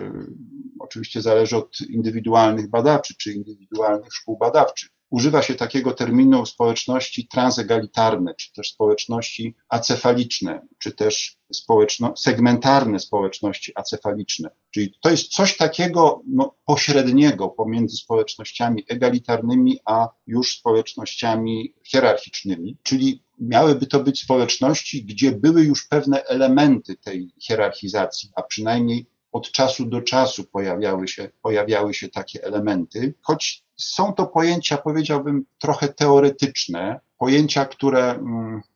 oczywiście 0.79 1.21
zależy 1.21 1.57
od 1.57 1.81
indywidualnych 1.89 2.69
badaczy 2.69 3.15
czy 3.17 3.33
indywidualnych 3.33 4.13
szkół 4.13 4.37
badawczych. 4.37 4.89
Używa 5.09 5.41
się 5.41 5.55
takiego 5.55 5.93
terminu 5.93 6.45
społeczności 6.45 7.27
transegalitarne, 7.27 8.35
czy 8.35 8.53
też 8.53 8.71
społeczności 8.71 9.55
acefaliczne, 9.69 10.67
czy 10.79 10.91
też 10.91 11.37
społeczno, 11.53 12.17
segmentarne 12.17 12.99
społeczności 12.99 13.71
acefaliczne. 13.75 14.49
Czyli 14.71 14.93
to 15.01 15.09
jest 15.09 15.27
coś 15.27 15.57
takiego 15.57 16.21
no, 16.27 16.55
pośredniego 16.65 17.47
pomiędzy 17.47 17.97
społecznościami 17.97 18.83
egalitarnymi, 18.87 19.79
a 19.85 20.09
już 20.27 20.57
społecznościami 20.57 21.73
hierarchicznymi, 21.83 22.77
czyli 22.83 23.23
miałyby 23.39 23.87
to 23.87 24.03
być 24.03 24.21
społeczności, 24.21 25.05
gdzie 25.05 25.31
były 25.31 25.63
już 25.63 25.87
pewne 25.87 26.23
elementy 26.23 26.95
tej 26.95 27.33
hierarchizacji, 27.39 28.31
a 28.35 28.43
przynajmniej 28.43 29.05
od 29.35 29.51
czasu 29.51 29.85
do 29.85 30.01
czasu 30.01 30.43
pojawiały 30.43 31.07
się, 31.07 31.29
pojawiały 31.41 31.93
się 31.93 32.09
takie 32.09 32.43
elementy, 32.43 33.13
choć 33.21 33.63
są 33.77 34.13
to 34.13 34.27
pojęcia, 34.27 34.77
powiedziałbym, 34.77 35.45
trochę 35.59 35.87
teoretyczne, 35.87 36.99
pojęcia, 37.17 37.65
które 37.65 38.19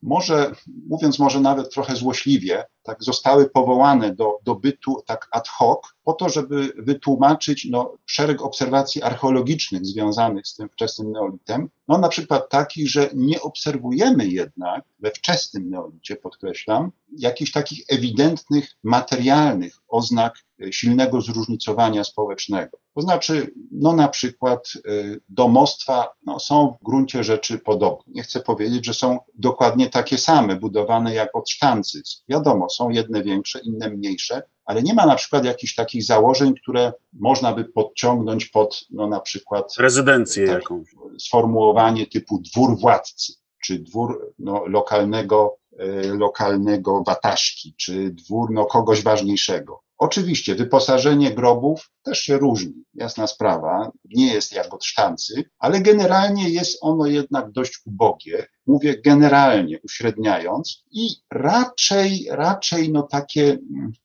może, 0.01 0.51
mówiąc 0.89 1.19
może 1.19 1.39
nawet 1.39 1.73
trochę 1.73 1.95
złośliwie, 1.95 2.65
tak 2.89 3.03
zostały 3.03 3.49
powołane 3.49 4.15
do, 4.15 4.39
do 4.43 4.55
bytu 4.55 5.03
tak 5.05 5.27
ad 5.31 5.47
hoc, 5.47 5.79
po 6.03 6.13
to, 6.13 6.29
żeby 6.29 6.73
wytłumaczyć 6.77 7.67
no, 7.71 7.93
szereg 8.05 8.41
obserwacji 8.41 9.01
archeologicznych 9.03 9.85
związanych 9.85 10.47
z 10.47 10.55
tym 10.55 10.69
wczesnym 10.69 11.11
neolitem. 11.11 11.69
No 11.87 11.97
na 11.97 12.09
przykład 12.09 12.49
takich, 12.49 12.89
że 12.89 13.09
nie 13.13 13.41
obserwujemy 13.41 14.27
jednak 14.27 14.83
we 14.99 15.11
wczesnym 15.11 15.69
neolicie, 15.69 16.15
podkreślam, 16.15 16.91
jakichś 17.17 17.51
takich 17.51 17.85
ewidentnych, 17.89 18.75
materialnych 18.83 19.73
oznak 19.87 20.33
silnego 20.71 21.21
zróżnicowania 21.21 22.03
społecznego. 22.03 22.77
To 22.95 23.01
znaczy, 23.01 23.53
no 23.71 23.93
na 23.93 24.07
przykład 24.07 24.73
y, 24.75 25.21
domostwa 25.29 26.13
no, 26.25 26.39
są 26.39 26.77
w 26.81 26.83
gruncie 26.83 27.23
rzeczy 27.23 27.59
podobne. 27.59 28.03
Nie 28.07 28.23
chcę 28.23 28.39
powiedzieć, 28.39 28.85
że 28.85 28.93
są 28.93 29.19
dokładnie 29.35 29.89
takie 29.89 30.17
same, 30.17 30.55
budowane 30.55 31.13
jak 31.13 31.35
od 31.35 31.49
sztancy. 31.49 32.01
Wiadomo, 32.29 32.69
są 32.79 32.89
jedne 32.89 33.23
większe, 33.23 33.59
inne 33.59 33.89
mniejsze, 33.89 34.41
ale 34.65 34.83
nie 34.83 34.93
ma 34.93 35.05
na 35.05 35.15
przykład 35.15 35.45
jakichś 35.45 35.75
takich 35.75 36.03
założeń, 36.03 36.53
które 36.61 36.93
można 37.13 37.53
by 37.53 37.65
podciągnąć 37.65 38.45
pod 38.45 38.85
no, 38.89 39.07
na 39.07 39.19
przykład 39.19 39.73
rezydencję 39.77 40.47
tak, 40.47 40.55
jakąś. 40.55 40.87
Sformułowanie 41.19 42.07
typu 42.07 42.41
dwór 42.41 42.79
władcy, 42.79 43.33
czy 43.63 43.79
dwór 43.79 44.33
no, 44.39 44.65
lokalnego, 44.67 45.57
y, 45.73 46.17
lokalnego 46.17 47.03
wataszki, 47.07 47.73
czy 47.77 48.09
dwór 48.09 48.51
no, 48.51 48.65
kogoś 48.65 49.03
ważniejszego. 49.03 49.81
Oczywiście 49.99 50.55
wyposażenie 50.55 51.31
grobów 51.31 51.91
też 52.03 52.19
się 52.21 52.37
różni, 52.37 52.73
jasna 52.93 53.27
sprawa, 53.27 53.91
nie 54.05 54.33
jest 54.33 54.53
jak 54.53 54.73
od 54.73 54.85
sztancy, 54.85 55.43
ale 55.57 55.81
generalnie 55.81 56.49
jest 56.49 56.77
ono 56.81 57.05
jednak 57.05 57.51
dość 57.51 57.81
ubogie. 57.85 58.47
Mówię 58.67 59.01
generalnie, 59.01 59.79
uśredniając 59.83 60.83
i 60.91 61.09
raczej, 61.31 62.27
raczej 62.31 62.91
no 62.91 63.03
takie 63.03 63.57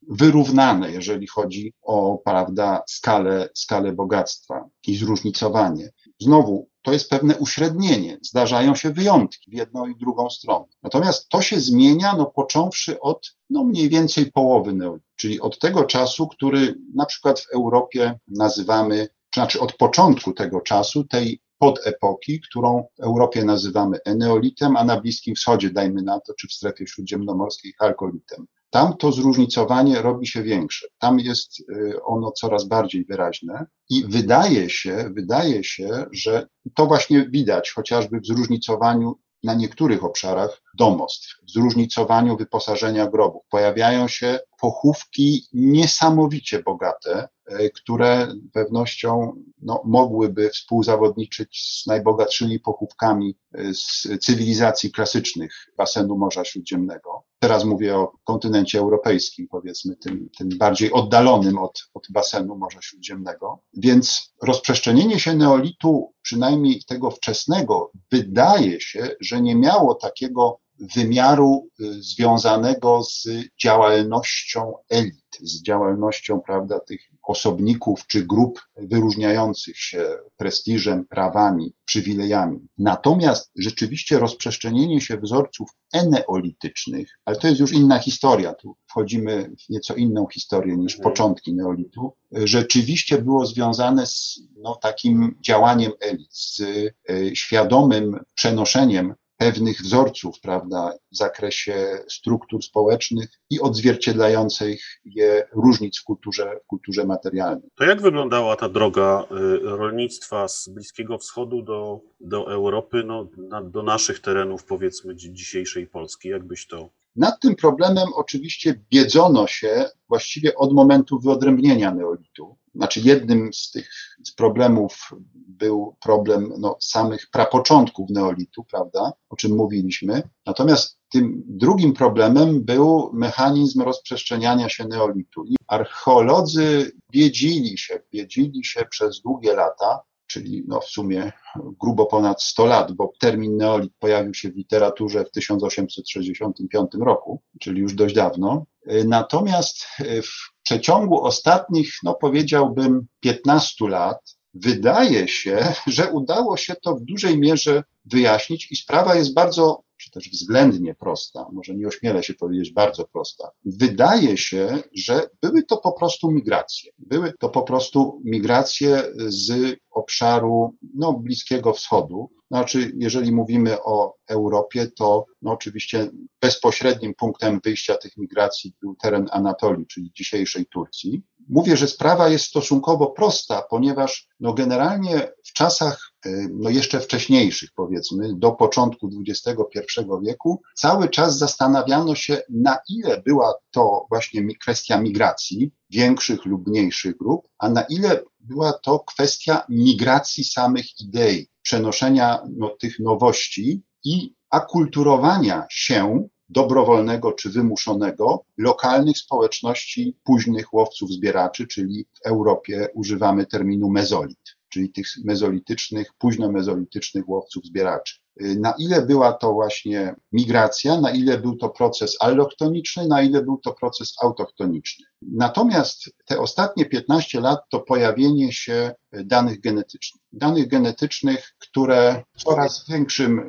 wyrównane, 0.08 0.90
jeżeli 0.92 1.26
chodzi 1.26 1.72
o, 1.82 2.18
prawda, 2.24 2.82
skalę, 2.86 3.48
skalę 3.54 3.92
bogactwa 3.92 4.68
i 4.86 4.96
zróżnicowanie. 4.96 5.90
Znowu, 6.20 6.68
to 6.82 6.92
jest 6.92 7.10
pewne 7.10 7.36
uśrednienie. 7.36 8.18
Zdarzają 8.22 8.74
się 8.74 8.90
wyjątki 8.90 9.50
w 9.50 9.54
jedną 9.54 9.86
i 9.86 9.96
drugą 9.96 10.30
stronę. 10.30 10.64
Natomiast 10.82 11.28
to 11.28 11.42
się 11.42 11.60
zmienia, 11.60 12.16
no, 12.16 12.26
począwszy 12.26 13.00
od 13.00 13.36
no, 13.50 13.64
mniej 13.64 13.88
więcej 13.88 14.32
połowy 14.32 14.72
neolitu, 14.72 15.06
czyli 15.16 15.40
od 15.40 15.58
tego 15.58 15.84
czasu, 15.84 16.28
który 16.28 16.74
na 16.94 17.06
przykład 17.06 17.40
w 17.40 17.54
Europie 17.54 18.18
nazywamy, 18.28 19.08
znaczy 19.34 19.60
od 19.60 19.76
początku 19.76 20.32
tego 20.32 20.60
czasu, 20.60 21.04
tej 21.04 21.40
podepoki, 21.58 22.40
którą 22.40 22.84
w 22.98 23.02
Europie 23.02 23.44
nazywamy 23.44 23.98
eneolitem, 24.04 24.76
a 24.76 24.84
na 24.84 25.00
Bliskim 25.00 25.34
Wschodzie, 25.34 25.70
dajmy 25.70 26.02
na 26.02 26.20
to, 26.20 26.34
czy 26.34 26.48
w 26.48 26.52
strefie 26.52 26.86
śródziemnomorskiej 26.86 27.72
halkolitem. 27.78 28.46
Tam 28.74 28.96
to 28.96 29.12
zróżnicowanie 29.12 30.02
robi 30.02 30.26
się 30.26 30.42
większe. 30.42 30.86
Tam 30.98 31.20
jest 31.20 31.60
y, 31.60 32.02
ono 32.02 32.32
coraz 32.32 32.64
bardziej 32.64 33.04
wyraźne 33.04 33.66
i 33.90 34.04
wydaje 34.04 34.70
się, 34.70 35.10
wydaje 35.16 35.64
się, 35.64 36.06
że 36.12 36.46
to 36.74 36.86
właśnie 36.86 37.28
widać 37.28 37.70
chociażby 37.70 38.20
w 38.20 38.26
zróżnicowaniu 38.26 39.18
na 39.44 39.54
niektórych 39.54 40.04
obszarach 40.04 40.62
domostw, 40.78 41.28
w 41.46 41.50
zróżnicowaniu 41.50 42.36
wyposażenia 42.36 43.06
grobów. 43.06 43.42
Pojawiają 43.50 44.08
się 44.08 44.38
pochówki 44.60 45.46
niesamowicie 45.52 46.62
bogate, 46.62 47.28
e, 47.46 47.70
które 47.70 48.28
pewnością 48.52 49.32
no, 49.62 49.82
mogłyby 49.84 50.50
współzawodniczyć 50.50 51.80
z 51.82 51.86
najbogatszymi 51.86 52.60
pochówkami 52.60 53.36
e, 53.54 53.74
z 53.74 54.08
cywilizacji 54.20 54.92
klasycznych 54.92 55.66
basenu 55.76 56.18
Morza 56.18 56.44
Śródziemnego. 56.44 57.24
Teraz 57.44 57.64
mówię 57.64 57.96
o 57.96 58.12
kontynencie 58.24 58.78
europejskim, 58.78 59.48
powiedzmy, 59.48 59.96
tym, 59.96 60.30
tym 60.38 60.48
bardziej 60.58 60.92
oddalonym 60.92 61.58
od, 61.58 61.88
od 61.94 62.06
basenu 62.10 62.56
Morza 62.56 62.82
Śródziemnego. 62.82 63.58
Więc 63.74 64.34
rozprzestrzenienie 64.42 65.20
się 65.20 65.34
neolitu, 65.34 66.12
przynajmniej 66.22 66.82
tego 66.86 67.10
wczesnego, 67.10 67.90
wydaje 68.12 68.80
się, 68.80 69.08
że 69.20 69.40
nie 69.40 69.54
miało 69.56 69.94
takiego 69.94 70.60
wymiaru 70.96 71.68
y, 71.80 72.02
związanego 72.02 73.02
z 73.02 73.28
działalnością 73.62 74.74
elit, 74.88 75.38
z 75.40 75.62
działalnością, 75.62 76.40
prawda, 76.40 76.80
tych 76.80 77.00
osobników 77.26 78.06
czy 78.06 78.26
grup 78.26 78.60
wyróżniających 78.76 79.78
się 79.78 80.04
prestiżem, 80.36 81.04
prawami, 81.06 81.74
przywilejami. 81.84 82.68
Natomiast 82.78 83.50
rzeczywiście 83.56 84.18
rozprzestrzenienie 84.18 85.00
się 85.00 85.16
wzorców 85.16 85.70
eneolitycznych, 85.92 87.08
ale 87.24 87.36
to 87.36 87.48
jest 87.48 87.60
już 87.60 87.72
inna 87.72 87.98
historia, 87.98 88.54
tu 88.54 88.76
wchodzimy 88.86 89.50
w 89.66 89.70
nieco 89.70 89.94
inną 89.94 90.26
historię 90.32 90.76
niż 90.76 90.94
Mhm. 90.94 91.10
początki 91.12 91.54
neolitu, 91.54 92.12
rzeczywiście 92.32 93.22
było 93.22 93.46
związane 93.46 94.06
z 94.06 94.40
no, 94.56 94.74
takim 94.74 95.38
działaniem 95.40 95.92
elit, 96.00 96.36
z 96.36 96.60
y, 96.60 96.92
świadomym 97.34 98.20
przenoszeniem 98.34 99.14
pewnych 99.36 99.80
wzorców, 99.80 100.40
prawda, 100.40 100.92
w 101.12 101.16
zakresie 101.16 101.98
struktur 102.08 102.62
społecznych 102.62 103.28
i 103.50 103.60
odzwierciedlających 103.60 105.00
je 105.04 105.46
różnic 105.52 106.00
w 106.00 106.04
kulturze, 106.04 106.56
w 106.64 106.66
kulturze 106.66 107.04
materialnej. 107.04 107.70
To 107.74 107.84
jak 107.84 108.02
wyglądała 108.02 108.56
ta 108.56 108.68
droga 108.68 109.24
y, 109.30 109.58
rolnictwa 109.62 110.48
z 110.48 110.68
Bliskiego 110.68 111.18
Wschodu 111.18 111.62
do, 111.62 112.00
do 112.20 112.52
Europy, 112.52 113.04
no, 113.06 113.28
na, 113.36 113.62
do 113.62 113.82
naszych 113.82 114.20
terenów, 114.20 114.64
powiedzmy, 114.64 115.14
dzi- 115.14 115.32
dzisiejszej 115.32 115.86
Polski? 115.86 116.28
Jakbyś 116.28 116.66
to. 116.66 116.88
Nad 117.16 117.40
tym 117.40 117.56
problemem 117.56 118.08
oczywiście 118.14 118.84
biedzono 118.90 119.46
się 119.46 119.84
właściwie 120.08 120.54
od 120.54 120.72
momentu 120.72 121.18
wyodrębnienia 121.18 121.94
neolitu. 121.94 122.56
Znaczy 122.74 123.00
jednym 123.00 123.52
z 123.52 123.70
tych 123.70 123.90
problemów 124.36 125.10
był 125.34 125.96
problem 126.02 126.52
no, 126.58 126.76
samych 126.80 127.30
prapoczątków 127.30 128.10
neolitu, 128.10 128.64
prawda, 128.64 129.12
o 129.30 129.36
czym 129.36 129.56
mówiliśmy. 129.56 130.22
Natomiast 130.46 130.98
tym 131.12 131.42
drugim 131.46 131.92
problemem 131.92 132.64
był 132.64 133.10
mechanizm 133.12 133.82
rozprzestrzeniania 133.82 134.68
się 134.68 134.84
neolitu. 134.84 135.44
I 135.44 135.56
archeolodzy 135.66 136.92
biedzili 137.12 137.78
się, 137.78 138.00
biedzili 138.12 138.64
się 138.64 138.84
przez 138.90 139.20
długie 139.20 139.54
lata, 139.54 140.00
czyli 140.34 140.64
no 140.68 140.80
w 140.80 140.84
sumie 140.84 141.32
grubo 141.80 142.06
ponad 142.06 142.42
100 142.42 142.66
lat, 142.66 142.92
bo 142.92 143.12
termin 143.20 143.56
neolit 143.56 143.92
pojawił 143.98 144.34
się 144.34 144.50
w 144.50 144.56
literaturze 144.56 145.24
w 145.24 145.30
1865 145.30 146.90
roku, 147.00 147.42
czyli 147.60 147.80
już 147.80 147.94
dość 147.94 148.14
dawno. 148.14 148.66
Natomiast 149.04 149.86
w 150.22 150.62
przeciągu 150.62 151.24
ostatnich, 151.24 151.92
no 152.02 152.14
powiedziałbym, 152.14 153.06
15 153.20 153.88
lat, 153.88 154.36
wydaje 154.54 155.28
się, 155.28 155.72
że 155.86 156.10
udało 156.10 156.56
się 156.56 156.74
to 156.74 156.96
w 156.96 157.00
dużej 157.00 157.38
mierze 157.38 157.82
wyjaśnić 158.04 158.72
i 158.72 158.76
sprawa 158.76 159.14
jest 159.14 159.34
bardzo, 159.34 159.82
czy 159.96 160.10
też 160.10 160.30
względnie 160.30 160.94
prosta, 160.94 161.46
może 161.52 161.74
nie 161.74 161.88
ośmielę 161.88 162.22
się 162.22 162.34
powiedzieć 162.34 162.72
bardzo 162.72 163.04
prosta. 163.04 163.50
Wydaje 163.64 164.36
się, 164.36 164.82
że 164.94 165.28
były 165.42 165.62
to 165.62 165.76
po 165.76 165.92
prostu 165.92 166.30
migracje. 166.30 166.92
Były 166.98 167.32
to 167.40 167.48
po 167.48 167.62
prostu 167.62 168.22
migracje 168.24 169.02
z 169.26 169.76
obszaru 169.90 170.74
no, 170.94 171.12
Bliskiego 171.12 171.72
Wschodu. 171.72 172.30
Znaczy, 172.50 172.92
jeżeli 172.96 173.32
mówimy 173.32 173.82
o 173.82 174.16
Europie, 174.28 174.86
to 174.86 175.26
no, 175.42 175.52
oczywiście 175.52 176.10
bezpośrednim 176.40 177.14
punktem 177.14 177.60
wyjścia 177.64 177.94
tych 177.94 178.16
migracji 178.16 178.74
był 178.82 178.96
teren 178.96 179.28
Anatolii, 179.30 179.86
czyli 179.86 180.12
dzisiejszej 180.14 180.66
Turcji. 180.66 181.22
Mówię, 181.48 181.76
że 181.76 181.88
sprawa 181.88 182.28
jest 182.28 182.44
stosunkowo 182.44 183.06
prosta, 183.06 183.62
ponieważ 183.70 184.28
no, 184.40 184.54
generalnie 184.54 185.32
w 185.44 185.52
czasach 185.52 186.03
no, 186.52 186.70
jeszcze 186.70 187.00
wcześniejszych, 187.00 187.70
powiedzmy, 187.76 188.34
do 188.34 188.52
początku 188.52 189.10
XXI 189.28 190.00
wieku, 190.22 190.62
cały 190.74 191.08
czas 191.08 191.38
zastanawiano 191.38 192.14
się, 192.14 192.42
na 192.48 192.78
ile 192.88 193.22
była 193.22 193.54
to 193.70 194.06
właśnie 194.08 194.56
kwestia 194.60 195.00
migracji 195.00 195.70
większych 195.90 196.44
lub 196.44 196.66
mniejszych 196.66 197.16
grup, 197.16 197.48
a 197.58 197.68
na 197.68 197.82
ile 197.82 198.22
była 198.40 198.72
to 198.72 198.98
kwestia 198.98 199.62
migracji 199.68 200.44
samych 200.44 201.00
idei, 201.00 201.48
przenoszenia 201.62 202.42
no, 202.56 202.68
tych 202.68 202.98
nowości 203.00 203.82
i 204.04 204.34
akulturowania 204.50 205.66
się 205.70 206.28
dobrowolnego 206.48 207.32
czy 207.32 207.50
wymuszonego 207.50 208.44
lokalnych 208.58 209.18
społeczności 209.18 210.16
późnych 210.24 210.74
łowców 210.74 211.10
zbieraczy, 211.10 211.66
czyli 211.66 212.06
w 212.14 212.26
Europie 212.26 212.88
używamy 212.94 213.46
terminu 213.46 213.90
mezolit, 213.90 214.56
czyli 214.74 214.90
tych 214.90 215.06
mezolitycznych, 215.24 216.10
późnomezolitycznych 216.18 217.28
łowców 217.28 217.64
zbieraczy. 217.64 218.14
Na 218.40 218.74
ile 218.78 219.06
była 219.06 219.32
to 219.32 219.52
właśnie 219.52 220.14
migracja, 220.32 221.00
na 221.00 221.10
ile 221.10 221.38
był 221.38 221.56
to 221.56 221.68
proces 221.68 222.16
alloktoniczny, 222.20 223.08
na 223.08 223.22
ile 223.22 223.42
był 223.42 223.58
to 223.58 223.72
proces 223.72 224.14
autochtoniczny. 224.22 225.06
Natomiast 225.22 226.10
te 226.26 226.40
ostatnie 226.40 226.86
15 226.86 227.40
lat 227.40 227.60
to 227.70 227.80
pojawienie 227.80 228.52
się 228.52 228.94
danych 229.12 229.60
genetycznych. 229.60 230.22
Danych 230.32 230.68
genetycznych, 230.68 231.54
które 231.58 232.22
w 232.38 232.42
coraz 232.42 232.84
większym 232.88 233.40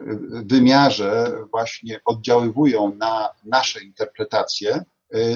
wymiarze 0.51 1.37
właśnie 1.51 1.99
oddziaływują 2.05 2.95
na 2.95 3.29
nasze 3.45 3.83
interpretacje. 3.83 4.83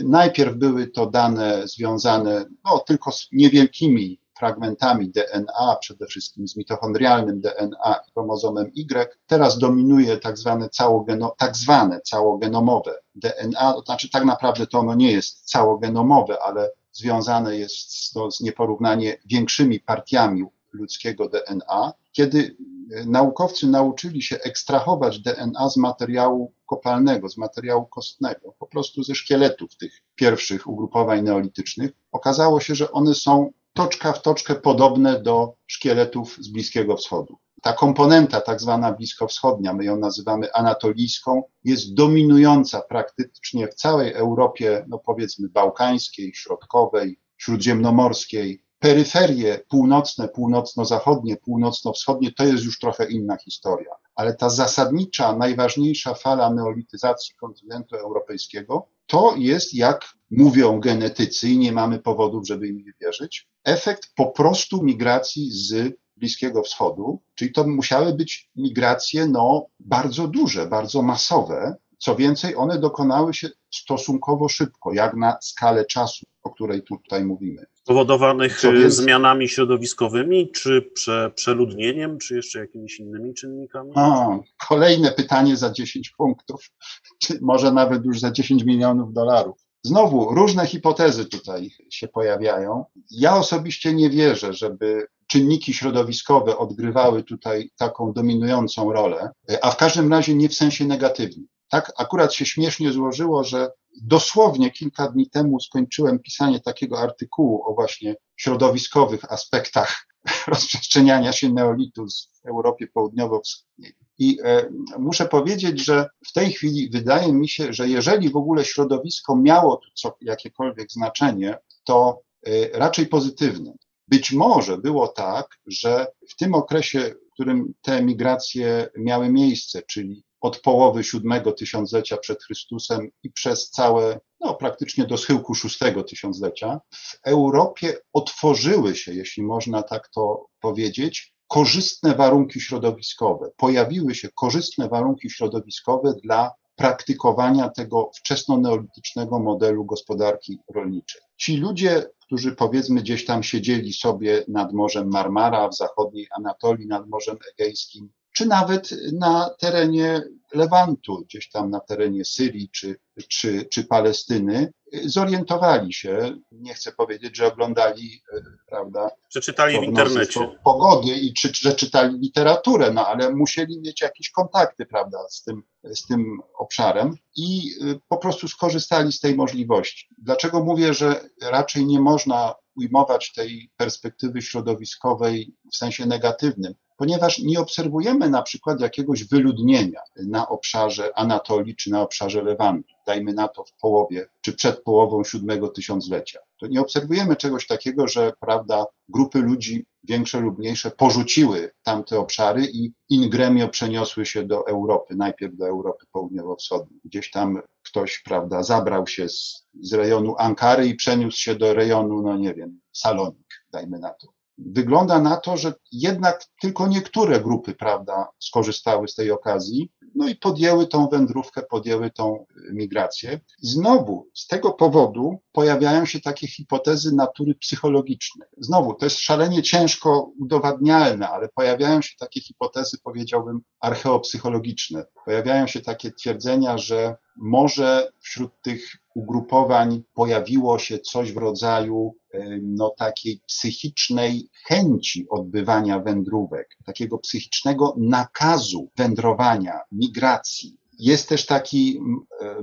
Najpierw 0.04 0.56
były 0.56 0.88
to 0.88 1.06
dane 1.06 1.68
związane 1.68 2.46
no, 2.66 2.80
tylko 2.80 3.12
z 3.12 3.28
niewielkimi 3.32 4.20
fragmentami 4.40 5.10
DNA, 5.10 5.76
przede 5.80 6.06
wszystkim 6.06 6.48
z 6.48 6.58
mitochondrialnym 6.58 7.42
DNA 7.42 7.96
i 8.08 8.12
chromozomem 8.12 8.72
Y. 8.76 9.18
Teraz 9.28 9.58
dominuje 9.58 10.18
tak 10.18 10.38
zwane, 10.38 10.70
całogeno, 10.70 11.36
tak 11.38 11.56
zwane 11.58 12.02
całogenomowe 12.02 12.96
DNA, 13.16 13.74
to 13.74 13.82
znaczy 13.82 14.10
tak 14.10 14.26
naprawdę 14.26 14.68
to 14.68 14.80
ono 14.80 14.96
nie 14.96 15.12
jest 15.12 15.46
całogenomowe, 15.46 16.38
ale 16.44 16.72
związane 16.92 17.58
jest 17.58 18.16
no, 18.16 18.32
z 18.32 18.42
nieporównanie 18.42 19.18
większymi 19.26 19.80
partiami 19.80 20.44
ludzkiego 20.74 21.30
DNA. 21.30 21.94
Kiedy 22.12 22.58
naukowcy 23.06 23.68
nauczyli 23.68 24.22
się 24.22 24.38
ekstrahować 24.40 25.20
DNA 25.20 25.70
z 25.70 25.78
materiału 25.78 26.54
kopalnego, 26.66 27.30
z 27.30 27.38
materiału 27.38 27.86
kostnego, 27.86 28.54
po 28.60 28.68
prostu 28.68 29.04
ze 29.04 29.16
szkieletów 29.16 29.76
tych 29.76 30.02
pierwszych 30.16 30.68
ugrupowań 30.68 31.24
neolitycznych, 31.24 31.92
okazało 32.12 32.60
się, 32.60 32.76
że 32.76 32.92
one 32.92 33.16
są 33.16 33.52
toczka 33.74 34.14
w 34.14 34.22
toczkę 34.22 34.56
podobne 34.56 35.22
do 35.22 35.54
szkieletów 35.68 36.38
z 36.40 36.48
Bliskiego 36.48 36.98
Wschodu. 36.98 37.38
Ta 37.62 37.74
komponenta, 37.74 38.42
tak 38.42 38.62
zwana 38.62 38.92
bliskowschodnia, 38.92 39.74
my 39.74 39.86
ją 39.86 39.98
nazywamy 39.98 40.54
anatolijską, 40.54 41.44
jest 41.64 41.94
dominująca 41.94 42.82
praktycznie 42.82 43.68
w 43.68 43.74
całej 43.74 44.14
Europie, 44.14 44.86
no 44.88 45.00
powiedzmy 45.00 45.50
bałkańskiej, 45.50 46.36
środkowej, 46.36 47.20
śródziemnomorskiej. 47.38 48.64
Peryferie 48.80 49.60
północne, 49.70 50.28
północno-zachodnie, 50.28 51.38
północno-wschodnie 51.38 52.32
to 52.32 52.44
jest 52.44 52.64
już 52.64 52.80
trochę 52.80 53.06
inna 53.12 53.38
historia. 53.38 53.92
Ale 54.16 54.36
ta 54.36 54.50
zasadnicza, 54.50 55.36
najważniejsza 55.36 56.14
fala 56.14 56.54
neolityzacji 56.54 57.36
kontynentu 57.36 57.96
europejskiego 57.96 58.88
to 59.10 59.36
jest, 59.38 59.74
jak 59.74 60.14
mówią 60.32 60.80
genetycy, 60.80 61.50
i 61.50 61.58
nie 61.58 61.72
mamy 61.72 62.00
powodów, 62.00 62.48
żeby 62.48 62.68
im 62.68 62.78
nie 62.78 62.92
wierzyć, 63.02 63.48
efekt 63.64 64.10
po 64.16 64.26
prostu 64.26 64.84
migracji 64.84 65.52
z 65.52 65.98
Bliskiego 66.18 66.64
Wschodu, 66.64 67.22
czyli 67.36 67.52
to 67.52 67.68
musiały 67.68 68.14
być 68.14 68.50
migracje 68.56 69.28
no, 69.28 69.66
bardzo 69.80 70.28
duże, 70.28 70.68
bardzo 70.68 71.02
masowe. 71.02 71.76
Co 72.00 72.16
więcej, 72.16 72.56
one 72.56 72.80
dokonały 72.80 73.34
się 73.34 73.50
stosunkowo 73.74 74.50
szybko, 74.50 74.94
jak 74.94 75.14
na 75.14 75.38
skalę 75.42 75.86
czasu, 75.86 76.26
o 76.44 76.50
której 76.50 76.82
tutaj 76.84 77.26
mówimy. 77.26 77.66
Spowodowanych 77.74 78.62
Co 78.62 78.74
więc- 78.74 78.94
zmianami 78.94 79.50
środowiskowymi, 79.50 80.52
czy 80.52 80.82
prze, 80.94 81.32
przeludnieniem, 81.36 82.18
czy 82.18 82.36
jeszcze 82.36 82.60
jakimiś 82.60 83.00
innymi 83.00 83.34
czynnikami? 83.34 83.92
O, 83.96 84.40
kolejne 84.68 85.12
pytanie 85.12 85.58
za 85.58 85.72
10 85.72 86.10
punktów, 86.10 86.70
czy 87.22 87.40
może 87.42 87.72
nawet 87.72 88.06
już 88.06 88.20
za 88.20 88.32
10 88.32 88.64
milionów 88.64 89.14
dolarów. 89.14 89.58
Znowu 89.84 90.36
różne 90.36 90.66
hipotezy 90.66 91.26
tutaj 91.26 91.70
się 91.90 92.08
pojawiają. 92.08 92.86
Ja 93.12 93.36
osobiście 93.36 93.94
nie 93.94 94.10
wierzę, 94.10 94.54
żeby 94.54 95.08
czynniki 95.28 95.74
środowiskowe 95.74 96.58
odgrywały 96.58 97.24
tutaj 97.24 97.72
taką 97.78 98.14
dominującą 98.14 98.94
rolę, 98.94 99.30
a 99.62 99.72
w 99.72 99.78
każdym 99.78 100.12
razie 100.12 100.36
nie 100.36 100.50
w 100.50 100.56
sensie 100.56 100.86
negatywnym. 100.86 101.48
Tak 101.70 101.92
akurat 101.98 102.34
się 102.34 102.46
śmiesznie 102.46 102.92
złożyło, 102.92 103.44
że 103.44 103.72
dosłownie 104.02 104.72
kilka 104.72 105.08
dni 105.08 105.30
temu 105.30 105.60
skończyłem 105.60 106.20
pisanie 106.20 106.60
takiego 106.60 107.00
artykułu 107.00 107.64
o 107.66 107.74
właśnie 107.74 108.16
środowiskowych 108.36 109.32
aspektach 109.32 110.08
rozprzestrzeniania 110.48 111.32
się 111.32 111.54
neolitu 111.54 112.06
w 112.44 112.48
Europie 112.48 112.88
Południowo-Wschodniej. 112.88 113.94
I 114.18 114.38
e, 114.44 114.70
muszę 115.00 115.26
powiedzieć, 115.26 115.86
że 115.86 116.08
w 116.28 116.34
tej 116.34 116.52
chwili 116.52 116.90
wydaje 116.90 117.34
mi 117.34 117.50
się, 117.50 117.74
że 117.74 117.90
jeżeli 117.90 118.30
w 118.30 118.38
ogóle 118.38 118.66
środowisko 118.66 119.36
miało 119.36 119.78
tu 119.78 119.90
co, 119.94 120.18
jakiekolwiek 120.22 120.92
znaczenie, 120.92 121.58
to 121.84 122.22
e, 122.46 122.80
raczej 122.80 123.08
pozytywne. 123.08 123.74
Być 124.08 124.32
może 124.32 124.78
było 124.78 125.08
tak, 125.08 125.60
że 125.68 126.08
w 126.30 126.36
tym 126.36 126.54
okresie, 126.54 127.16
w 127.30 127.34
którym 127.34 127.74
te 127.82 128.04
migracje 128.04 128.90
miały 128.98 129.30
miejsce, 129.30 129.82
czyli 129.82 130.24
od 130.42 130.62
połowy 130.62 131.04
siódmego 131.04 131.52
tysiąclecia 131.52 132.18
przed 132.18 132.44
Chrystusem 132.44 133.12
i 133.24 133.32
przez 133.32 133.70
całe, 133.70 134.20
no 134.40 134.54
praktycznie 134.54 135.06
do 135.06 135.18
schyłku 135.18 135.56
szóstego 135.56 136.04
tysiąclecia, 136.04 136.80
w 136.94 137.20
Europie 137.26 137.98
otworzyły 138.14 138.96
się, 138.96 139.14
jeśli 139.14 139.44
można 139.44 139.84
tak 139.84 140.10
to 140.10 140.46
powiedzieć, 140.60 141.34
korzystne 141.48 142.16
warunki 142.16 142.62
środowiskowe. 142.62 143.52
Pojawiły 143.58 144.16
się 144.16 144.30
korzystne 144.36 144.90
warunki 144.90 145.30
środowiskowe 145.30 146.14
dla 146.24 146.52
praktykowania 146.76 147.70
tego 147.70 148.12
wczesnoneolitycznego 148.16 149.40
modelu 149.40 149.86
gospodarki 149.86 150.60
rolniczej. 150.76 151.22
Ci 151.38 151.58
ludzie, 151.58 152.06
którzy 152.20 152.56
powiedzmy 152.56 153.02
gdzieś 153.02 153.26
tam 153.26 153.44
siedzieli 153.44 153.94
sobie 153.94 154.44
nad 154.48 154.74
Morzem 154.74 155.10
Marmara, 155.10 155.70
w 155.70 155.76
zachodniej 155.76 156.28
Anatolii, 156.38 156.88
nad 156.88 157.08
Morzem 157.08 157.38
Egejskim, 157.52 158.10
czy 158.40 158.46
nawet 158.46 158.90
na 159.14 159.50
terenie 159.60 160.22
Lewantu, 160.54 161.22
gdzieś 161.26 161.50
tam 161.50 161.70
na 161.70 161.80
terenie 161.80 162.26
Syrii 162.26 162.70
czy, 162.70 162.96
czy, 163.28 163.66
czy 163.66 163.84
Palestyny, 163.84 164.72
zorientowali 165.06 165.94
się, 165.94 166.36
nie 166.52 166.74
chcę 166.74 166.92
powiedzieć, 166.92 167.38
że 167.38 167.48
oglądali, 167.48 168.22
prawda, 168.68 169.10
przeczytali 169.30 169.80
w 169.80 169.84
internecie 169.84 170.58
pogody 170.64 171.12
i 171.12 171.34
czy, 171.34 171.52
że 171.54 171.74
czytali 171.74 172.20
literaturę, 172.20 172.92
no 172.94 173.08
ale 173.08 173.36
musieli 173.36 173.80
mieć 173.80 174.02
jakieś 174.02 174.32
kontakty, 174.32 174.86
prawda, 174.86 175.18
z 175.30 175.44
tym, 175.44 175.64
z 175.84 176.08
tym 176.08 176.40
obszarem 176.58 177.16
i 177.36 177.72
po 178.08 178.18
prostu 178.18 178.48
skorzystali 178.48 179.12
z 179.12 179.20
tej 179.20 179.36
możliwości. 179.36 180.08
Dlaczego 180.18 180.64
mówię, 180.64 180.94
że 180.94 181.30
raczej 181.42 181.86
nie 181.86 182.00
można 182.00 182.56
ujmować 182.76 183.34
tej 183.34 183.72
perspektywy 183.78 184.42
środowiskowej 184.42 185.56
w 185.74 185.76
sensie 185.76 186.06
negatywnym? 186.06 186.74
Ponieważ 187.00 187.40
nie 187.40 187.60
obserwujemy 187.60 188.30
na 188.30 188.42
przykład 188.42 188.82
jakiegoś 188.82 189.24
wyludnienia 189.24 190.02
na 190.16 190.50
obszarze 190.50 191.18
Anatolii 191.18 191.76
czy 191.76 191.92
na 191.92 192.02
obszarze 192.02 192.44
Lewantu, 192.44 192.94
dajmy 193.08 193.34
na 193.34 193.48
to 193.48 193.64
w 193.64 193.74
połowie 193.74 194.26
czy 194.42 194.54
przed 194.54 194.84
połową 194.84 195.24
siódmego 195.24 195.68
tysiąclecia. 195.68 196.40
To 196.60 196.68
nie 196.68 196.82
obserwujemy 196.82 197.36
czegoś 197.36 197.68
takiego, 197.68 198.08
że 198.08 198.34
prawda, 198.40 198.86
grupy 199.10 199.40
ludzi 199.40 199.86
większe 200.04 200.40
lub 200.40 200.60
mniejsze 200.60 200.92
porzuciły 200.92 201.72
tamte 201.84 202.20
obszary 202.20 202.68
i 202.74 202.92
in 203.10 203.30
gremio 203.30 203.70
przeniosły 203.70 204.26
się 204.26 204.44
do 204.44 204.68
Europy, 204.68 205.16
najpierw 205.16 205.56
do 205.56 205.68
Europy 205.68 206.06
Południowo-Wschodniej. 206.12 207.00
Gdzieś 207.06 207.32
tam 207.32 207.62
ktoś, 207.84 208.22
prawda, 208.26 208.64
zabrał 208.64 209.08
się 209.08 209.30
z, 209.30 209.68
z 209.82 209.94
rejonu 209.94 210.36
Ankary 210.38 210.88
i 210.88 210.96
przeniósł 210.96 211.38
się 211.38 211.56
do 211.56 211.74
rejonu, 211.74 212.22
no 212.22 212.38
nie 212.38 212.54
wiem, 212.54 212.80
Salonik, 212.92 213.48
dajmy 213.72 214.00
na 214.00 214.10
to 214.10 214.39
wygląda 214.66 215.22
na 215.22 215.38
to, 215.38 215.58
że 215.58 215.74
jednak 215.92 216.46
tylko 216.62 216.88
niektóre 216.88 217.40
grupy, 217.40 217.76
prawda, 217.76 218.28
skorzystały 218.40 219.08
z 219.08 219.16
tej 219.16 219.32
okazji, 219.32 219.92
no 220.16 220.28
i 220.28 220.36
podjęły 220.36 220.88
tą 220.88 221.08
wędrówkę, 221.08 221.62
podjęły 221.62 222.12
tą 222.12 222.46
migrację. 222.74 223.40
Znowu 223.62 224.28
z 224.34 224.48
tego 224.48 224.72
powodu 224.72 225.40
pojawiają 225.60 226.06
się 226.06 226.20
takie 226.20 226.48
hipotezy 226.48 227.16
natury 227.16 227.56
psychologicznej. 227.56 228.48
Znowu, 228.58 228.94
to 228.94 229.06
jest 229.06 229.20
szalenie 229.20 229.64
ciężko 229.64 230.32
udowadnialne, 230.40 231.30
ale 231.30 231.50
pojawiają 231.50 232.02
się 232.02 232.16
takie 232.20 232.42
hipotezy, 232.42 232.98
powiedziałbym, 233.04 233.62
archeopsychologiczne. 233.80 235.06
Pojawiają 235.26 235.68
się 235.68 235.82
takie 235.82 236.12
twierdzenia, 236.12 236.78
że 236.78 237.16
może 237.38 238.12
wśród 238.20 238.52
tych 238.62 238.96
ugrupowań 239.16 240.04
pojawiło 240.14 240.80
się 240.80 241.00
coś 241.00 241.34
w 241.34 241.38
rodzaju 241.38 242.16
no, 242.62 242.90
takiej 242.98 243.42
psychicznej 243.48 244.50
chęci 244.68 245.26
odbywania 245.30 246.00
wędrówek, 246.00 246.78
takiego 246.86 247.18
psychicznego 247.18 247.96
nakazu 247.98 248.90
wędrowania, 248.98 249.80
migracji. 249.92 250.78
Jest 251.00 251.30
też 251.30 251.46
taki 251.46 252.00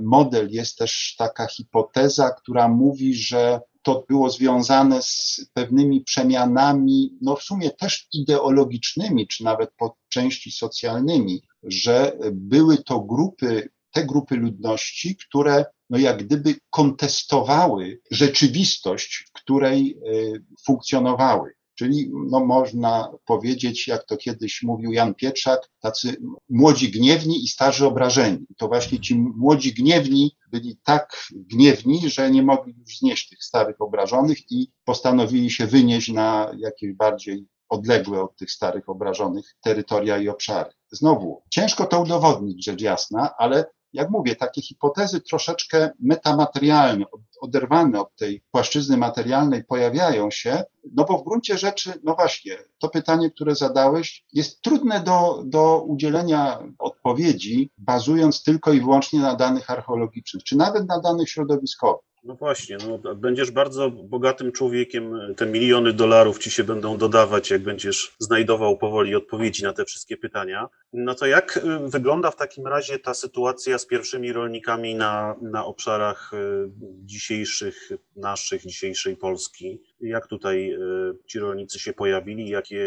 model, 0.01 0.49
jest 0.51 0.77
też 0.77 1.15
taka 1.17 1.47
hipoteza, 1.47 2.31
która 2.31 2.67
mówi, 2.67 3.13
że 3.15 3.61
to 3.81 4.05
było 4.09 4.29
związane 4.29 5.01
z 5.01 5.41
pewnymi 5.53 6.01
przemianami, 6.01 7.17
no 7.21 7.35
w 7.35 7.43
sumie 7.43 7.69
też 7.71 8.07
ideologicznymi, 8.13 9.27
czy 9.27 9.43
nawet 9.43 9.69
po 9.77 9.97
części 10.09 10.51
socjalnymi, 10.51 11.41
że 11.63 12.17
były 12.31 12.77
to 12.77 12.99
grupy 12.99 13.69
te 13.91 14.05
grupy 14.05 14.35
ludności, 14.35 15.15
które 15.15 15.65
no 15.89 15.97
jak 15.97 16.23
gdyby 16.23 16.55
kontestowały 16.69 18.01
rzeczywistość, 18.11 19.25
w 19.29 19.33
której 19.33 19.97
y, 20.07 20.43
funkcjonowały. 20.65 21.53
Czyli 21.77 22.11
no, 22.29 22.45
można 22.45 23.11
powiedzieć, 23.25 23.87
jak 23.87 24.05
to 24.05 24.17
kiedyś 24.17 24.63
mówił 24.63 24.91
Jan 24.91 25.15
Pietrzak, 25.15 25.69
tacy 25.79 26.17
młodzi 26.49 26.91
gniewni 26.91 27.43
i 27.43 27.47
starzy 27.47 27.85
obrażeni. 27.85 28.45
To 28.57 28.67
właśnie 28.67 28.99
ci 28.99 29.15
młodzi 29.15 29.73
gniewni 29.73 30.37
byli 30.51 30.77
tak 30.83 31.27
gniewni, 31.31 32.09
że 32.09 32.31
nie 32.31 32.43
mogli 32.43 32.73
już 32.77 32.97
znieść 32.97 33.29
tych 33.29 33.43
starych 33.43 33.81
obrażonych 33.81 34.51
i 34.51 34.71
postanowili 34.85 35.51
się 35.51 35.67
wynieść 35.67 36.09
na 36.09 36.51
jakieś 36.57 36.93
bardziej 36.93 37.47
odległe 37.69 38.21
od 38.21 38.35
tych 38.35 38.51
starych 38.51 38.89
obrażonych 38.89 39.55
terytoria 39.61 40.17
i 40.17 40.29
obszary. 40.29 40.71
Znowu, 40.91 41.41
ciężko 41.49 41.85
to 41.85 42.01
udowodnić, 42.01 42.65
rzecz 42.65 42.81
jasna, 42.81 43.29
ale 43.37 43.65
jak 43.97 44.09
mówię, 44.09 44.35
takie 44.35 44.61
hipotezy 44.61 45.21
troszeczkę 45.21 45.89
metamaterialne, 45.99 47.05
oderwane 47.41 48.01
od 48.01 48.15
tej 48.15 48.43
płaszczyzny 48.51 48.97
materialnej 48.97 49.63
pojawiają 49.63 50.31
się, 50.31 50.63
no 50.93 51.05
bo 51.05 51.17
w 51.17 51.23
gruncie 51.23 51.57
rzeczy, 51.57 51.93
no 52.03 52.15
właśnie, 52.15 52.57
to 52.79 52.89
pytanie, 52.89 53.31
które 53.31 53.55
zadałeś, 53.55 54.25
jest 54.33 54.61
trudne 54.61 54.99
do, 54.99 55.43
do 55.45 55.81
udzielenia 55.81 56.59
odpowiedzi, 56.79 57.71
bazując 57.77 58.43
tylko 58.43 58.73
i 58.73 58.81
wyłącznie 58.81 59.19
na 59.19 59.35
danych 59.35 59.71
archeologicznych, 59.71 60.43
czy 60.43 60.57
nawet 60.57 60.87
na 60.87 60.99
danych 60.99 61.29
środowiskowych. 61.29 62.05
No 62.27 62.35
właśnie, 62.35 62.77
no, 62.87 63.15
będziesz 63.15 63.51
bardzo 63.51 63.91
bogatym 63.91 64.51
człowiekiem, 64.51 65.19
te 65.37 65.45
miliony 65.45 65.93
dolarów 65.93 66.39
ci 66.39 66.51
się 66.51 66.63
będą 66.63 66.97
dodawać, 66.97 67.49
jak 67.49 67.61
będziesz 67.61 68.15
znajdował 68.19 68.77
powoli 68.77 69.15
odpowiedzi 69.15 69.63
na 69.63 69.73
te 69.73 69.85
wszystkie 69.85 70.17
pytania. 70.17 70.69
No 70.93 71.15
to 71.15 71.25
jak 71.25 71.57
y, 71.57 71.89
wygląda 71.89 72.31
w 72.31 72.35
takim 72.35 72.67
razie 72.67 72.99
ta 72.99 73.13
sytuacja 73.13 73.77
z 73.77 73.85
pierwszymi 73.85 74.33
rolnikami 74.33 74.95
na, 74.95 75.35
na 75.41 75.65
obszarach 75.65 76.33
y, 76.33 76.69
dzisiejszych, 77.05 77.89
naszych, 78.15 78.61
dzisiejszej 78.61 79.17
Polski? 79.17 79.81
Jak 80.01 80.27
tutaj 80.27 80.73
y, 80.73 80.77
ci 81.25 81.39
rolnicy 81.39 81.79
się 81.79 81.93
pojawili? 81.93 82.49
Jakie 82.49 82.77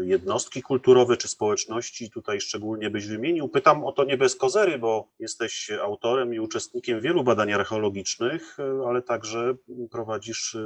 jednostki 0.00 0.62
kulturowe 0.62 1.16
czy 1.16 1.28
społeczności 1.28 2.10
tutaj 2.10 2.40
szczególnie 2.40 2.90
byś 2.90 3.06
wymienił? 3.06 3.48
Pytam 3.48 3.84
o 3.84 3.92
to 3.92 4.04
nie 4.04 4.16
bez 4.16 4.36
kozery, 4.36 4.78
bo 4.78 5.08
jesteś 5.18 5.70
autorem 5.82 6.34
i 6.34 6.40
uczestnikiem 6.40 7.00
wielu 7.00 7.24
badań 7.24 7.52
archeologicznych, 7.52 8.56
ale 8.86 9.02
także 9.02 9.54
prowadzisz 9.90 10.56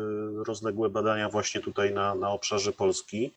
rozległe 0.47 0.91
badania 0.91 1.29
właśnie 1.29 1.61
tutaj 1.61 1.95
na, 1.95 2.15
na 2.15 2.31
obszarze 2.31 2.73
Polski, 2.73 3.33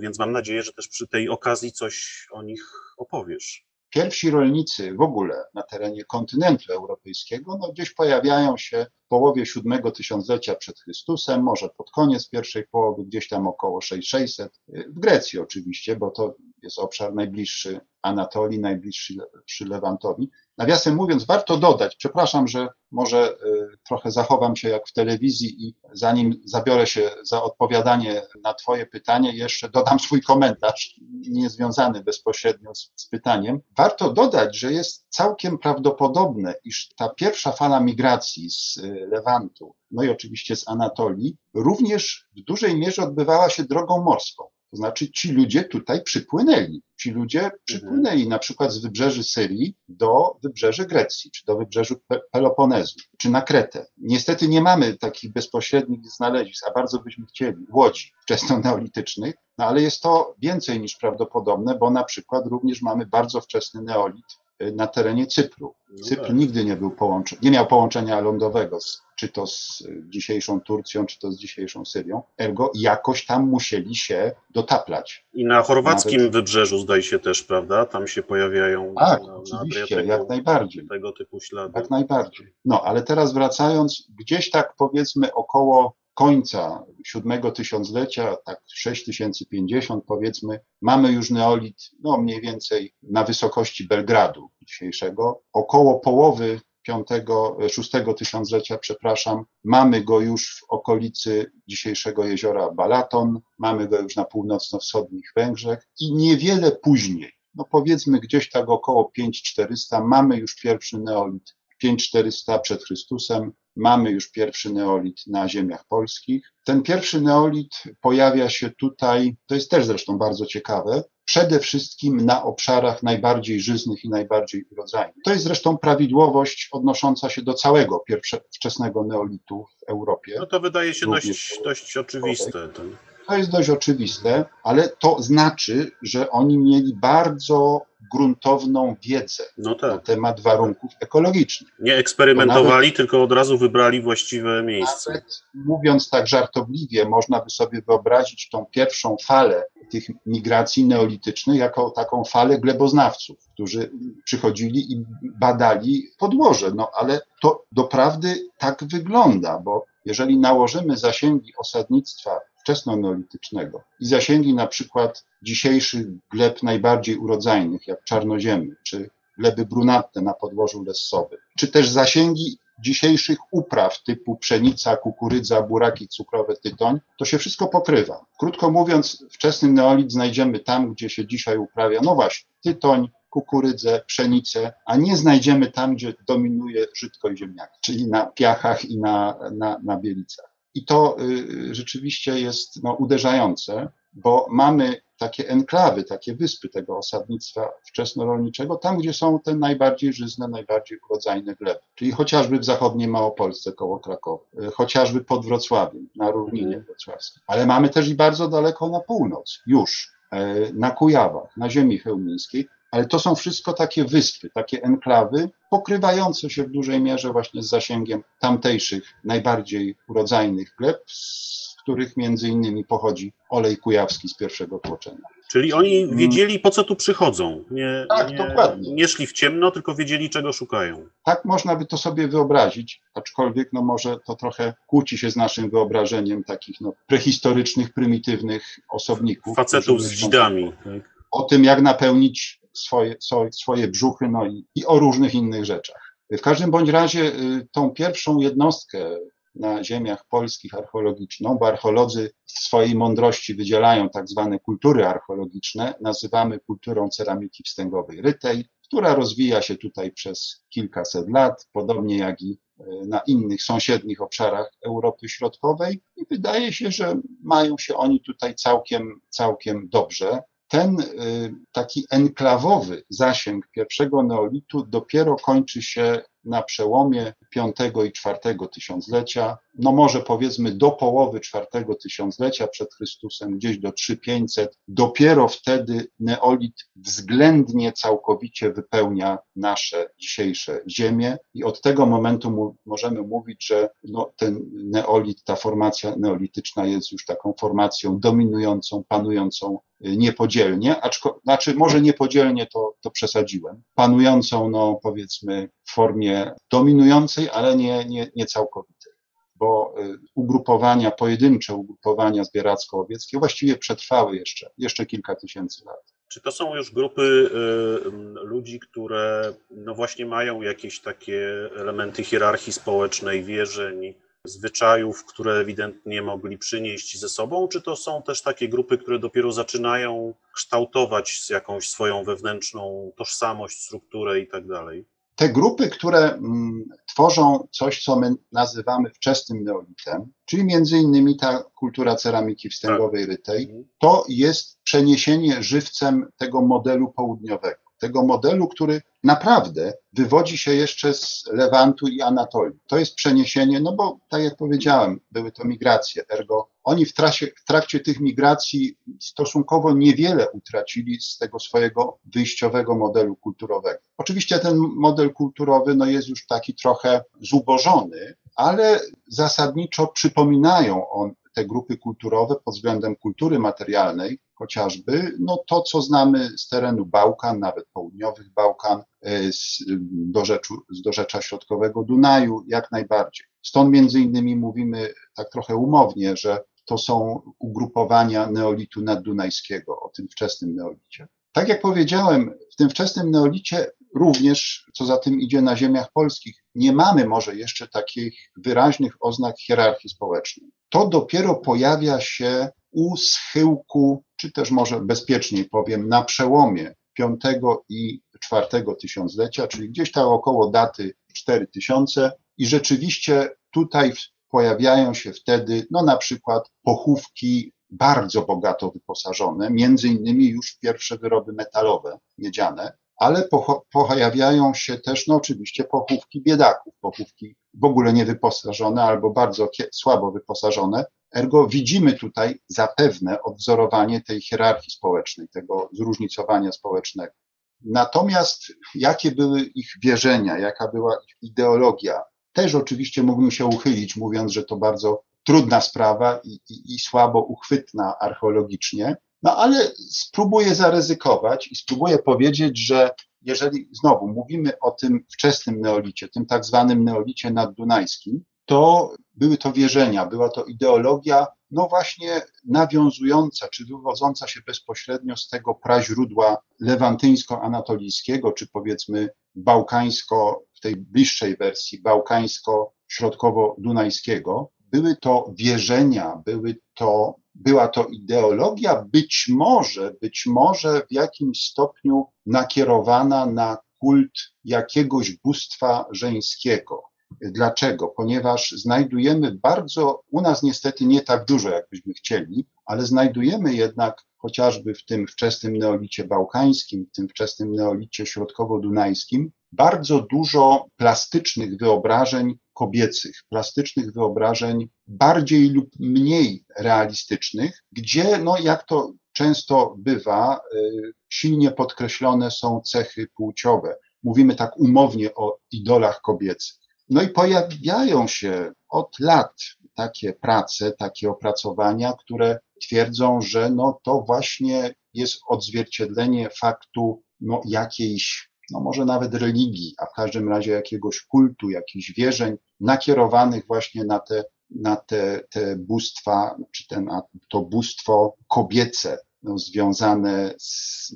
więc 0.00 0.18
mam 0.18 0.32
nadzieję, 0.32 0.62
że 0.62 0.72
też 0.72 0.88
przy 0.88 1.06
tej 1.06 1.28
okazji 1.28 1.72
coś 1.72 2.26
o 2.30 2.42
nich 2.42 2.62
opowiesz. 2.96 3.67
Pierwsi 3.90 4.30
rolnicy 4.30 4.94
w 4.94 5.00
ogóle 5.00 5.44
na 5.54 5.62
terenie 5.62 6.04
kontynentu 6.04 6.72
europejskiego 6.72 7.58
no 7.60 7.72
gdzieś 7.72 7.94
pojawiają 7.94 8.56
się 8.56 8.86
w 9.04 9.08
połowie 9.08 9.46
siódmego 9.46 9.90
tysiąclecia 9.90 10.54
przed 10.54 10.80
Chrystusem, 10.80 11.42
może 11.42 11.68
pod 11.68 11.90
koniec 11.90 12.28
pierwszej 12.28 12.66
połowy, 12.66 13.04
gdzieś 13.04 13.28
tam 13.28 13.46
około 13.46 13.80
6600, 13.80 14.60
w 14.68 15.00
Grecji 15.00 15.38
oczywiście, 15.38 15.96
bo 15.96 16.10
to 16.10 16.34
jest 16.62 16.78
obszar 16.78 17.14
najbliższy 17.14 17.80
Anatolii, 18.02 18.60
najbliższy 18.60 19.14
Lewantowi. 19.60 20.30
Nawiasem 20.58 20.94
mówiąc, 20.94 21.24
warto 21.24 21.56
dodać, 21.56 21.96
przepraszam, 21.96 22.48
że 22.48 22.68
może 22.90 23.32
y, 23.32 23.78
trochę 23.86 24.10
zachowam 24.10 24.56
się 24.56 24.68
jak 24.68 24.88
w 24.88 24.92
telewizji 24.92 25.66
i 25.66 25.74
zanim 25.92 26.40
zabiorę 26.44 26.86
się 26.86 27.10
za 27.22 27.42
odpowiadanie 27.42 28.22
na 28.42 28.54
Twoje 28.54 28.86
pytanie, 28.86 29.36
jeszcze 29.36 29.68
dodam 29.68 30.00
swój 30.00 30.22
komentarz, 30.22 31.00
niezwiązany 31.28 32.04
bezpośrednio 32.04 32.74
z, 32.74 32.92
z 32.96 33.08
pytaniem. 33.08 33.60
Warto 33.76 34.12
dodać, 34.12 34.56
że 34.56 34.72
jest 34.72 35.06
całkiem 35.08 35.58
prawdopodobne, 35.58 36.54
iż 36.64 36.88
ta 36.96 37.08
pierwsza 37.08 37.52
fala 37.52 37.80
migracji 37.80 38.50
z 38.50 38.76
y, 38.76 39.08
Lewantu, 39.10 39.74
no 39.90 40.02
i 40.02 40.08
oczywiście 40.08 40.56
z 40.56 40.68
Anatolii, 40.68 41.36
również 41.54 42.28
w 42.36 42.40
dużej 42.40 42.78
mierze 42.78 43.02
odbywała 43.02 43.50
się 43.50 43.64
drogą 43.64 44.02
morską. 44.02 44.44
To 44.70 44.76
znaczy 44.76 45.10
ci 45.10 45.32
ludzie 45.32 45.64
tutaj 45.64 46.02
przypłynęli. 46.02 46.82
Ci 46.96 47.10
ludzie 47.10 47.50
przypłynęli 47.64 48.28
na 48.28 48.38
przykład 48.38 48.72
z 48.72 48.78
wybrzeży 48.78 49.24
Syrii 49.24 49.76
do 49.88 50.38
wybrzeży 50.42 50.86
Grecji, 50.86 51.30
czy 51.30 51.46
do 51.46 51.56
wybrzeży 51.56 51.94
Peloponezu, 52.30 52.94
czy 53.18 53.30
na 53.30 53.42
Kretę. 53.42 53.86
Niestety 53.96 54.48
nie 54.48 54.60
mamy 54.60 54.96
takich 54.96 55.32
bezpośrednich 55.32 56.00
znalezisk, 56.16 56.68
a 56.68 56.72
bardzo 56.72 56.98
byśmy 56.98 57.26
chcieli, 57.26 57.66
łodzi 57.72 58.12
wczesno-neolitycznych, 58.22 59.34
no 59.58 59.64
ale 59.64 59.82
jest 59.82 60.02
to 60.02 60.34
więcej 60.38 60.80
niż 60.80 60.96
prawdopodobne, 60.96 61.78
bo 61.78 61.90
na 61.90 62.04
przykład 62.04 62.46
również 62.46 62.82
mamy 62.82 63.06
bardzo 63.06 63.40
wczesny 63.40 63.82
neolit 63.82 64.24
na 64.72 64.86
terenie 64.86 65.26
Cypru. 65.26 65.74
No 65.90 66.04
Cypr 66.04 66.22
tak. 66.26 66.34
nigdy 66.36 66.64
nie 66.64 66.76
był 66.76 66.90
połączy, 66.90 67.36
nie 67.42 67.50
miał 67.50 67.66
połączenia 67.66 68.20
lądowego, 68.20 68.80
z, 68.80 69.02
czy 69.16 69.28
to 69.28 69.46
z 69.46 69.80
y, 69.80 70.02
dzisiejszą 70.08 70.60
Turcją, 70.60 71.06
czy 71.06 71.18
to 71.18 71.32
z 71.32 71.38
dzisiejszą 71.38 71.84
Syrią. 71.84 72.22
Ergo 72.38 72.70
jakoś 72.74 73.26
tam 73.26 73.48
musieli 73.48 73.96
się 73.96 74.32
dotaplać. 74.50 75.26
I 75.34 75.44
na 75.44 75.62
chorwackim 75.62 76.18
Nawet- 76.18 76.32
wybrzeżu 76.32 76.78
zdaje 76.78 77.02
się 77.02 77.18
też, 77.18 77.42
prawda? 77.42 77.86
Tam 77.86 78.06
się 78.06 78.22
pojawiają 78.22 78.94
Tak, 78.98 79.22
na, 79.22 79.26
na 79.26 79.34
oczywiście, 79.36 79.82
Adriatyku 79.82 80.08
jak 80.08 80.28
najbardziej. 80.28 80.88
tego 80.88 81.12
typu 81.12 81.40
ślady. 81.40 81.72
Jak 81.76 81.90
najbardziej. 81.90 82.54
No, 82.64 82.82
ale 82.84 83.02
teraz 83.02 83.32
wracając, 83.32 84.08
gdzieś 84.18 84.50
tak 84.50 84.74
powiedzmy 84.78 85.32
około 85.34 85.94
końca 86.18 86.84
siódmego 87.04 87.50
tysiąclecia, 87.50 88.36
tak 88.46 88.60
6050 88.66 90.04
powiedzmy, 90.04 90.60
mamy 90.82 91.12
już 91.12 91.30
neolit, 91.30 91.90
no 92.00 92.18
mniej 92.18 92.40
więcej 92.40 92.94
na 93.02 93.24
wysokości 93.24 93.84
Belgradu 93.84 94.50
dzisiejszego. 94.66 95.42
Około 95.52 96.00
połowy 96.00 96.60
piątego, 96.82 97.58
szóstego 97.68 98.14
tysiąclecia, 98.14 98.78
przepraszam, 98.78 99.44
mamy 99.64 100.04
go 100.04 100.20
już 100.20 100.58
w 100.58 100.64
okolicy 100.68 101.52
dzisiejszego 101.66 102.24
jeziora 102.24 102.70
Balaton, 102.70 103.40
mamy 103.58 103.88
go 103.88 104.00
już 104.00 104.16
na 104.16 104.24
północno-wschodnich 104.24 105.32
Węgrzech 105.36 105.88
i 106.00 106.12
niewiele 106.12 106.72
później, 106.72 107.32
no 107.54 107.64
powiedzmy 107.70 108.20
gdzieś 108.20 108.50
tak 108.50 108.68
około 108.68 109.04
5400, 109.04 110.04
mamy 110.04 110.36
już 110.36 110.56
pierwszy 110.56 110.98
neolit 110.98 111.56
5400 111.78 112.58
przed 112.58 112.84
Chrystusem, 112.84 113.52
mamy 113.78 114.10
już 114.10 114.30
pierwszy 114.30 114.72
neolit 114.72 115.26
na 115.26 115.48
ziemiach 115.48 115.84
polskich. 115.88 116.52
Ten 116.64 116.82
pierwszy 116.82 117.20
neolit 117.20 117.82
pojawia 118.00 118.48
się 118.48 118.70
tutaj, 118.70 119.36
to 119.46 119.54
jest 119.54 119.70
też 119.70 119.86
zresztą 119.86 120.18
bardzo 120.18 120.46
ciekawe, 120.46 121.02
przede 121.24 121.60
wszystkim 121.60 122.16
na 122.16 122.42
obszarach 122.42 123.02
najbardziej 123.02 123.60
żyznych 123.60 124.04
i 124.04 124.08
najbardziej 124.08 124.64
urodzajnych. 124.70 125.16
To 125.24 125.30
jest 125.30 125.44
zresztą 125.44 125.78
prawidłowość 125.78 126.68
odnosząca 126.72 127.30
się 127.30 127.42
do 127.42 127.54
całego 127.54 127.98
pierwsze, 127.98 128.40
wczesnego 128.54 129.04
neolitu 129.04 129.64
w 129.80 129.90
Europie. 129.90 130.34
No 130.38 130.46
to 130.46 130.60
wydaje 130.60 130.94
się 130.94 131.06
dość, 131.06 131.60
dość 131.64 131.96
oczywiste. 131.96 132.68
Ten. 132.68 132.96
To 133.26 133.36
jest 133.36 133.50
dość 133.50 133.70
oczywiste, 133.70 134.44
ale 134.62 134.88
to 134.88 135.22
znaczy, 135.22 135.90
że 136.02 136.30
oni 136.30 136.58
mieli 136.58 136.94
bardzo 136.94 137.82
gruntowną 138.12 138.96
wiedzę 139.02 139.44
No 139.58 139.70
na 139.70 139.76
tak. 139.76 140.04
temat 140.04 140.40
warunków 140.40 140.90
ekologicznych. 141.00 141.72
Nie 141.80 141.96
eksperymentowali, 141.96 142.92
tylko 142.92 143.22
od 143.22 143.32
razu 143.32 143.58
wybrali 143.58 144.02
właściwe 144.02 144.62
miejsce. 144.62 145.12
Nawet 145.12 145.42
mówiąc 145.54 146.10
tak 146.10 146.26
żartobliwie, 146.26 147.08
można 147.08 147.40
by 147.40 147.50
sobie 147.50 147.82
wyobrazić 147.82 148.48
tą 148.48 148.66
pierwszą 148.66 149.16
falę 149.24 149.64
tych 149.90 150.04
migracji 150.26 150.84
neolitycznych 150.84 151.58
jako 151.58 151.90
taką 151.90 152.24
falę 152.24 152.58
gleboznawców, 152.58 153.38
którzy 153.54 153.90
przychodzili 154.24 154.92
i 154.92 155.04
badali 155.22 156.10
podłoże. 156.18 156.70
No 156.74 156.90
ale 156.94 157.20
to 157.42 157.64
doprawdy 157.72 158.48
tak 158.58 158.84
wygląda, 158.84 159.58
bo 159.58 159.84
jeżeli 160.04 160.38
nałożymy 160.38 160.96
zasięgi 160.96 161.52
osadnictwa 161.58 162.40
wczesnoneolitycznego 162.68 163.82
i 164.00 164.06
zasięgi 164.06 164.54
na 164.54 164.66
przykład 164.66 165.24
dzisiejszych 165.42 166.06
gleb 166.30 166.62
najbardziej 166.62 167.16
urodzajnych, 167.16 167.86
jak 167.86 168.04
czarnoziemy, 168.04 168.76
czy 168.82 169.10
gleby 169.38 169.66
brunatne 169.66 170.22
na 170.22 170.34
podłożu 170.34 170.82
lessowym, 170.82 171.38
czy 171.56 171.68
też 171.68 171.88
zasięgi 171.88 172.58
dzisiejszych 172.80 173.38
upraw 173.50 174.02
typu 174.02 174.36
pszenica, 174.36 174.96
kukurydza, 174.96 175.62
buraki 175.62 176.08
cukrowe, 176.08 176.56
tytoń, 176.56 177.00
to 177.18 177.24
się 177.24 177.38
wszystko 177.38 177.68
pokrywa. 177.68 178.24
Krótko 178.38 178.70
mówiąc, 178.70 179.24
wczesny 179.30 179.72
neolit 179.72 180.12
znajdziemy 180.12 180.60
tam, 180.60 180.94
gdzie 180.94 181.10
się 181.10 181.26
dzisiaj 181.26 181.58
uprawia, 181.58 182.00
no 182.02 182.14
właśnie, 182.14 182.50
tytoń, 182.62 183.08
kukurydzę, 183.30 184.02
pszenicę, 184.06 184.72
a 184.86 184.96
nie 184.96 185.16
znajdziemy 185.16 185.70
tam, 185.70 185.94
gdzie 185.94 186.14
dominuje 186.26 186.86
żytko 186.94 187.28
i 187.28 187.36
ziemniak, 187.36 187.72
czyli 187.80 188.08
na 188.08 188.26
piachach 188.26 188.84
i 188.84 188.98
na, 188.98 189.38
na, 189.52 189.80
na 189.84 189.96
bielicach. 189.96 190.57
I 190.74 190.84
to 190.84 191.16
y, 191.20 191.74
rzeczywiście 191.74 192.40
jest 192.40 192.82
no, 192.82 192.92
uderzające, 192.92 193.88
bo 194.12 194.46
mamy 194.50 195.00
takie 195.18 195.48
enklawy, 195.48 196.04
takie 196.04 196.34
wyspy 196.34 196.68
tego 196.68 196.98
osadnictwa 196.98 197.70
wczesnorolniczego, 197.84 198.76
tam 198.76 198.98
gdzie 198.98 199.12
są 199.12 199.40
te 199.40 199.54
najbardziej 199.54 200.12
żyzne, 200.12 200.48
najbardziej 200.48 200.98
urodzajne 201.10 201.54
gleby. 201.54 201.80
Czyli 201.94 202.12
chociażby 202.12 202.58
w 202.58 202.64
zachodniej 202.64 203.08
Małopolsce 203.08 203.72
koło 203.72 203.98
Krakowa, 203.98 204.44
y, 204.62 204.70
chociażby 204.70 205.24
pod 205.24 205.46
Wrocławiem, 205.46 206.08
na 206.16 206.30
równinie 206.30 206.80
wrocławskiej. 206.80 207.42
Ale 207.46 207.66
mamy 207.66 207.88
też 207.88 208.08
i 208.08 208.14
bardzo 208.14 208.48
daleko 208.48 208.88
na 208.88 209.00
północ, 209.00 209.62
już 209.66 210.12
y, 210.32 210.36
na 210.74 210.90
Kujawach, 210.90 211.56
na 211.56 211.70
ziemi 211.70 211.98
chełmińskiej, 211.98 212.68
ale 212.90 213.06
to 213.06 213.18
są 213.18 213.34
wszystko 213.34 213.72
takie 213.72 214.04
wyspy, 214.04 214.50
takie 214.54 214.82
enklawy, 214.82 215.50
pokrywające 215.70 216.50
się 216.50 216.64
w 216.64 216.70
dużej 216.70 217.00
mierze 217.00 217.32
właśnie 217.32 217.62
z 217.62 217.68
zasięgiem 217.68 218.22
tamtejszych, 218.40 219.14
najbardziej 219.24 219.96
urodzajnych 220.08 220.74
gleb, 220.78 221.02
z 221.06 221.76
których 221.82 222.16
między 222.16 222.48
innymi 222.48 222.84
pochodzi 222.84 223.32
olej 223.48 223.76
kujawski 223.76 224.28
z 224.28 224.36
pierwszego 224.36 224.78
tłoczenia. 224.78 225.28
Czyli 225.48 225.72
oni 225.72 226.16
wiedzieli, 226.16 226.58
po 226.58 226.70
co 226.70 226.84
tu 226.84 226.96
przychodzą. 226.96 227.64
Nie, 227.70 228.06
Tak, 228.08 228.30
nie, 228.30 228.36
dokładnie. 228.36 228.94
nie 228.94 229.08
szli 229.08 229.26
w 229.26 229.32
ciemno, 229.32 229.70
tylko 229.70 229.94
wiedzieli, 229.94 230.30
czego 230.30 230.52
szukają. 230.52 231.08
Tak 231.24 231.44
można 231.44 231.76
by 231.76 231.86
to 231.86 231.98
sobie 231.98 232.28
wyobrazić, 232.28 233.00
aczkolwiek 233.14 233.72
no 233.72 233.82
może 233.82 234.16
to 234.26 234.36
trochę 234.36 234.74
kłóci 234.86 235.18
się 235.18 235.30
z 235.30 235.36
naszym 235.36 235.70
wyobrażeniem 235.70 236.44
takich 236.44 236.80
no, 236.80 236.92
prehistorycznych, 237.06 237.92
prymitywnych 237.92 238.78
osobników. 238.88 239.56
Facetów 239.56 240.02
z 240.02 240.12
dzidami. 240.12 240.72
Tak? 240.84 241.18
O 241.30 241.42
tym, 241.42 241.64
jak 241.64 241.82
napełnić 241.82 242.60
swoje, 242.72 243.16
swoje, 243.52 243.88
brzuchy, 243.88 244.28
no 244.28 244.46
i, 244.46 244.66
i 244.74 244.86
o 244.86 244.98
różnych 244.98 245.34
innych 245.34 245.64
rzeczach. 245.64 246.16
W 246.32 246.40
każdym 246.40 246.70
bądź 246.70 246.88
razie 246.88 247.20
y, 247.20 247.68
tą 247.72 247.90
pierwszą 247.90 248.38
jednostkę 248.38 249.18
na 249.54 249.84
ziemiach 249.84 250.24
polskich 250.30 250.74
archeologiczną, 250.74 251.58
bo 251.60 251.66
archeolodzy 251.66 252.30
w 252.44 252.50
swojej 252.50 252.94
mądrości 252.94 253.54
wydzielają 253.54 254.08
tak 254.08 254.28
zwane 254.28 254.58
kultury 254.58 255.06
archeologiczne, 255.06 255.94
nazywamy 256.00 256.58
kulturą 256.58 257.08
ceramiki 257.08 257.62
wstęgowej 257.62 258.22
rytej, 258.22 258.64
która 258.88 259.14
rozwija 259.14 259.62
się 259.62 259.76
tutaj 259.76 260.12
przez 260.12 260.64
kilkaset 260.68 261.30
lat, 261.30 261.68
podobnie 261.72 262.18
jak 262.18 262.42
i 262.42 262.60
y, 262.80 262.84
na 263.08 263.20
innych 263.26 263.62
sąsiednich 263.62 264.22
obszarach 264.22 264.70
Europy 264.86 265.28
Środkowej 265.28 266.02
i 266.16 266.26
wydaje 266.30 266.72
się, 266.72 266.90
że 266.90 267.20
mają 267.42 267.78
się 267.78 267.96
oni 267.96 268.20
tutaj 268.20 268.54
całkiem, 268.54 269.20
całkiem 269.28 269.88
dobrze. 269.88 270.42
Ten 270.68 271.00
y, 271.00 271.54
taki 271.72 272.04
enklawowy 272.10 273.02
zasięg 273.08 273.68
pierwszego 273.70 274.22
neolitu 274.22 274.86
dopiero 274.86 275.36
kończy 275.36 275.82
się 275.82 276.22
na 276.44 276.62
przełomie 276.62 277.32
V 277.56 278.06
i 278.06 278.08
IV 278.08 278.68
tysiąclecia, 278.72 279.58
no 279.74 279.92
może 279.92 280.20
powiedzmy 280.20 280.72
do 280.72 280.90
połowy 280.90 281.40
IV 281.54 281.94
tysiąclecia 282.02 282.66
przed 282.66 282.94
Chrystusem, 282.94 283.58
gdzieś 283.58 283.78
do 283.78 283.92
3500. 283.92 284.78
Dopiero 284.88 285.48
wtedy 285.48 286.08
neolit 286.20 286.74
względnie 286.96 287.92
całkowicie 287.92 288.72
wypełnia 288.72 289.38
nasze 289.56 290.10
dzisiejsze 290.18 290.80
ziemie 290.88 291.38
i 291.54 291.64
od 291.64 291.80
tego 291.80 292.06
momentu 292.06 292.50
mu, 292.50 292.76
możemy 292.86 293.22
mówić, 293.22 293.66
że 293.66 293.88
no, 294.04 294.32
ten 294.36 294.70
neolit, 294.72 295.44
ta 295.44 295.56
formacja 295.56 296.16
neolityczna 296.16 296.86
jest 296.86 297.12
już 297.12 297.24
taką 297.24 297.54
formacją 297.60 298.20
dominującą, 298.20 299.04
panującą 299.08 299.78
y, 300.06 300.16
niepodzielnie, 300.16 301.00
aczko, 301.00 301.40
znaczy 301.44 301.74
może 301.74 302.00
niepodzielnie 302.00 302.66
to, 302.66 302.94
to 303.00 303.10
przesadziłem, 303.10 303.82
panującą 303.94 304.70
no 304.70 304.98
powiedzmy 305.02 305.70
w 305.84 305.92
formie 305.92 306.27
dominującej, 306.70 307.48
ale 307.50 307.76
nie, 307.76 308.04
nie, 308.04 308.30
nie 308.36 308.46
całkowitej, 308.46 309.12
bo 309.54 309.94
y, 309.98 310.18
ugrupowania, 310.34 311.10
pojedyncze 311.10 311.74
ugrupowania 311.74 312.44
zbieracko-łowieckie 312.44 313.38
właściwie 313.38 313.76
przetrwały 313.76 314.36
jeszcze, 314.36 314.70
jeszcze 314.78 315.06
kilka 315.06 315.34
tysięcy 315.34 315.84
lat. 315.84 316.14
Czy 316.28 316.40
to 316.40 316.52
są 316.52 316.76
już 316.76 316.90
grupy 316.90 317.22
y, 317.22 318.10
ludzi, 318.44 318.80
które 318.80 319.54
no 319.70 319.94
właśnie 319.94 320.26
mają 320.26 320.62
jakieś 320.62 321.00
takie 321.00 321.70
elementy 321.76 322.24
hierarchii 322.24 322.72
społecznej, 322.72 323.44
wierzeń, 323.44 324.14
zwyczajów, 324.44 325.24
które 325.24 325.52
ewidentnie 325.52 326.22
mogli 326.22 326.58
przynieść 326.58 327.20
ze 327.20 327.28
sobą, 327.28 327.68
czy 327.68 327.82
to 327.82 327.96
są 327.96 328.22
też 328.22 328.42
takie 328.42 328.68
grupy, 328.68 328.98
które 328.98 329.18
dopiero 329.18 329.52
zaczynają 329.52 330.34
kształtować 330.54 331.50
jakąś 331.50 331.88
swoją 331.88 332.24
wewnętrzną 332.24 333.12
tożsamość, 333.16 333.82
strukturę 333.82 334.40
i 334.40 334.46
tak 334.46 334.66
dalej? 334.66 335.04
Te 335.38 335.48
grupy, 335.48 335.88
które 335.88 336.18
mm, 336.18 336.88
tworzą 337.06 337.68
coś, 337.70 338.02
co 338.02 338.18
my 338.18 338.34
nazywamy 338.52 339.10
wczesnym 339.10 339.64
neolitem, 339.64 340.32
czyli 340.44 340.64
między 340.64 340.98
innymi 340.98 341.36
ta 341.36 341.62
kultura 341.74 342.16
ceramiki 342.16 342.68
wstęgowej 342.68 343.26
rytej, 343.26 343.74
to 343.98 344.24
jest 344.28 344.80
przeniesienie 344.82 345.62
żywcem 345.62 346.26
tego 346.36 346.62
modelu 346.62 347.12
południowego. 347.12 347.87
Tego 347.98 348.24
modelu, 348.24 348.68
który 348.68 349.02
naprawdę 349.24 349.92
wywodzi 350.12 350.58
się 350.58 350.74
jeszcze 350.74 351.14
z 351.14 351.44
Lewantu 351.52 352.08
i 352.08 352.20
Anatolii. 352.20 352.78
To 352.86 352.98
jest 352.98 353.14
przeniesienie, 353.14 353.80
no 353.80 353.92
bo 353.92 354.18
tak 354.28 354.42
jak 354.42 354.56
powiedziałem, 354.56 355.20
były 355.30 355.52
to 355.52 355.64
migracje, 355.64 356.22
ergo 356.30 356.68
oni 356.84 357.04
w, 357.04 357.14
trasie, 357.14 357.46
w 357.46 357.64
trakcie 357.64 358.00
tych 358.00 358.20
migracji 358.20 358.98
stosunkowo 359.20 359.94
niewiele 359.94 360.50
utracili 360.50 361.20
z 361.20 361.38
tego 361.38 361.60
swojego 361.60 362.18
wyjściowego 362.24 362.94
modelu 362.94 363.36
kulturowego. 363.36 363.98
Oczywiście 364.18 364.58
ten 364.58 364.76
model 364.78 365.32
kulturowy 365.32 365.94
no 365.94 366.06
jest 366.06 366.28
już 366.28 366.46
taki 366.46 366.74
trochę 366.74 367.24
zubożony, 367.40 368.34
ale 368.56 369.00
zasadniczo 369.26 370.06
przypominają 370.06 371.08
on 371.10 371.34
te 371.58 371.64
grupy 371.64 371.96
kulturowe 371.96 372.54
pod 372.64 372.74
względem 372.74 373.16
kultury 373.16 373.58
materialnej, 373.58 374.38
chociażby, 374.54 375.36
no 375.40 375.64
to, 375.66 375.82
co 375.82 376.02
znamy 376.02 376.48
z 376.58 376.68
terenu 376.68 377.06
Bałkan, 377.06 377.58
nawet 377.58 377.84
południowych 377.92 378.52
Bałkan, 378.52 379.02
e, 379.22 379.52
z, 379.52 379.84
dorzeczu, 380.10 380.74
z 380.90 381.02
dorzecza 381.02 381.42
środkowego 381.42 382.02
Dunaju, 382.02 382.64
jak 382.66 382.92
najbardziej. 382.92 383.46
Stąd 383.62 383.90
między 383.90 384.20
innymi 384.20 384.56
mówimy 384.56 385.12
tak 385.36 385.50
trochę 385.50 385.76
umownie, 385.76 386.36
że 386.36 386.58
to 386.84 386.98
są 386.98 387.42
ugrupowania 387.58 388.50
neolitu 388.50 389.02
naddunajskiego, 389.02 390.00
o 390.00 390.08
tym 390.08 390.28
wczesnym 390.28 390.74
neolicie. 390.74 391.28
Tak 391.58 391.68
jak 391.68 391.80
powiedziałem, 391.80 392.54
w 392.72 392.76
tym 392.76 392.90
wczesnym 392.90 393.30
neolicie 393.30 393.90
również, 394.14 394.86
co 394.94 395.06
za 395.06 395.18
tym 395.18 395.40
idzie 395.40 395.62
na 395.62 395.76
ziemiach 395.76 396.12
polskich, 396.12 396.56
nie 396.74 396.92
mamy 396.92 397.26
może 397.26 397.56
jeszcze 397.56 397.88
takich 397.88 398.50
wyraźnych 398.56 399.12
oznak 399.20 399.60
hierarchii 399.60 400.10
społecznej. 400.10 400.70
To 400.88 401.08
dopiero 401.08 401.54
pojawia 401.54 402.20
się 402.20 402.68
u 402.90 403.16
schyłku, 403.16 404.24
czy 404.36 404.52
też 404.52 404.70
może 404.70 405.00
bezpieczniej 405.00 405.64
powiem, 405.64 406.08
na 406.08 406.24
przełomie 406.24 406.94
V 407.18 407.76
i 407.88 408.20
IV 408.52 408.94
tysiąclecia, 409.00 409.66
czyli 409.66 409.88
gdzieś 409.88 410.12
tam 410.12 410.28
około 410.28 410.70
daty 410.70 411.14
4000 411.32 412.32
i 412.58 412.66
rzeczywiście 412.66 413.50
tutaj 413.70 414.12
pojawiają 414.50 415.14
się 415.14 415.32
wtedy, 415.32 415.86
no 415.90 416.02
na 416.02 416.16
przykład 416.16 416.70
pochówki 416.82 417.72
bardzo 417.90 418.42
bogato 418.42 418.90
wyposażone, 418.90 419.70
między 419.70 420.08
innymi 420.08 420.48
już 420.48 420.78
pierwsze 420.78 421.18
wyroby 421.18 421.52
metalowe, 421.52 422.18
miedziane, 422.38 422.92
ale 423.16 423.48
pojawiają 423.92 424.74
się 424.74 424.98
też, 424.98 425.26
no 425.26 425.34
oczywiście, 425.34 425.84
pochówki 425.84 426.42
biedaków, 426.42 426.94
pochówki 427.00 427.56
w 427.74 427.84
ogóle 427.84 428.12
niewyposażone 428.12 429.02
albo 429.02 429.30
bardzo 429.30 429.70
słabo 429.92 430.30
wyposażone. 430.30 431.04
Ergo 431.34 431.66
widzimy 431.66 432.12
tutaj 432.12 432.58
zapewne 432.68 433.42
odwzorowanie 433.42 434.20
tej 434.20 434.40
hierarchii 434.40 434.92
społecznej, 434.92 435.48
tego 435.48 435.88
zróżnicowania 435.92 436.72
społecznego. 436.72 437.32
Natomiast 437.80 438.62
jakie 438.94 439.32
były 439.32 439.60
ich 439.60 439.90
wierzenia, 440.02 440.58
jaka 440.58 440.88
była 440.88 441.16
ich 441.28 441.36
ideologia, 441.42 442.22
też 442.52 442.74
oczywiście 442.74 443.22
mógłbym 443.22 443.50
się 443.50 443.66
uchylić, 443.66 444.16
mówiąc, 444.16 444.52
że 444.52 444.64
to 444.64 444.76
bardzo 444.76 445.22
trudna 445.48 445.80
sprawa 445.80 446.40
i, 446.44 446.60
i, 446.70 446.94
i 446.94 446.98
słabo 446.98 447.42
uchwytna 447.42 448.14
archeologicznie, 448.20 449.16
no 449.42 449.56
ale 449.56 449.90
spróbuję 450.10 450.74
zaryzykować 450.74 451.72
i 451.72 451.76
spróbuję 451.76 452.18
powiedzieć, 452.18 452.86
że 452.86 453.10
jeżeli 453.42 453.88
znowu 453.92 454.28
mówimy 454.28 454.72
o 454.80 454.90
tym 454.90 455.24
wczesnym 455.32 455.80
neolicie, 455.80 456.28
tym 456.28 456.46
tak 456.46 456.64
zwanym 456.64 457.04
neolicie 457.04 457.50
naddunajskim, 457.50 458.44
to 458.64 459.12
były 459.34 459.56
to 459.56 459.72
wierzenia, 459.72 460.26
była 460.26 460.48
to 460.48 460.64
ideologia, 460.64 461.46
no 461.70 461.88
właśnie 461.88 462.42
nawiązująca, 462.64 463.68
czy 463.68 463.84
wywodząca 463.84 464.48
się 464.48 464.60
bezpośrednio 464.66 465.36
z 465.36 465.48
tego 465.48 465.74
praźródła 465.74 466.56
lewantyńsko-anatolijskiego, 466.80 468.52
czy 468.52 468.66
powiedzmy 468.66 469.28
bałkańsko, 469.54 470.62
w 470.74 470.80
tej 470.80 470.96
bliższej 470.96 471.56
wersji 471.56 472.02
bałkańsko-środkowo-dunajskiego. 472.02 474.70
Były 474.90 475.16
to 475.16 475.52
wierzenia, 475.58 476.42
były 476.46 476.76
to 476.94 477.34
była 477.54 477.88
to 477.88 478.06
ideologia 478.06 479.04
być 479.12 479.46
może, 479.48 480.14
być 480.20 480.46
może 480.46 481.02
w 481.10 481.12
jakimś 481.12 481.62
stopniu 481.62 482.26
nakierowana 482.46 483.46
na 483.46 483.78
kult 483.98 484.32
jakiegoś 484.64 485.36
bóstwa 485.44 486.06
żeńskiego. 486.12 487.02
Dlaczego? 487.40 488.08
Ponieważ 488.08 488.70
znajdujemy 488.70 489.58
bardzo, 489.62 490.22
u 490.30 490.40
nas 490.40 490.62
niestety 490.62 491.06
nie 491.06 491.22
tak 491.22 491.44
dużo, 491.44 491.70
jakbyśmy 491.70 492.14
chcieli, 492.14 492.66
ale 492.86 493.06
znajdujemy 493.06 493.74
jednak 493.74 494.24
chociażby 494.38 494.94
w 494.94 495.04
tym 495.04 495.26
wczesnym 495.26 495.76
neolicie 495.76 496.24
bałkańskim, 496.24 497.06
w 497.06 497.16
tym 497.16 497.28
wczesnym 497.28 497.72
neolicie 497.72 498.26
środkowo-dunajskim, 498.26 499.50
bardzo 499.72 500.26
dużo 500.30 500.86
plastycznych 500.96 501.78
wyobrażeń 501.78 502.58
kobiecych, 502.78 503.42
plastycznych 503.48 504.12
wyobrażeń 504.12 504.88
bardziej 505.06 505.70
lub 505.70 505.90
mniej 505.98 506.64
realistycznych, 506.78 507.82
gdzie, 507.92 508.38
no 508.38 508.58
jak 508.58 508.86
to 508.86 509.12
często 509.32 509.94
bywa, 509.98 510.60
y, 510.74 511.12
silnie 511.28 511.70
podkreślone 511.70 512.50
są 512.50 512.80
cechy 512.80 513.26
płciowe. 513.36 513.96
Mówimy 514.22 514.54
tak 514.54 514.76
umownie 514.76 515.34
o 515.34 515.58
idolach 515.70 516.20
kobiecych. 516.20 516.76
No 517.10 517.22
i 517.22 517.28
pojawiają 517.28 518.28
się 518.28 518.72
od 518.88 519.18
lat 519.20 519.54
takie 519.94 520.32
prace, 520.32 520.92
takie 520.92 521.30
opracowania, 521.30 522.12
które 522.12 522.58
twierdzą, 522.82 523.40
że 523.40 523.70
no 523.70 524.00
to 524.02 524.20
właśnie 524.26 524.94
jest 525.14 525.40
odzwierciedlenie 525.48 526.50
faktu 526.60 527.22
no 527.40 527.60
jakiejś 527.64 528.47
no 528.70 528.80
może 528.80 529.04
nawet 529.04 529.34
religii, 529.34 529.94
a 529.98 530.06
w 530.06 530.12
każdym 530.12 530.48
razie 530.48 530.70
jakiegoś 530.70 531.20
kultu, 531.20 531.70
jakichś 531.70 532.12
wierzeń 532.12 532.56
nakierowanych 532.80 533.66
właśnie 533.66 534.04
na 534.04 534.18
te, 534.18 534.44
na 534.70 534.96
te, 534.96 535.40
te 535.50 535.76
bóstwa, 535.76 536.56
czy 536.72 536.86
ten, 536.86 537.08
to 537.48 537.62
bóstwo 537.62 538.36
kobiece, 538.48 539.18
no, 539.42 539.58
związane 539.58 540.54
z 540.58 541.14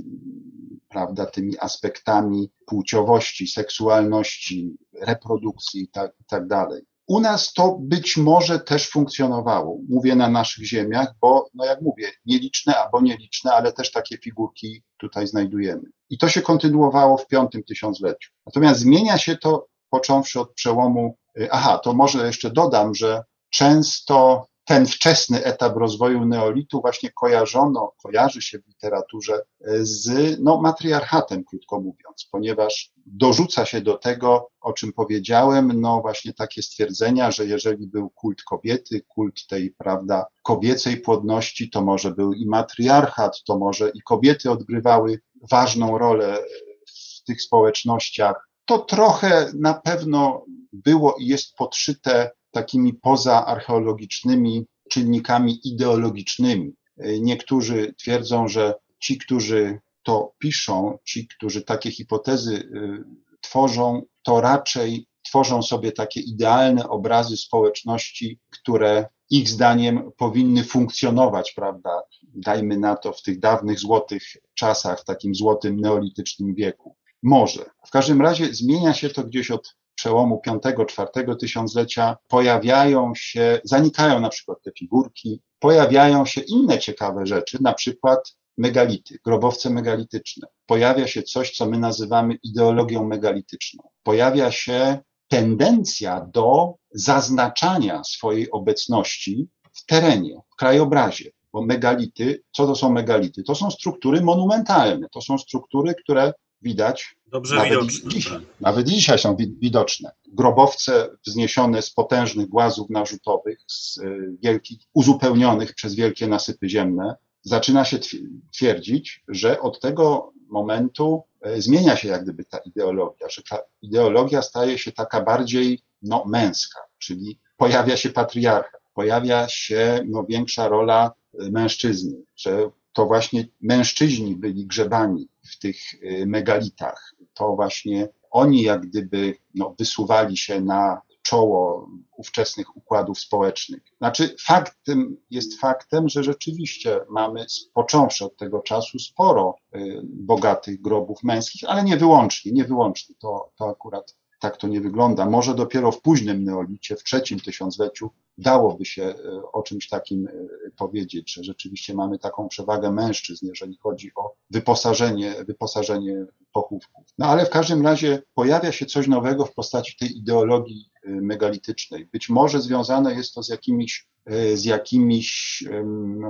prawda, 0.88 1.26
tymi 1.26 1.58
aspektami 1.58 2.50
płciowości, 2.66 3.46
seksualności, 3.46 4.76
reprodukcji 5.00 5.82
i 5.82 5.88
tak, 5.88 6.12
i 6.20 6.24
tak 6.24 6.46
dalej. 6.46 6.82
U 7.12 7.20
nas 7.20 7.52
to 7.52 7.76
być 7.80 8.16
może 8.16 8.60
też 8.60 8.90
funkcjonowało, 8.90 9.78
mówię 9.88 10.16
na 10.16 10.28
naszych 10.28 10.64
ziemiach, 10.64 11.14
bo, 11.20 11.46
no 11.54 11.64
jak 11.64 11.80
mówię, 11.82 12.10
nieliczne 12.26 12.76
albo 12.76 13.00
nieliczne, 13.00 13.52
ale 13.52 13.72
też 13.72 13.90
takie 13.90 14.18
figurki 14.18 14.82
tutaj 14.96 15.26
znajdujemy. 15.26 15.82
I 16.10 16.18
to 16.18 16.28
się 16.28 16.42
kontynuowało 16.42 17.16
w 17.18 17.26
piątym 17.26 17.62
tysiącleciu. 17.62 18.30
Natomiast 18.46 18.80
zmienia 18.80 19.18
się 19.18 19.36
to 19.36 19.66
począwszy 19.90 20.40
od 20.40 20.54
przełomu, 20.54 21.16
aha, 21.50 21.78
to 21.78 21.94
może 21.94 22.26
jeszcze 22.26 22.50
dodam, 22.50 22.94
że 22.94 23.22
często 23.50 24.46
ten 24.72 24.86
wczesny 24.86 25.44
etap 25.44 25.76
rozwoju 25.76 26.24
neolitu 26.24 26.80
właśnie 26.80 27.10
kojarzono, 27.10 27.92
kojarzy 28.02 28.42
się 28.42 28.58
w 28.58 28.66
literaturze 28.66 29.34
e, 29.34 29.44
z 29.80 30.36
no, 30.40 30.60
matriarchatem, 30.60 31.44
krótko 31.44 31.80
mówiąc, 31.80 32.28
ponieważ 32.30 32.92
dorzuca 33.06 33.64
się 33.64 33.80
do 33.80 33.98
tego, 33.98 34.48
o 34.60 34.72
czym 34.72 34.92
powiedziałem, 34.92 35.80
no 35.80 36.00
właśnie 36.00 36.32
takie 36.32 36.62
stwierdzenia, 36.62 37.30
że 37.30 37.46
jeżeli 37.46 37.86
był 37.86 38.10
kult 38.10 38.42
kobiety, 38.42 39.00
kult 39.08 39.46
tej, 39.46 39.74
prawda, 39.78 40.26
kobiecej 40.42 40.96
płodności, 40.96 41.70
to 41.70 41.82
może 41.82 42.10
był 42.10 42.32
i 42.32 42.46
matriarchat, 42.46 43.42
to 43.46 43.58
może 43.58 43.90
i 43.94 44.02
kobiety 44.02 44.50
odgrywały 44.50 45.20
ważną 45.50 45.98
rolę 45.98 46.38
w 46.86 47.24
tych 47.24 47.42
społecznościach. 47.42 48.48
To 48.64 48.78
trochę 48.78 49.52
na 49.54 49.74
pewno 49.74 50.44
było 50.72 51.16
i 51.18 51.26
jest 51.26 51.56
podszyte 51.56 52.30
takimi 52.52 52.94
pozaarcheologicznymi 52.94 54.66
czynnikami 54.90 55.60
ideologicznymi. 55.68 56.72
Niektórzy 57.20 57.94
twierdzą, 57.98 58.48
że 58.48 58.74
ci, 59.00 59.18
którzy 59.18 59.80
to 60.02 60.32
piszą, 60.38 60.98
ci, 61.04 61.28
którzy 61.28 61.62
takie 61.62 61.90
hipotezy 61.90 62.54
y, 62.54 63.04
tworzą, 63.40 64.02
to 64.22 64.40
raczej 64.40 65.06
tworzą 65.22 65.62
sobie 65.62 65.92
takie 65.92 66.20
idealne 66.20 66.88
obrazy 66.88 67.36
społeczności, 67.36 68.38
które 68.50 69.08
ich 69.30 69.48
zdaniem 69.48 70.10
powinny 70.16 70.64
funkcjonować, 70.64 71.52
prawda? 71.52 71.90
Dajmy 72.22 72.78
na 72.78 72.96
to 72.96 73.12
w 73.12 73.22
tych 73.22 73.38
dawnych 73.38 73.78
złotych 73.78 74.22
czasach, 74.54 75.00
w 75.00 75.04
takim 75.04 75.34
złotym 75.34 75.80
neolitycznym 75.80 76.54
wieku. 76.54 76.96
Może. 77.22 77.64
W 77.86 77.90
każdym 77.90 78.22
razie 78.22 78.54
zmienia 78.54 78.94
się 78.94 79.10
to 79.10 79.24
gdzieś 79.24 79.50
od 79.50 79.76
przełomu 80.02 80.42
V-IV 80.46 81.36
tysiąclecia 81.36 82.16
pojawiają 82.28 83.12
się, 83.14 83.60
zanikają 83.64 84.20
na 84.20 84.28
przykład 84.28 84.58
te 84.62 84.70
figurki, 84.78 85.40
pojawiają 85.58 86.26
się 86.26 86.40
inne 86.40 86.78
ciekawe 86.78 87.26
rzeczy, 87.26 87.58
na 87.60 87.72
przykład 87.74 88.36
megality, 88.58 89.18
grobowce 89.24 89.70
megalityczne. 89.70 90.48
Pojawia 90.66 91.06
się 91.06 91.22
coś, 91.22 91.50
co 91.50 91.66
my 91.66 91.78
nazywamy 91.78 92.34
ideologią 92.42 93.04
megalityczną. 93.04 93.82
Pojawia 94.02 94.52
się 94.52 94.98
tendencja 95.28 96.26
do 96.32 96.74
zaznaczania 96.90 98.04
swojej 98.04 98.50
obecności 98.50 99.48
w 99.72 99.86
terenie, 99.86 100.40
w 100.52 100.56
krajobrazie. 100.56 101.30
Bo 101.52 101.62
megality, 101.62 102.42
co 102.52 102.66
to 102.66 102.74
są 102.74 102.90
megality? 102.90 103.42
To 103.42 103.54
są 103.54 103.70
struktury 103.70 104.20
monumentalne, 104.20 105.08
to 105.08 105.20
są 105.20 105.38
struktury, 105.38 105.94
które 105.94 106.32
widać. 106.62 107.16
Dobrze 107.26 107.56
nawet 107.56 107.70
widoczne. 107.72 108.10
Dzisiaj, 108.10 108.32
tak. 108.38 108.60
nawet 108.60 108.86
dzisiaj 108.86 109.18
są 109.18 109.36
wi- 109.36 109.56
widoczne. 109.60 110.10
Grobowce 110.28 111.08
wzniesione 111.26 111.82
z 111.82 111.90
potężnych 111.90 112.48
głazów 112.48 112.90
narzutowych, 112.90 113.58
z 113.66 113.98
y, 113.98 114.36
wielkich, 114.42 114.78
uzupełnionych 114.94 115.74
przez 115.74 115.94
wielkie 115.94 116.26
nasypy 116.26 116.68
ziemne. 116.68 117.14
Zaczyna 117.42 117.84
się 117.84 117.98
twi- 117.98 118.28
twierdzić, 118.52 119.24
że 119.28 119.60
od 119.60 119.80
tego 119.80 120.32
momentu 120.48 121.22
y, 121.46 121.62
zmienia 121.62 121.96
się 121.96 122.08
jak 122.08 122.22
gdyby 122.22 122.44
ta 122.44 122.58
ideologia, 122.58 123.28
że 123.28 123.42
ta 123.50 123.58
ideologia 123.82 124.42
staje 124.42 124.78
się 124.78 124.92
taka 124.92 125.20
bardziej 125.20 125.82
no, 126.02 126.24
męska, 126.26 126.80
czyli 126.98 127.38
pojawia 127.56 127.96
się 127.96 128.10
patriarcha, 128.10 128.78
pojawia 128.94 129.48
się 129.48 130.00
no, 130.08 130.24
większa 130.28 130.68
rola 130.68 131.12
y, 131.42 131.50
mężczyzny, 131.50 132.22
że 132.36 132.70
to 132.92 133.06
właśnie 133.06 133.48
mężczyźni 133.60 134.36
byli 134.36 134.66
grzebani 134.66 135.28
w 135.50 135.58
tych 135.58 135.76
y, 135.94 136.24
megalitach. 136.26 137.14
To 137.34 137.56
właśnie 137.56 138.08
oni 138.30 138.62
jak 138.62 138.80
gdyby 138.80 139.34
no, 139.54 139.74
wysuwali 139.78 140.36
się 140.36 140.60
na 140.60 141.00
czoło 141.22 141.88
ówczesnych 142.16 142.76
układów 142.76 143.18
społecznych. 143.18 143.82
Znaczy, 143.98 144.36
faktem 144.40 145.16
jest 145.30 145.60
faktem, 145.60 146.08
że 146.08 146.24
rzeczywiście 146.24 147.00
mamy, 147.10 147.46
począwszy 147.74 148.24
od 148.24 148.36
tego 148.36 148.60
czasu, 148.60 148.98
sporo 148.98 149.56
y, 149.76 150.00
bogatych 150.04 150.80
grobów 150.80 151.22
męskich, 151.22 151.62
ale 151.66 151.84
nie 151.84 151.96
wyłącznie, 151.96 152.52
nie 152.52 152.64
wyłącznie. 152.64 153.14
To, 153.18 153.52
to 153.56 153.68
akurat 153.68 154.16
tak 154.42 154.56
to 154.56 154.68
nie 154.68 154.80
wygląda. 154.80 155.26
Może 155.26 155.54
dopiero 155.54 155.92
w 155.92 156.00
późnym 156.00 156.44
neolicie, 156.44 156.96
w 156.96 157.04
trzecim 157.04 157.40
tysiącleciu, 157.40 158.10
dałoby 158.38 158.84
się 158.84 159.02
y, 159.02 159.14
o 159.52 159.62
czymś 159.62 159.88
takim 159.88 160.28
y, 160.28 160.48
powiedzieć, 160.76 161.34
że 161.34 161.44
rzeczywiście 161.44 161.94
mamy 161.94 162.18
taką 162.18 162.48
przewagę 162.48 162.92
mężczyzn, 162.92 163.46
jeżeli 163.46 163.76
chodzi 163.76 164.10
o 164.16 164.34
wyposażenie, 164.50 165.34
wyposażenie 165.46 166.26
pochówków. 166.52 167.04
No 167.18 167.26
ale 167.26 167.46
w 167.46 167.50
każdym 167.50 167.82
razie 167.82 168.22
pojawia 168.34 168.72
się 168.72 168.86
coś 168.86 169.08
nowego 169.08 169.44
w 169.44 169.54
postaci 169.54 169.96
tej 169.96 170.18
ideologii 170.18 170.90
y, 171.06 171.10
megalitycznej. 171.10 172.08
Być 172.12 172.28
może 172.28 172.60
związane 172.60 173.14
jest 173.14 173.34
to 173.34 173.42
z 173.42 173.48
jakimiś, 173.48 174.08
z 174.54 174.64
jakimiś 174.64 175.64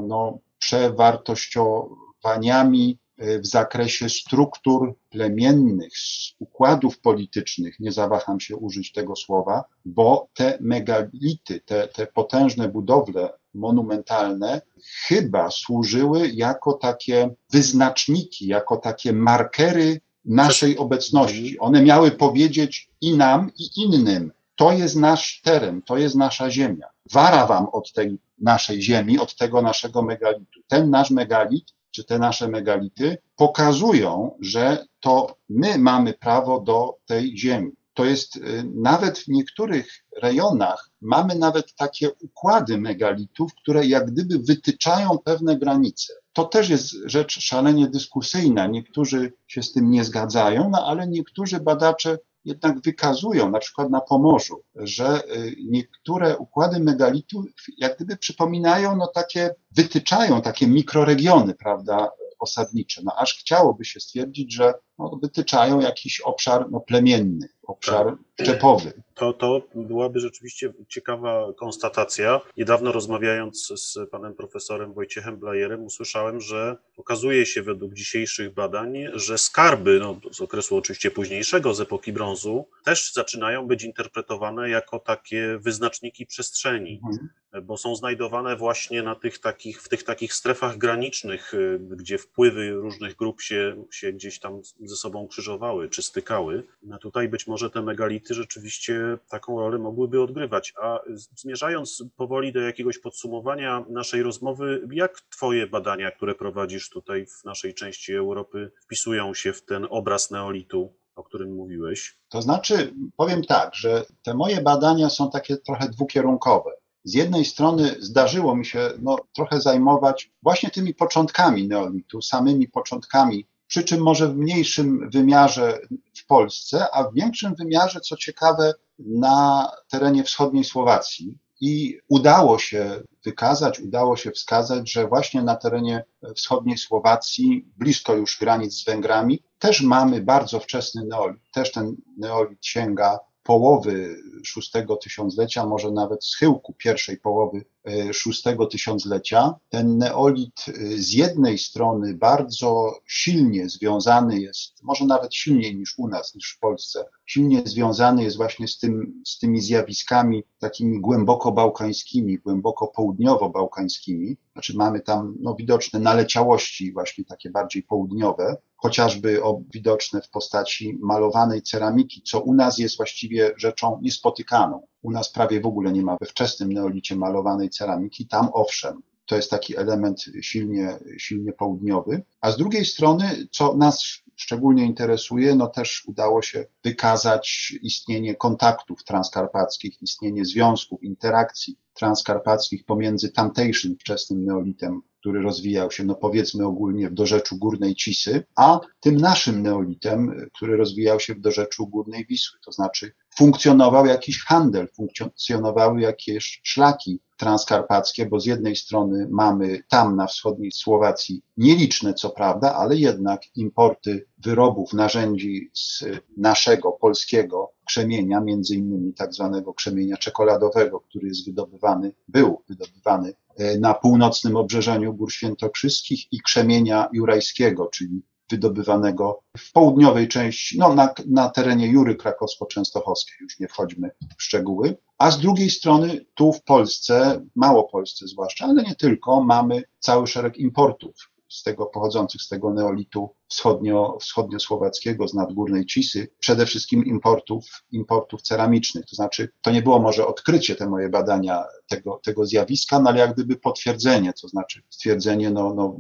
no, 0.09 0.39
przewartościowaniami 0.59 2.99
w 3.19 3.47
zakresie 3.47 4.09
struktur 4.09 4.95
plemiennych, 5.11 5.93
układów 6.39 6.99
politycznych, 6.99 7.81
nie 7.81 7.93
zawaham 7.93 8.41
się 8.41 8.57
użyć 8.57 8.93
tego 8.93 9.17
słowa, 9.17 9.65
bo 9.85 10.29
te 10.35 10.59
megality, 10.61 11.61
te, 11.61 11.89
te 11.89 12.07
potężne 12.07 12.69
budowle 12.69 13.33
monumentalne 13.55 14.61
chyba 15.07 15.51
służyły 15.51 16.29
jako 16.29 16.73
takie 16.73 17.35
wyznaczniki, 17.51 18.47
jako 18.47 18.77
takie 18.77 19.13
markery 19.13 20.01
naszej 20.25 20.79
obecności. 20.79 21.59
One 21.59 21.83
miały 21.83 22.11
powiedzieć 22.11 22.91
i 23.01 23.17
nam, 23.17 23.51
i 23.59 23.83
innym, 23.83 24.33
to 24.57 24.73
jest 24.73 24.97
nasz 24.97 25.41
teren, 25.45 25.83
to 25.83 25.99
jest 25.99 26.15
nasza 26.15 26.51
ziemia. 26.51 26.87
Wara 27.13 27.47
wam 27.47 27.67
od 27.73 27.93
tej 27.93 28.19
naszej 28.39 28.83
ziemi, 28.83 29.19
od 29.19 29.37
tego 29.37 29.63
naszego 29.63 30.03
megalitu. 30.03 30.61
Ten 30.69 30.91
nasz 30.91 31.11
megalit, 31.11 31.65
czy 31.93 32.05
te 32.05 32.19
nasze 32.19 32.49
megality 32.49 33.19
pokazują, 33.37 34.37
że 34.41 34.87
to 35.01 35.37
my 35.49 35.79
mamy 35.79 36.15
prawo 36.15 36.61
do 36.61 36.97
tej 37.07 37.39
ziemi. 37.39 37.73
To 37.95 38.05
jest 38.05 38.37
y, 38.37 38.65
nawet 38.75 39.19
w 39.19 39.29
niektórych 39.29 40.05
rejonach 40.23 40.91
mamy 41.01 41.35
nawet 41.35 41.75
takie 41.75 42.11
układy 42.13 42.79
megalitów, 42.79 43.55
które 43.55 43.87
jak 43.87 44.11
gdyby 44.11 44.39
wytyczają 44.39 45.19
pewne 45.25 45.59
granice. 45.59 46.13
To 46.33 46.45
też 46.45 46.69
jest 46.69 46.95
rzecz 47.05 47.41
szalenie 47.41 47.89
dyskusyjna. 47.89 48.67
Niektórzy 48.67 49.33
się 49.47 49.63
z 49.63 49.73
tym 49.73 49.91
nie 49.91 50.05
zgadzają, 50.05 50.71
no 50.71 50.87
ale 50.87 51.09
niektórzy 51.09 51.61
badacze 51.61 52.19
jednak 52.45 52.81
wykazują, 52.81 53.51
na 53.51 53.59
przykład 53.59 53.91
na 53.91 54.01
Pomorzu, 54.01 54.63
że 54.75 55.23
y, 55.37 55.57
niektóre 55.65 56.39
układy 56.39 56.81
megalitów 56.81 57.45
jak 57.79 57.97
gdyby 57.97 58.17
przypominają, 58.17 58.97
no 58.97 59.07
takie, 59.07 59.55
wytyczają 59.71 60.43
takie 60.43 60.67
mikroregiony, 60.67 61.55
prawda, 61.55 62.11
osadnicze. 62.43 63.03
No 63.05 63.13
aż 63.17 63.39
chciałoby 63.39 63.85
się 63.85 64.01
stwierdzić, 64.01 64.55
że 64.55 64.75
no, 64.99 65.19
wytyczają 65.23 65.81
jakiś 65.81 66.21
obszar 66.21 66.71
no, 66.71 66.81
plemienny, 66.81 67.49
obszar 67.63 68.17
szczepowy. 68.43 68.93
To, 69.15 69.33
to 69.33 69.63
byłaby 69.75 70.21
rzeczywiście 70.21 70.73
ciekawa 70.89 71.53
konstatacja. 71.57 72.41
Niedawno 72.57 72.93
rozmawiając 72.93 73.73
z 73.77 74.11
panem 74.11 74.35
profesorem 74.35 74.93
Wojciechem 74.93 75.37
Blajerem, 75.37 75.85
usłyszałem, 75.85 76.41
że 76.41 76.77
okazuje 76.97 77.47
się 77.47 77.63
według 77.63 77.95
dzisiejszych 77.95 78.55
badań, 78.55 78.99
że 79.15 79.39
skarby 79.39 79.99
no, 80.01 80.21
z 80.33 80.41
okresu 80.41 80.77
oczywiście 80.77 81.11
późniejszego, 81.11 81.75
z 81.75 81.81
epoki 81.81 82.13
brązu, 82.13 82.65
też 82.85 83.13
zaczynają 83.13 83.67
być 83.67 83.85
interpretowane 83.85 84.71
jako 84.71 84.99
takie 84.99 85.59
wyznaczniki 85.59 86.27
przestrzeni. 86.27 87.01
Mhm. 87.05 87.29
Bo 87.63 87.77
są 87.77 87.97
znajdowane 87.97 88.57
właśnie 88.57 89.03
na 89.03 89.15
tych 89.15 89.39
takich, 89.39 89.83
w 89.83 89.89
tych 89.89 90.03
takich 90.05 90.35
strefach 90.35 90.79
granicznych, 90.79 91.55
y, 91.55 91.79
gdzie 91.91 92.19
wpływy 92.19 92.71
różnych 92.71 93.17
grup 93.17 93.41
się, 93.41 93.85
się 93.91 94.13
gdzieś 94.13 94.39
tam 94.39 94.61
ze 94.81 94.97
sobą 94.97 95.29
krzyżowały 95.29 95.89
czy 95.89 96.03
stykały. 96.03 96.63
No 96.83 96.99
tutaj 96.99 97.29
być 97.29 97.47
może 97.47 97.71
te 97.71 97.83
megality 97.83 98.32
rzeczywiście 98.35 99.19
taką 99.29 99.61
rolę 99.61 99.79
mogłyby 99.79 100.23
odgrywać. 100.23 100.75
A 100.83 101.01
zmierzając 101.37 102.05
powoli 102.17 102.53
do 102.53 102.61
jakiegoś 102.61 102.99
podsumowania 102.99 103.85
naszej 103.89 104.23
rozmowy, 104.23 104.89
jak 104.93 105.21
Twoje 105.21 105.67
badania, 105.67 106.11
które 106.11 106.35
prowadzisz 106.35 106.91
tutaj 106.91 107.27
w 107.27 107.45
naszej 107.45 107.75
części 107.75 108.15
Europy, 108.15 108.73
wpisują 108.85 109.35
się 109.35 109.53
w 109.53 109.65
ten 109.65 109.87
obraz 109.91 110.31
neolitu, 110.31 110.93
o 111.17 111.23
którym 111.23 111.55
mówiłeś? 111.55 112.19
To 112.29 112.43
znaczy, 112.43 112.95
powiem 113.17 113.45
tak, 113.45 113.75
że 113.75 114.05
te 114.23 114.35
moje 114.35 114.61
badania 114.61 115.11
są 115.11 115.31
takie 115.31 115.57
trochę 115.57 115.89
dwukierunkowe. 115.89 116.71
Z 117.05 117.15
jednej 117.15 117.45
strony 117.45 117.95
zdarzyło 117.99 118.57
mi 118.57 118.67
się 118.67 118.91
no, 118.99 119.19
trochę 119.35 119.61
zajmować 119.61 120.31
właśnie 120.43 120.71
tymi 120.71 120.95
początkami 120.95 121.69
neolitu, 121.69 122.23
samymi 122.23 122.69
początkami, 122.69 123.47
przy 123.73 123.85
czym 123.85 124.01
może 124.01 124.29
w 124.29 124.37
mniejszym 124.37 125.11
wymiarze 125.11 125.79
w 126.15 126.27
Polsce, 126.27 126.87
a 126.93 127.05
w 127.05 127.15
większym 127.15 127.55
wymiarze, 127.55 128.01
co 128.01 128.17
ciekawe, 128.17 128.75
na 128.99 129.71
terenie 129.89 130.25
wschodniej 130.25 130.65
Słowacji. 130.65 131.39
I 131.61 131.99
udało 132.09 132.59
się 132.59 133.03
wykazać, 133.25 133.81
udało 133.81 134.17
się 134.17 134.31
wskazać, 134.31 134.93
że 134.93 135.09
właśnie 135.09 135.43
na 135.43 135.57
terenie 135.57 136.05
wschodniej 136.37 136.79
Słowacji, 136.79 137.67
blisko 137.77 138.15
już 138.15 138.39
granic 138.39 138.75
z 138.75 138.85
Węgrami, 138.85 139.43
też 139.59 139.83
mamy 139.83 140.21
bardzo 140.21 140.61
wczesny 140.61 141.05
neolit. 141.05 141.43
Też 141.53 141.73
ten 141.73 141.97
neolit 142.19 142.67
sięga 142.67 143.19
połowy 143.43 144.17
szóstego 144.45 144.97
tysiąclecia, 144.97 145.67
może 145.67 145.91
nawet 145.91 146.25
schyłku 146.25 146.75
pierwszej 146.79 147.17
połowy 147.17 147.65
szóstego 148.13 148.67
tysiąclecia. 148.67 149.55
Ten 149.69 149.99
neolit 149.99 150.65
e, 150.69 150.73
z 150.99 151.13
jednej 151.13 151.59
strony 151.59 152.15
bardzo 152.15 152.95
silnie 153.07 153.69
związany 153.69 154.41
jest, 154.41 154.83
może 154.83 155.05
nawet 155.05 155.35
silniej 155.35 155.77
niż 155.77 155.99
u 155.99 156.09
nas, 156.09 156.35
niż 156.35 156.55
w 156.57 156.59
Polsce, 156.59 157.05
silnie 157.27 157.63
związany 157.65 158.25
jest 158.25 158.37
właśnie 158.37 158.69
z, 158.69 158.79
tym, 158.79 159.23
z 159.27 159.39
tymi 159.39 159.61
zjawiskami 159.61 160.43
takimi 160.59 161.01
głęboko 161.01 161.53
bałkańskimi, 161.53 162.39
głęboko 162.39 162.93
południowo-bałkańskimi. 162.97 164.37
Znaczy 164.53 164.77
mamy 164.77 165.01
tam 165.01 165.35
no, 165.41 165.55
widoczne 165.55 166.01
naleciałości 166.01 166.93
właśnie 166.93 167.25
takie 167.25 167.51
bardziej 167.51 167.83
południowe, 167.83 168.57
chociażby 168.77 169.41
widoczne 169.73 170.23
w 170.23 170.31
postaci 170.31 170.99
malowanej 171.01 171.63
ceramiki, 171.63 172.23
co 172.23 172.41
u 172.41 172.55
nas 172.55 172.79
jest 172.79 172.97
właściwie 172.97 173.53
rzeczą 173.57 173.99
niespotykaną. 174.03 174.87
U 175.03 175.11
nas 175.11 175.33
prawie 175.33 175.61
w 175.61 175.67
ogóle 175.67 175.93
nie 175.93 176.03
ma 176.03 176.17
we 176.21 176.27
wczesnym 176.27 176.73
neolicie 176.73 177.17
malowanej 177.17 177.71
ceramiki, 177.71 178.27
tam 178.27 178.49
owszem. 178.53 179.03
To 179.27 179.37
jest 179.37 179.51
taki 179.51 179.77
element 179.77 180.25
silnie, 180.41 180.99
silnie 181.19 181.53
południowy. 181.53 182.23
A 182.41 182.51
z 182.51 182.57
drugiej 182.57 182.85
strony, 182.85 183.49
co 183.51 183.77
nas 183.77 184.23
szczególnie 184.37 184.85
interesuje, 184.85 185.55
no 185.55 185.67
też 185.67 186.05
udało 186.07 186.43
się 186.43 186.67
wykazać 186.85 187.75
istnienie 187.83 188.35
kontaktów 188.35 189.05
transkarpackich, 189.05 190.03
istnienie 190.03 190.45
związków, 190.45 191.03
interakcji 191.03 191.79
transkarpackich 191.95 192.85
pomiędzy 192.85 193.33
tamtejszym 193.33 193.97
wczesnym 194.01 194.45
neolitem, 194.45 195.03
który 195.21 195.43
rozwijał 195.43 195.91
się, 195.91 196.05
no 196.05 196.15
powiedzmy 196.15 196.67
ogólnie 196.67 197.11
w 197.11 197.15
dorzeczu 197.15 197.59
Górnej 197.59 197.95
Cisy, 197.95 198.45
a 198.57 198.81
tym 199.01 199.17
naszym 199.17 199.63
neolitem, 199.63 200.49
który 200.55 200.77
rozwijał 200.77 201.21
się 201.21 201.35
w 201.35 201.41
dorzeczu 201.41 201.87
Górnej 201.87 202.27
Wisły. 202.27 202.59
To 202.65 202.73
znaczy 202.73 203.13
funkcjonował 203.37 204.07
jakiś 204.07 204.45
handel, 204.45 204.89
funkcjonowały 204.97 206.01
jakieś 206.01 206.61
szlaki 206.65 207.21
transkarpackie, 207.37 208.27
bo 208.27 208.41
z 208.41 208.47
jednej 208.47 208.77
strony 208.77 209.29
mamy 209.31 209.83
tam 209.89 210.17
na 210.17 210.27
wschodniej 210.27 210.73
Słowacji 210.73 211.43
nieliczne 211.57 212.15
co 212.15 212.31
prawda, 212.31 212.75
ale 212.75 212.97
jednak 212.97 213.43
importy 213.57 214.27
wyrobów, 214.39 214.93
narzędzi 214.93 215.71
z 215.75 216.05
naszego 216.37 216.93
polskiego 216.93 217.73
krzemienia, 217.85 218.41
między 218.41 218.75
innymi 218.75 219.15
tak 219.15 219.35
zwanego 219.35 219.75
krzemienia 219.75 220.17
czekoladowego, 220.17 221.01
który 221.01 221.29
jest 221.29 221.47
wydobywany, 221.47 222.13
był 222.29 222.63
wydobywany 222.69 223.33
na 223.81 223.95
północnym 223.95 224.57
obrzeżeniu 224.57 225.15
Gór 225.15 225.33
Świętokrzyskich 225.33 226.33
i 226.33 226.41
krzemienia 226.41 227.09
jurajskiego, 227.13 227.87
czyli 227.87 228.23
wydobywanego 228.51 229.43
w 229.59 229.73
południowej 229.73 230.29
części, 230.29 230.79
no 230.79 230.95
na, 230.95 231.15
na 231.27 231.49
terenie 231.49 231.89
Jury 231.89 232.15
krakowsko-częstochowskiej, 232.15 233.37
już 233.41 233.61
nie 233.61 233.69
wchodźmy 233.69 234.11
w 234.39 234.43
szczegóły, 234.43 234.97
a 235.19 235.31
z 235.31 235.41
drugiej 235.41 235.71
strony 235.71 236.25
tu 236.35 236.53
w 236.53 236.63
Polsce, 236.63 237.47
Małopolsce 237.57 238.27
zwłaszcza, 238.27 238.65
ale 238.67 238.83
nie 238.83 238.95
tylko, 238.95 239.45
mamy 239.45 239.83
cały 239.99 240.27
szereg 240.27 240.59
importów 240.59 241.32
z 241.53 241.63
tego 241.63 241.87
pochodzących 241.87 242.43
z 242.43 242.49
tego 242.49 242.75
neolitu 242.75 243.35
wschodnio, 243.49 244.19
wschodniosłowackiego, 244.21 245.29
z 245.29 245.35
nadgórnej 245.35 245.87
Cisy, 245.87 246.29
przede 246.39 246.67
wszystkim 246.67 247.05
importów, 247.05 247.65
importów 247.91 248.43
ceramicznych. 248.43 249.07
To 249.07 249.17
znaczy, 249.17 249.49
to 249.63 249.71
nie 249.71 249.83
było 249.83 249.99
może 249.99 250.27
odkrycie 250.27 250.77
te 250.77 250.89
moje 250.89 251.09
badania 251.09 251.65
tego, 251.89 252.21
tego 252.25 252.47
zjawiska, 252.47 253.01
no 253.01 253.11
ale 253.11 253.19
jak 253.19 253.35
gdyby 253.35 253.57
potwierdzenie, 253.57 254.33
to 254.43 254.49
znaczy 254.49 254.83
stwierdzenie 254.91 255.51
no, 255.51 255.75
no, 255.75 255.97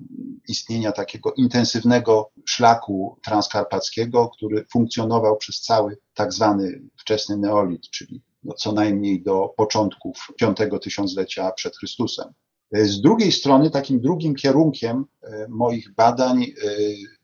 istnienia 0.48 0.92
takiego 0.92 1.32
intensywnego 1.32 2.30
szlaku 2.46 3.18
transkarpackiego, 3.24 4.28
który 4.28 4.64
funkcjonował 4.72 5.36
przez 5.36 5.60
cały 5.60 5.98
tak 6.14 6.32
zwany 6.32 6.82
wczesny 7.00 7.36
neolit, 7.36 7.90
czyli 7.90 8.22
no, 8.44 8.54
co 8.54 8.72
najmniej 8.72 9.22
do 9.22 9.54
początków 9.56 10.26
V 10.40 10.78
tysiąclecia 10.80 11.52
przed 11.52 11.76
Chrystusem. 11.76 12.32
Z 12.72 13.00
drugiej 13.00 13.32
strony, 13.32 13.70
takim 13.70 14.00
drugim 14.00 14.34
kierunkiem 14.34 15.04
e, 15.22 15.46
moich 15.48 15.94
badań 15.94 16.42
e, 16.42 16.46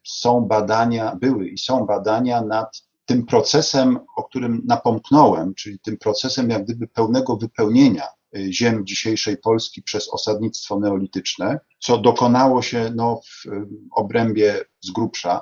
są 0.04 0.40
badania, 0.40 1.16
były 1.16 1.48
i 1.48 1.58
są 1.58 1.86
badania 1.86 2.42
nad 2.42 2.82
tym 3.04 3.26
procesem, 3.26 3.98
o 4.16 4.24
którym 4.24 4.62
napomknąłem, 4.66 5.54
czyli 5.54 5.78
tym 5.78 5.96
procesem 5.96 6.50
jak 6.50 6.64
gdyby 6.64 6.88
pełnego 6.88 7.36
wypełnienia 7.36 8.04
e, 8.36 8.52
ziem 8.52 8.86
dzisiejszej 8.86 9.36
Polski 9.36 9.82
przez 9.82 10.08
osadnictwo 10.08 10.80
neolityczne, 10.80 11.60
co 11.78 11.98
dokonało 11.98 12.62
się 12.62 12.92
no, 12.94 13.20
w 13.24 13.44
obrębie 13.96 14.60
z 14.80 14.90
grubsza, 14.90 15.40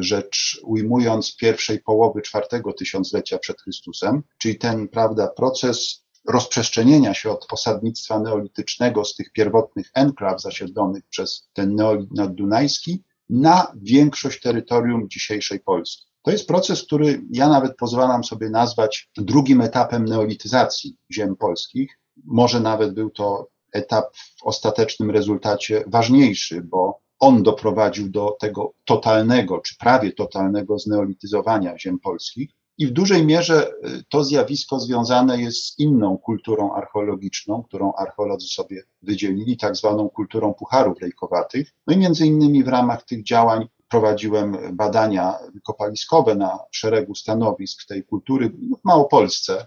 rzecz 0.00 0.60
ujmując 0.64 1.36
pierwszej 1.36 1.80
połowy 1.80 2.22
czwartego 2.22 2.72
tysiąclecia 2.72 3.38
przed 3.38 3.60
Chrystusem, 3.60 4.22
czyli 4.38 4.58
ten, 4.58 4.88
prawda, 4.88 5.28
proces 5.28 6.03
rozprzestrzenienia 6.28 7.14
się 7.14 7.30
od 7.30 7.46
osadnictwa 7.52 8.20
neolitycznego 8.20 9.04
z 9.04 9.14
tych 9.14 9.32
pierwotnych 9.32 9.90
enklaw 9.94 10.42
zasiedlonych 10.42 11.02
przez 11.10 11.48
ten 11.52 11.74
neolit 11.74 12.12
naddunajski 12.14 13.02
na 13.30 13.72
większość 13.82 14.40
terytorium 14.40 15.08
dzisiejszej 15.08 15.60
Polski. 15.60 16.06
To 16.22 16.30
jest 16.30 16.48
proces, 16.48 16.82
który 16.82 17.22
ja 17.30 17.48
nawet 17.48 17.76
pozwalam 17.76 18.24
sobie 18.24 18.50
nazwać 18.50 19.10
drugim 19.16 19.60
etapem 19.60 20.04
neolityzacji 20.04 20.96
ziem 21.12 21.36
polskich. 21.36 21.98
Może 22.24 22.60
nawet 22.60 22.94
był 22.94 23.10
to 23.10 23.48
etap 23.72 24.16
w 24.16 24.42
ostatecznym 24.42 25.10
rezultacie 25.10 25.84
ważniejszy, 25.86 26.62
bo 26.62 27.00
on 27.18 27.42
doprowadził 27.42 28.10
do 28.10 28.36
tego 28.40 28.72
totalnego, 28.84 29.58
czy 29.58 29.76
prawie 29.78 30.12
totalnego 30.12 30.78
zneolityzowania 30.78 31.78
ziem 31.78 31.98
polskich. 31.98 32.50
I 32.78 32.86
w 32.86 32.90
dużej 32.90 33.26
mierze 33.26 33.68
y, 33.68 34.04
to 34.08 34.24
zjawisko 34.24 34.80
związane 34.80 35.40
jest 35.42 35.66
z 35.66 35.78
inną 35.78 36.18
kulturą 36.18 36.72
archeologiczną, 36.72 37.62
którą 37.62 37.92
archeolodzy 37.92 38.46
sobie 38.46 38.82
wydzielili, 39.02 39.56
tak 39.56 39.76
zwaną 39.76 40.08
kulturą 40.08 40.54
pucharów 40.54 41.00
lejkowatych. 41.00 41.72
No 41.86 41.94
i 41.94 41.96
między 41.96 42.26
innymi 42.26 42.64
w 42.64 42.68
ramach 42.68 43.04
tych 43.04 43.24
działań 43.24 43.68
prowadziłem 43.88 44.76
badania 44.76 45.34
kopaliskowe 45.62 46.34
na 46.34 46.58
szeregu 46.70 47.14
stanowisk 47.14 47.86
tej 47.88 48.04
kultury 48.04 48.48
w 48.48 48.84
Małopolsce, 48.84 49.66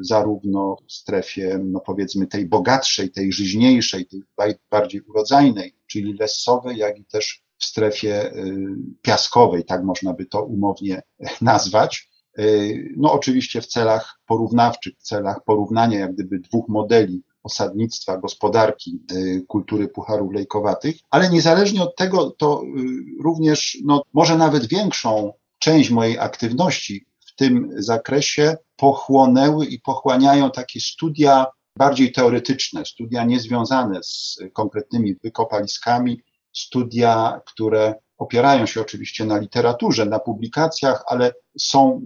zarówno 0.00 0.76
w 0.88 0.92
strefie, 0.92 1.58
no 1.64 1.80
powiedzmy, 1.80 2.26
tej 2.26 2.46
bogatszej, 2.46 3.10
tej 3.10 3.32
żyźniejszej, 3.32 4.06
tej 4.06 4.22
bardziej 4.70 5.00
urodzajnej, 5.00 5.74
czyli 5.86 6.12
lesowej, 6.12 6.76
jak 6.76 6.98
i 6.98 7.04
też 7.04 7.42
w 7.58 7.64
strefie 7.64 8.32
y, 8.32 8.66
piaskowej, 9.02 9.64
tak 9.64 9.84
można 9.84 10.12
by 10.12 10.26
to 10.26 10.44
umownie 10.44 11.02
nazwać. 11.40 12.10
Y, 12.38 12.94
no 12.96 13.12
oczywiście 13.12 13.60
w 13.60 13.66
celach 13.66 14.20
porównawczych, 14.26 14.94
w 14.98 15.02
celach 15.02 15.44
porównania 15.44 15.98
jak 15.98 16.14
gdyby 16.14 16.38
dwóch 16.38 16.68
modeli 16.68 17.22
osadnictwa, 17.42 18.18
gospodarki, 18.18 19.00
y, 19.12 19.44
kultury 19.48 19.88
pucharów 19.88 20.32
lejkowatych, 20.32 20.96
ale 21.10 21.30
niezależnie 21.30 21.82
od 21.82 21.96
tego, 21.96 22.30
to 22.30 22.62
y, 22.62 23.22
również, 23.22 23.78
no, 23.84 24.02
może 24.12 24.36
nawet 24.36 24.66
większą 24.66 25.32
część 25.58 25.90
mojej 25.90 26.18
aktywności 26.18 27.06
w 27.26 27.34
tym 27.34 27.70
zakresie 27.76 28.56
pochłonęły 28.76 29.66
i 29.66 29.80
pochłaniają 29.80 30.50
takie 30.50 30.80
studia 30.80 31.46
bardziej 31.76 32.12
teoretyczne, 32.12 32.84
studia 32.84 33.24
niezwiązane 33.24 34.02
z 34.02 34.38
konkretnymi 34.52 35.14
wykopaliskami, 35.24 36.22
studia, 36.52 37.40
które 37.46 37.94
opierają 38.18 38.66
się 38.66 38.80
oczywiście 38.80 39.24
na 39.24 39.38
literaturze, 39.38 40.06
na 40.06 40.18
publikacjach, 40.18 41.04
ale 41.06 41.32
są 41.58 42.00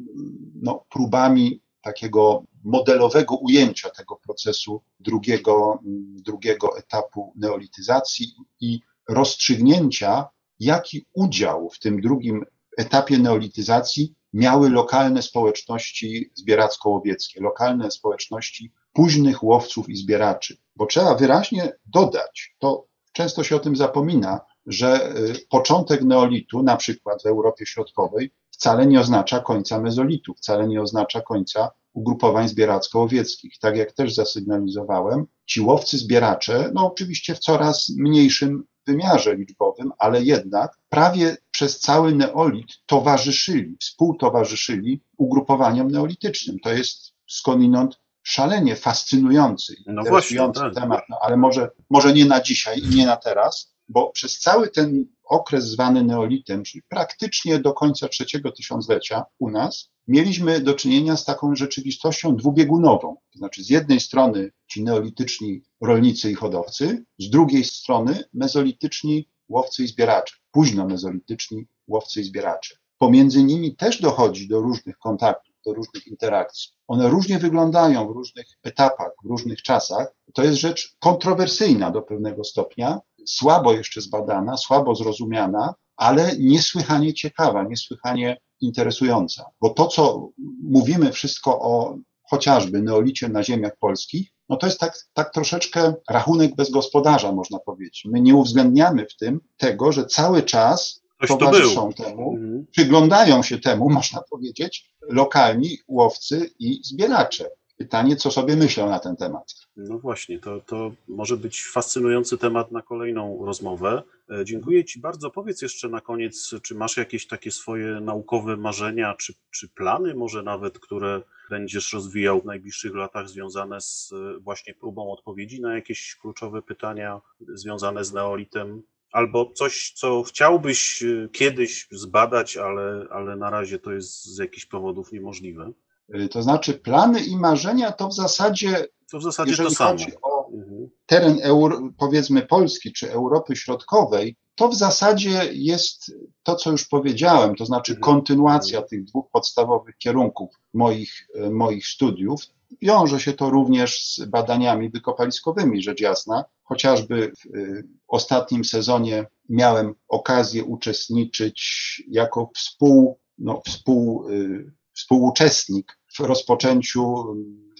no, 0.55 0.85
próbami 0.91 1.63
takiego 1.83 2.45
modelowego 2.65 3.37
ujęcia 3.37 3.91
tego 3.91 4.17
procesu 4.17 4.83
drugiego, 5.01 5.79
drugiego 6.25 6.79
etapu 6.79 7.33
neolityzacji 7.37 8.35
i 8.61 8.81
rozstrzygnięcia, 9.09 10.29
jaki 10.61 11.07
udział 11.13 11.71
w 11.71 11.79
tym 11.79 12.01
drugim 12.01 12.45
etapie 12.79 13.19
neolityzacji 13.19 14.15
miały 14.33 14.71
lokalne 14.71 15.23
społeczności 15.23 16.31
zbieracko-łowieckie, 16.35 17.41
lokalne 17.41 17.91
społeczności 17.91 18.73
późnych 18.93 19.43
łowców 19.43 19.89
i 19.89 19.97
zbieraczy. 19.97 20.57
Bo 20.77 20.87
trzeba 20.87 21.15
wyraźnie 21.15 21.73
dodać, 21.87 22.55
to 22.59 22.87
często 23.13 23.45
się 23.45 23.57
o 23.57 23.61
tym 23.61 23.77
zapomina, 23.77 24.41
że 24.73 25.17
y, 25.17 25.35
początek 25.51 26.03
neolitu, 26.03 26.63
na 26.63 26.77
przykład 26.77 27.23
w 27.23 27.27
Europie 27.27 27.67
Środkowej, 27.67 28.31
wcale 28.51 28.87
nie 28.87 29.01
oznacza 29.01 29.41
końca 29.41 29.81
mezolitu, 29.81 30.35
wcale 30.35 30.69
nie 30.69 30.83
oznacza 30.83 31.21
końca 31.21 31.71
ugrupowań 31.93 32.49
zbieracko-łowieckich. 32.49 33.59
Tak 33.61 33.77
jak 33.77 33.93
też 33.93 34.15
zasygnalizowałem, 34.15 35.27
ci 35.47 35.61
łowcy 35.61 35.99
zbieracze, 35.99 36.71
no 36.75 36.87
oczywiście 36.87 37.35
w 37.35 37.39
coraz 37.39 37.89
mniejszym 37.99 38.65
wymiarze 38.87 39.37
liczbowym, 39.37 39.93
ale 39.99 40.23
jednak 40.23 40.79
prawie 40.89 41.37
przez 41.51 41.81
cały 41.81 42.15
neolit 42.15 42.67
towarzyszyli, 42.87 43.77
współtowarzyszyli 43.81 45.01
ugrupowaniom 45.17 45.91
neolitycznym. 45.91 46.59
To 46.61 46.73
jest 46.73 47.13
skądinąd 47.29 48.01
szalenie 48.23 48.77
fascynujący, 48.77 49.75
no 49.87 50.03
interesujący 50.03 50.61
właśnie, 50.61 50.75
tak. 50.75 50.83
temat, 50.83 51.05
no, 51.09 51.19
ale 51.23 51.37
może, 51.37 51.71
może 51.91 52.13
nie 52.13 52.25
na 52.25 52.41
dzisiaj 52.41 52.79
i 52.79 52.97
nie 52.97 53.07
na 53.07 53.17
teraz, 53.17 53.75
bo 53.91 54.11
przez 54.11 54.39
cały 54.39 54.69
ten 54.69 55.07
okres 55.25 55.65
zwany 55.65 56.05
neolitem, 56.05 56.63
czyli 56.63 56.83
praktycznie 56.89 57.59
do 57.59 57.73
końca 57.73 58.09
trzeciego 58.09 58.53
tysiąclecia 58.53 59.25
u 59.39 59.51
nas, 59.51 59.91
mieliśmy 60.09 60.61
do 60.61 60.75
czynienia 60.75 61.17
z 61.17 61.25
taką 61.25 61.55
rzeczywistością 61.57 62.37
dwubiegunową. 62.37 63.17
To 63.33 63.39
znaczy, 63.39 63.65
z 63.65 63.71
jednej 63.71 64.01
strony 64.01 64.51
ci 64.67 64.85
neolityczni 64.85 65.63
rolnicy 65.81 66.31
i 66.31 66.35
hodowcy, 66.35 67.05
z 67.19 67.31
drugiej 67.31 67.65
strony 67.65 68.25
mezolityczni 68.35 69.29
łowcy 69.49 69.85
i 69.85 69.87
zbieracze, 69.87 70.35
późno 70.53 70.87
mezolityczni 70.87 71.67
łowcy 71.89 72.21
i 72.21 72.25
zbieracze. 72.25 72.75
Pomiędzy 72.99 73.45
nimi 73.45 73.77
też 73.77 74.01
dochodzi 74.01 74.49
do 74.49 74.61
różnych 74.61 74.99
kontaktów, 74.99 75.50
do 75.67 75.75
różnych 75.75 76.07
interakcji. 76.07 76.71
One 76.89 77.09
różnie 77.09 77.39
wyglądają 77.39 78.09
w 78.09 78.17
różnych 78.17 78.47
etapach, 78.63 79.11
w 79.25 79.29
różnych 79.29 79.63
czasach. 79.63 80.15
To 80.35 80.43
jest 80.43 80.59
rzecz 80.59 80.97
kontrowersyjna 80.99 81.91
do 81.91 82.03
pewnego 82.03 82.45
stopnia, 82.45 83.01
słabo 83.27 83.73
jeszcze 83.73 84.01
zbadana, 84.01 84.57
słabo 84.57 84.95
zrozumiana, 84.95 85.75
ale 85.97 86.31
niesłychanie 86.39 87.15
ciekawa, 87.15 87.63
niesłychanie 87.63 88.41
interesująca. 88.61 89.45
Bo 89.61 89.71
to, 89.71 89.87
co 89.87 90.29
mówimy 90.63 91.13
wszystko 91.13 91.61
o 91.61 91.97
chociażby 92.31 92.83
neolicie 92.83 93.29
na 93.29 93.43
ziemiach 93.43 93.77
polskich, 93.79 94.29
no 94.49 94.57
to 94.57 94.67
jest 94.67 94.81
tak, 94.81 94.99
tak 95.13 95.33
troszeczkę 95.33 95.95
rachunek 96.11 96.57
bez 96.57 96.71
gospodarza, 96.71 97.33
można 97.33 97.59
powiedzieć. 97.59 98.05
My 98.05 98.21
nie 98.21 98.35
uwzględniamy 98.35 99.07
w 99.07 99.17
tym 99.17 99.41
tego, 99.57 99.93
że 99.93 100.07
cały 100.07 100.43
czas 100.43 101.03
Ktoś 101.21 101.31
to 101.31 101.37
towarzyszą 101.37 101.83
był. 101.83 101.93
temu, 102.07 102.33
Mhm. 102.37 102.67
przyglądają 102.71 103.43
się 103.43 103.59
temu, 103.59 103.91
można 104.01 104.23
powiedzieć, 104.31 104.91
lokalni 105.09 105.79
łowcy 105.89 106.51
i 106.59 106.81
zbieracze. 106.85 107.45
Pytanie, 107.77 108.17
co 108.17 108.31
sobie 108.31 108.57
myślą 108.57 108.89
na 108.89 108.99
ten 108.99 109.17
temat. 109.17 109.55
No 109.77 109.99
właśnie, 109.99 110.39
to, 110.39 110.61
to 110.61 110.93
może 111.09 111.37
być 111.37 111.65
fascynujący 111.65 112.39
temat 112.39 112.73
na 112.73 112.83
kolejną 112.83 113.45
rozmowę. 113.47 114.03
E, 114.31 114.45
Dziękuję 114.45 114.85
Ci 114.85 115.01
bardzo. 115.01 115.31
Powiedz 115.31 115.63
jeszcze 115.63 115.89
na 115.89 116.01
koniec, 116.01 116.55
czy 116.63 116.75
masz 116.75 116.97
jakieś 116.97 117.27
takie 117.27 117.51
swoje 117.51 118.01
naukowe 118.01 118.57
marzenia, 118.57 119.15
czy, 119.15 119.35
czy 119.51 119.69
plany 119.69 120.15
może 120.15 120.43
nawet, 120.43 120.79
które 120.79 121.23
będziesz 121.51 121.93
rozwijał 121.93 122.41
w 122.41 122.45
najbliższych 122.45 122.95
latach 122.95 123.29
związane 123.29 123.81
z 123.81 124.13
e, 124.13 124.41
właśnie 124.41 124.75
próbą 124.75 125.13
odpowiedzi 125.13 125.61
na 125.61 125.75
jakieś 125.75 126.17
kluczowe 126.17 126.63
pytania 126.63 127.21
związane 127.49 128.05
z 128.05 128.13
neolitem? 128.13 128.83
Albo 129.13 129.53
coś, 129.55 129.93
co 129.97 130.23
chciałbyś 130.23 131.03
e, 131.03 131.29
kiedyś 131.33 131.89
zbadać, 131.91 132.57
ale, 132.57 133.05
ale 133.11 133.37
na 133.37 133.51
razie 133.51 133.79
to 133.79 133.93
jest 133.93 134.25
z 134.25 134.39
jakichś 134.39 134.67
powodów 134.67 135.13
niemożliwe. 135.13 135.73
Y, 136.15 136.29
To 136.29 136.43
znaczy, 136.43 136.75
plany 136.75 137.21
i 137.21 137.37
marzenia 137.37 137.93
to 137.93 138.09
w 138.09 138.15
zasadzie, 138.15 138.87
To 139.11 139.19
w 139.19 139.23
zasadzie 139.23 139.51
jeżeli 139.51 139.69
to 139.69 139.75
samo. 139.75 139.91
chodzi 139.91 140.13
o 140.23 140.41
Mhm. 140.55 140.89
teren, 141.07 141.39
Euro, 141.43 141.81
powiedzmy, 141.99 142.43
Polski 142.43 142.93
czy 142.93 143.13
Europy 143.13 143.57
Środkowej, 143.57 144.37
to 144.55 144.69
w 144.69 144.75
zasadzie 144.75 145.41
jest 145.53 146.13
to, 146.43 146.57
co 146.57 146.71
już 146.71 146.89
powiedziałem, 146.89 147.55
to 147.55 147.65
znaczy 147.67 147.93
Mhm. 147.93 148.03
kontynuacja 148.03 148.83
tych 148.83 149.05
dwóch 149.05 149.31
podstawowych 149.33 149.97
kierunków 149.99 150.51
moich, 150.75 151.29
moich 151.51 151.87
studiów. 151.87 152.43
Wiąże 152.83 153.21
się 153.21 153.33
to 153.33 153.51
również 153.51 154.15
z 154.15 154.25
badaniami 154.25 154.91
wykopaliskowymi, 154.91 155.83
rzecz 155.83 156.01
jasna. 156.01 156.45
Chociażby 156.71 157.33
w 157.41 157.57
y, 157.57 157.85
ostatnim 158.09 158.65
sezonie 158.65 159.27
miałem 159.49 159.95
okazję 160.09 160.65
uczestniczyć 160.65 162.03
jako 162.09 162.51
współ, 162.57 163.19
no, 163.39 163.63
współ, 163.67 164.31
y, 164.31 164.73
współuczestnik 164.93 165.99
w 166.17 166.21
rozpoczęciu 166.21 167.35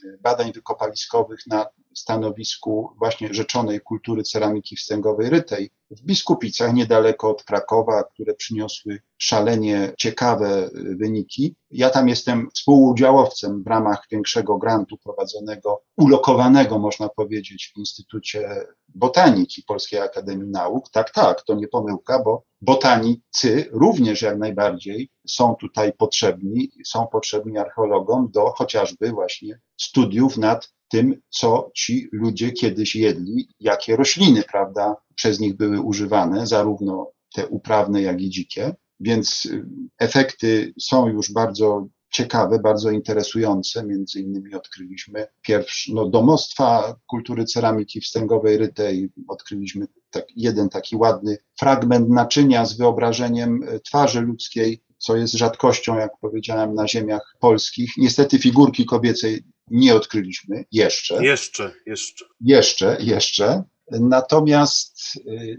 y, 0.05 0.19
badań 0.21 0.53
wykopaliskowych 0.53 1.47
na 1.47 1.67
stanowisku 1.95 2.91
właśnie 2.99 3.35
rzeczonej 3.35 3.81
kultury 3.81 4.23
ceramiki 4.23 4.77
wstęgowej 4.77 5.31
rytej 5.31 5.71
w 5.91 6.03
Biskupicach, 6.03 6.75
niedaleko 6.75 7.31
od 7.31 7.45
Krakowa, 7.45 8.05
które 8.05 8.35
przyniosły 8.35 9.01
szalenie 9.19 9.93
ciekawe 9.99 10.67
y, 10.67 10.97
wyniki. 10.97 11.57
Ja 11.71 11.91
tam 11.91 12.09
jestem 12.09 12.49
współudziałowcem 12.55 13.63
w 13.63 13.67
ramach 13.67 14.07
większego 14.11 14.59
grantu 14.59 14.97
prowadzonego, 14.99 15.83
ulokowanego, 15.97 16.79
można 16.79 17.09
powiedzieć, 17.09 17.73
w 17.75 17.79
Instytucie 17.79 18.67
Botaniki 18.89 19.63
Polskiej 19.63 20.01
Akademii 20.01 20.51
Nauk. 20.51 20.91
Tak, 20.91 21.11
tak, 21.11 21.43
to 21.43 21.55
nie 21.55 21.69
pomyłka, 21.69 22.23
bo 22.23 22.45
botanicy 22.61 23.69
również 23.73 24.23
jak 24.23 24.39
najbardziej 24.39 25.11
są 25.27 25.55
tutaj 25.55 25.93
potrzebni, 25.93 26.71
są 26.87 27.07
potrzebni 27.07 27.59
archeologom 27.59 28.31
do 28.31 28.51
chociażby 28.51 29.11
właśnie 29.11 29.61
studiów 29.77 30.37
nad 30.37 30.73
tym, 30.91 31.21
co 31.31 31.71
ci 31.75 32.09
ludzie 32.13 32.53
kiedyś 32.53 32.97
jedli, 32.97 33.49
jakie 33.61 33.97
rośliny, 33.97 34.43
prawda, 34.43 34.97
przez 35.15 35.41
nich 35.41 35.57
były 35.57 35.81
używane, 35.81 36.47
zarówno 36.47 37.11
te 37.35 37.47
uprawne, 37.47 38.03
jak 38.03 38.21
i 38.21 38.31
dzikie. 38.31 38.75
Więc 39.01 39.47
y, 39.47 39.67
efekty 39.99 40.75
są 40.81 41.09
już 41.09 41.33
bardzo 41.33 41.89
ciekawe, 42.13 42.59
bardzo 42.59 42.91
interesujące. 42.91 43.85
Między 43.87 44.21
innymi 44.21 44.55
odkryliśmy 44.55 45.27
pierwsze 45.43 45.93
no, 45.95 46.09
domostwa 46.09 46.97
kultury 47.07 47.45
ceramiki 47.45 48.01
wstęgowej 48.01 48.59
rytej. 48.59 49.09
Odkryliśmy 49.29 49.87
tak, 50.11 50.25
jeden 50.37 50.69
taki 50.69 50.97
ładny 50.97 51.39
fragment 51.59 52.09
naczynia 52.09 52.65
z 52.65 52.77
wyobrażeniem 52.77 53.63
y, 53.63 53.81
twarzy 53.81 54.21
ludzkiej, 54.21 54.83
co 54.99 55.17
jest 55.17 55.35
rzadkością, 55.35 55.99
jak 55.99 56.11
powiedziałem, 56.21 56.75
na 56.75 56.89
ziemiach 56.89 57.37
polskich. 57.41 57.93
Niestety 57.97 58.39
figurki 58.39 58.85
kobiecej 58.87 59.45
nie 59.71 59.95
odkryliśmy 59.95 60.65
jeszcze. 60.73 61.25
Jeszcze, 61.25 61.73
jeszcze. 61.87 62.25
Jeszcze, 62.41 62.97
jeszcze. 63.01 63.63
Natomiast 63.91 65.17
y, 65.17 65.59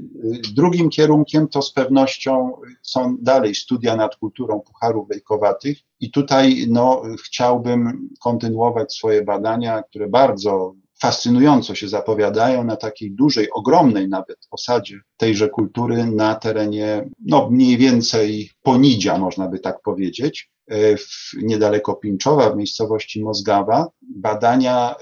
drugim 0.54 0.90
kierunkiem 0.90 1.48
to 1.48 1.62
z 1.62 1.74
pewnością 1.74 2.52
są 2.82 3.18
dalej 3.22 3.56
studia 3.56 3.96
nad 3.96 4.16
kulturą 4.16 4.60
pucharów 4.60 5.08
wejkowatych 5.08 5.78
i 6.00 6.12
tutaj 6.12 6.66
no, 6.70 7.04
chciałbym 7.26 8.10
kontynuować 8.20 8.94
swoje 8.94 9.24
badania, 9.24 9.84
które 9.84 10.08
bardzo 10.08 10.76
fascynująco 11.02 11.76
się 11.76 11.88
zapowiadają 11.88 12.64
na 12.64 12.76
takiej 12.76 13.12
dużej, 13.12 13.52
ogromnej 13.52 14.08
nawet 14.10 14.38
osadzie 14.52 15.00
tejże 15.18 15.50
kultury 15.50 16.06
na 16.06 16.36
terenie 16.36 17.10
no, 17.26 17.50
mniej 17.50 17.78
więcej 17.78 18.50
Ponidzia, 18.64 19.18
można 19.18 19.48
by 19.48 19.60
tak 19.60 19.82
powiedzieć, 19.82 20.52
w, 20.98 21.34
niedaleko 21.42 21.96
Pinczowa, 21.96 22.50
w 22.50 22.58
miejscowości 22.58 23.24
Mozgawa. 23.24 23.88
Badania 24.02 24.96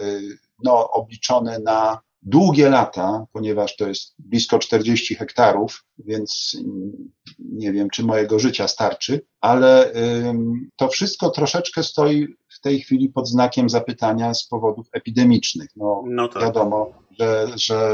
no, 0.64 0.92
obliczone 0.92 1.60
na 1.60 2.00
długie 2.22 2.70
lata, 2.70 3.26
ponieważ 3.34 3.76
to 3.76 3.88
jest 3.88 4.16
blisko 4.20 4.60
40 4.60 5.16
hektarów, 5.16 5.86
więc 5.98 6.58
nie 7.40 7.72
wiem, 7.72 7.90
czy 7.90 8.04
mojego 8.04 8.40
życia 8.40 8.68
starczy, 8.68 9.22
ale 9.42 9.94
to 10.76 10.88
wszystko 10.88 11.30
troszeczkę 11.30 11.84
stoi 11.84 12.28
w 12.50 12.62
tej 12.62 12.80
chwili 12.82 13.10
pod 13.10 13.30
znakiem 13.30 13.70
zapytania 13.70 14.34
z 14.34 14.48
powodów 14.48 14.88
epidemicznych. 14.92 15.70
No, 15.76 16.04
No 16.08 16.28
tak. 16.28 16.44
wiadomo, 16.44 16.92
że, 17.20 17.48
że 17.56 17.92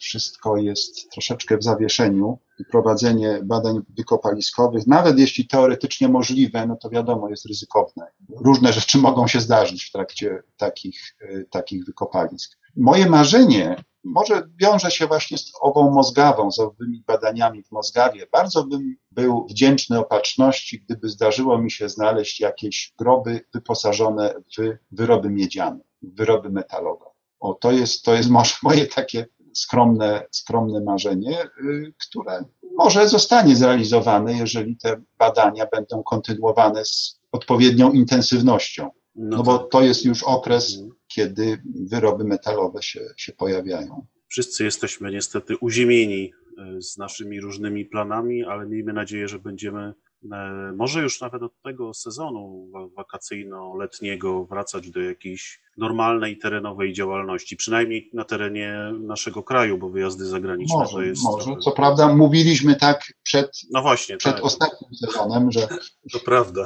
wszystko 0.00 0.56
jest 0.56 1.10
troszeczkę 1.10 1.58
w 1.58 1.64
zawieszeniu 1.64 2.38
prowadzenie 2.70 3.40
badań 3.44 3.80
wykopaliskowych, 3.98 4.86
nawet 4.86 5.18
jeśli 5.18 5.46
teoretycznie 5.46 6.08
możliwe, 6.08 6.66
no 6.66 6.76
to 6.76 6.90
wiadomo, 6.90 7.28
jest 7.28 7.46
ryzykowne. 7.46 8.06
Różne 8.40 8.72
rzeczy 8.72 8.98
mogą 8.98 9.26
się 9.26 9.40
zdarzyć 9.40 9.84
w 9.84 9.92
trakcie 9.92 10.42
takich, 10.56 11.16
y, 11.22 11.46
takich 11.50 11.84
wykopalisk. 11.84 12.58
Moje 12.76 13.06
marzenie 13.06 13.76
może 14.04 14.48
wiąże 14.56 14.90
się 14.90 15.06
właśnie 15.06 15.38
z 15.38 15.52
ową 15.60 15.90
Mozgawą, 15.90 16.50
z 16.52 16.58
owymi 16.58 17.04
badaniami 17.06 17.62
w 17.62 17.70
Mozgawie. 17.70 18.26
Bardzo 18.32 18.64
bym 18.64 18.96
był 19.10 19.46
wdzięczny 19.50 19.98
opatrzności, 19.98 20.80
gdyby 20.80 21.08
zdarzyło 21.08 21.58
mi 21.58 21.70
się 21.70 21.88
znaleźć 21.88 22.40
jakieś 22.40 22.94
groby 22.98 23.40
wyposażone 23.54 24.34
w 24.58 24.78
wyroby 24.90 25.30
miedziane, 25.30 25.80
w 26.02 26.16
wyroby 26.16 26.50
metalowe. 26.50 27.04
O, 27.40 27.54
to 27.54 27.72
jest, 27.72 28.04
to 28.04 28.14
jest 28.14 28.30
może 28.30 28.54
moje 28.62 28.86
takie 28.86 29.26
skromne, 29.54 30.26
skromne 30.30 30.80
marzenie, 30.80 31.42
y, 31.44 31.92
które 32.08 32.44
może 32.76 33.08
zostanie 33.08 33.56
zrealizowane, 33.56 34.32
jeżeli 34.38 34.76
te 34.76 35.02
badania 35.18 35.66
będą 35.72 36.02
kontynuowane 36.02 36.84
z 36.84 37.20
odpowiednią 37.32 37.92
intensywnością. 37.92 38.90
No, 39.14 39.42
bo 39.42 39.58
tak. 39.58 39.70
to 39.70 39.82
jest 39.82 40.04
już 40.04 40.22
okres, 40.22 40.74
Mhm. 40.74 40.92
kiedy 41.06 41.62
wyroby 41.90 42.24
metalowe 42.24 42.82
się, 42.82 43.00
się 43.16 43.32
pojawiają. 43.32 44.06
Wszyscy 44.28 44.64
jesteśmy 44.64 45.10
niestety 45.10 45.56
uziemieni 45.56 46.32
e, 46.58 46.82
z 46.82 46.98
naszymi 46.98 47.40
różnymi 47.40 47.84
planami, 47.84 48.44
ale 48.44 48.66
miejmy 48.66 48.92
nadzieję, 48.92 49.28
że 49.28 49.38
będziemy 49.38 49.94
e, 50.32 50.72
może 50.76 51.02
już 51.02 51.20
nawet 51.20 51.42
od 51.42 51.62
tego 51.62 51.94
sezonu 51.94 52.68
wa- 52.72 52.88
wakacyjno-letniego 52.88 54.44
wracać 54.44 54.90
do 54.90 55.00
jakiejś 55.00 55.60
normalnej 55.76 56.38
terenowej 56.38 56.92
działalności, 56.92 57.56
przynajmniej 57.56 58.10
na 58.12 58.24
terenie 58.24 58.74
naszego 59.00 59.42
kraju, 59.42 59.78
bo 59.78 59.88
wyjazdy 59.88 60.24
zagraniczne 60.26 60.74
to 60.74 60.92
Może, 60.92 61.06
jest. 61.06 61.22
może. 61.24 61.56
Co 61.64 61.70
prawda 61.70 62.14
mówiliśmy 62.14 62.76
tak 62.76 63.12
przed, 63.22 63.50
No 63.70 63.82
właśnie, 63.82 64.16
przed 64.16 64.34
tak, 64.34 64.44
ostatnim 64.44 64.94
sezonem, 64.94 65.52
że 65.52 65.68
to 66.12 66.18
prawda. 66.24 66.64